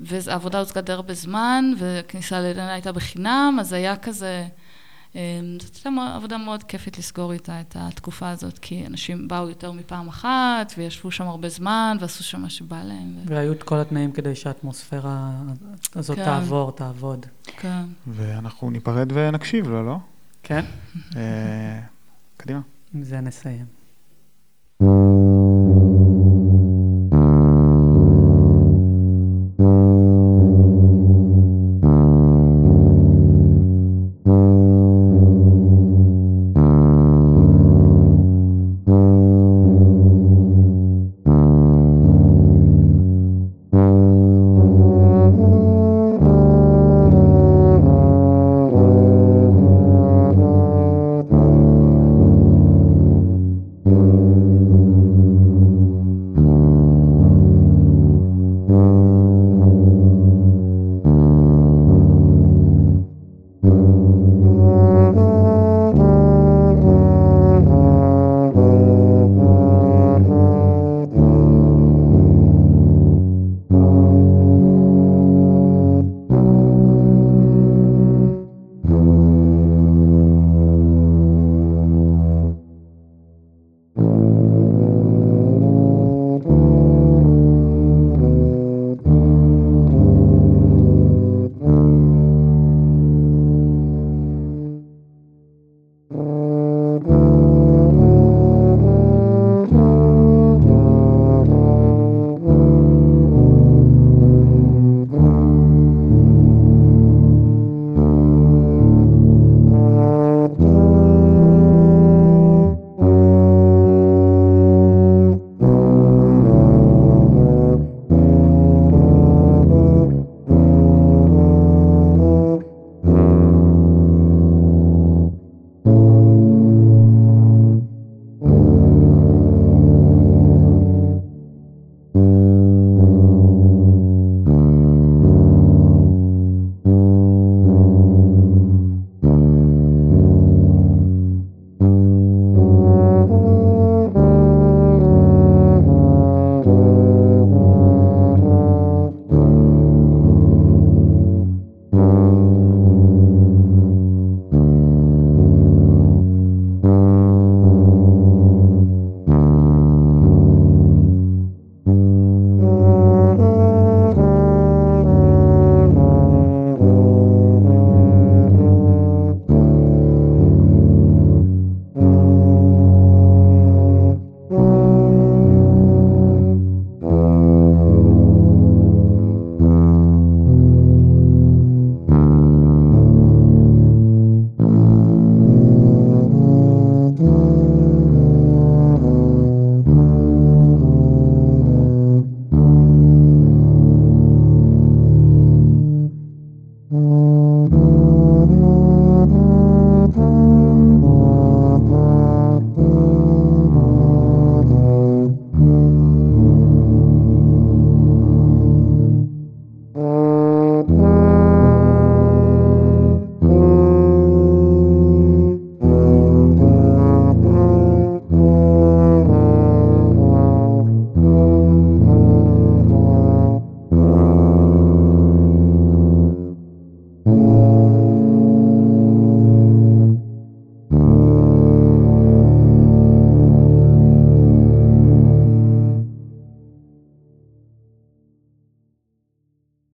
[0.00, 4.46] והעבודה הוצגה די הרבה זמן, וכניסה ללנה הייתה בחינם, אז היה כזה...
[5.16, 9.72] אמ, זאת הייתה עבודה מאוד כיפית לסגור איתה את התקופה הזאת, כי אנשים באו יותר
[9.72, 13.16] מפעם אחת, וישבו שם הרבה זמן, ועשו שם מה שבא להם.
[13.24, 15.30] והיו את כל התנאים כדי שהאטמוספירה
[15.94, 16.24] הזאת כן.
[16.24, 17.26] תעבור, תעבוד.
[17.44, 17.84] כן.
[18.06, 19.96] ואנחנו ניפרד ונקשיב לו, לא?
[20.42, 20.64] כן.
[21.16, 21.80] אה,
[22.36, 22.60] קדימה.
[22.94, 23.75] עם זה נסיים.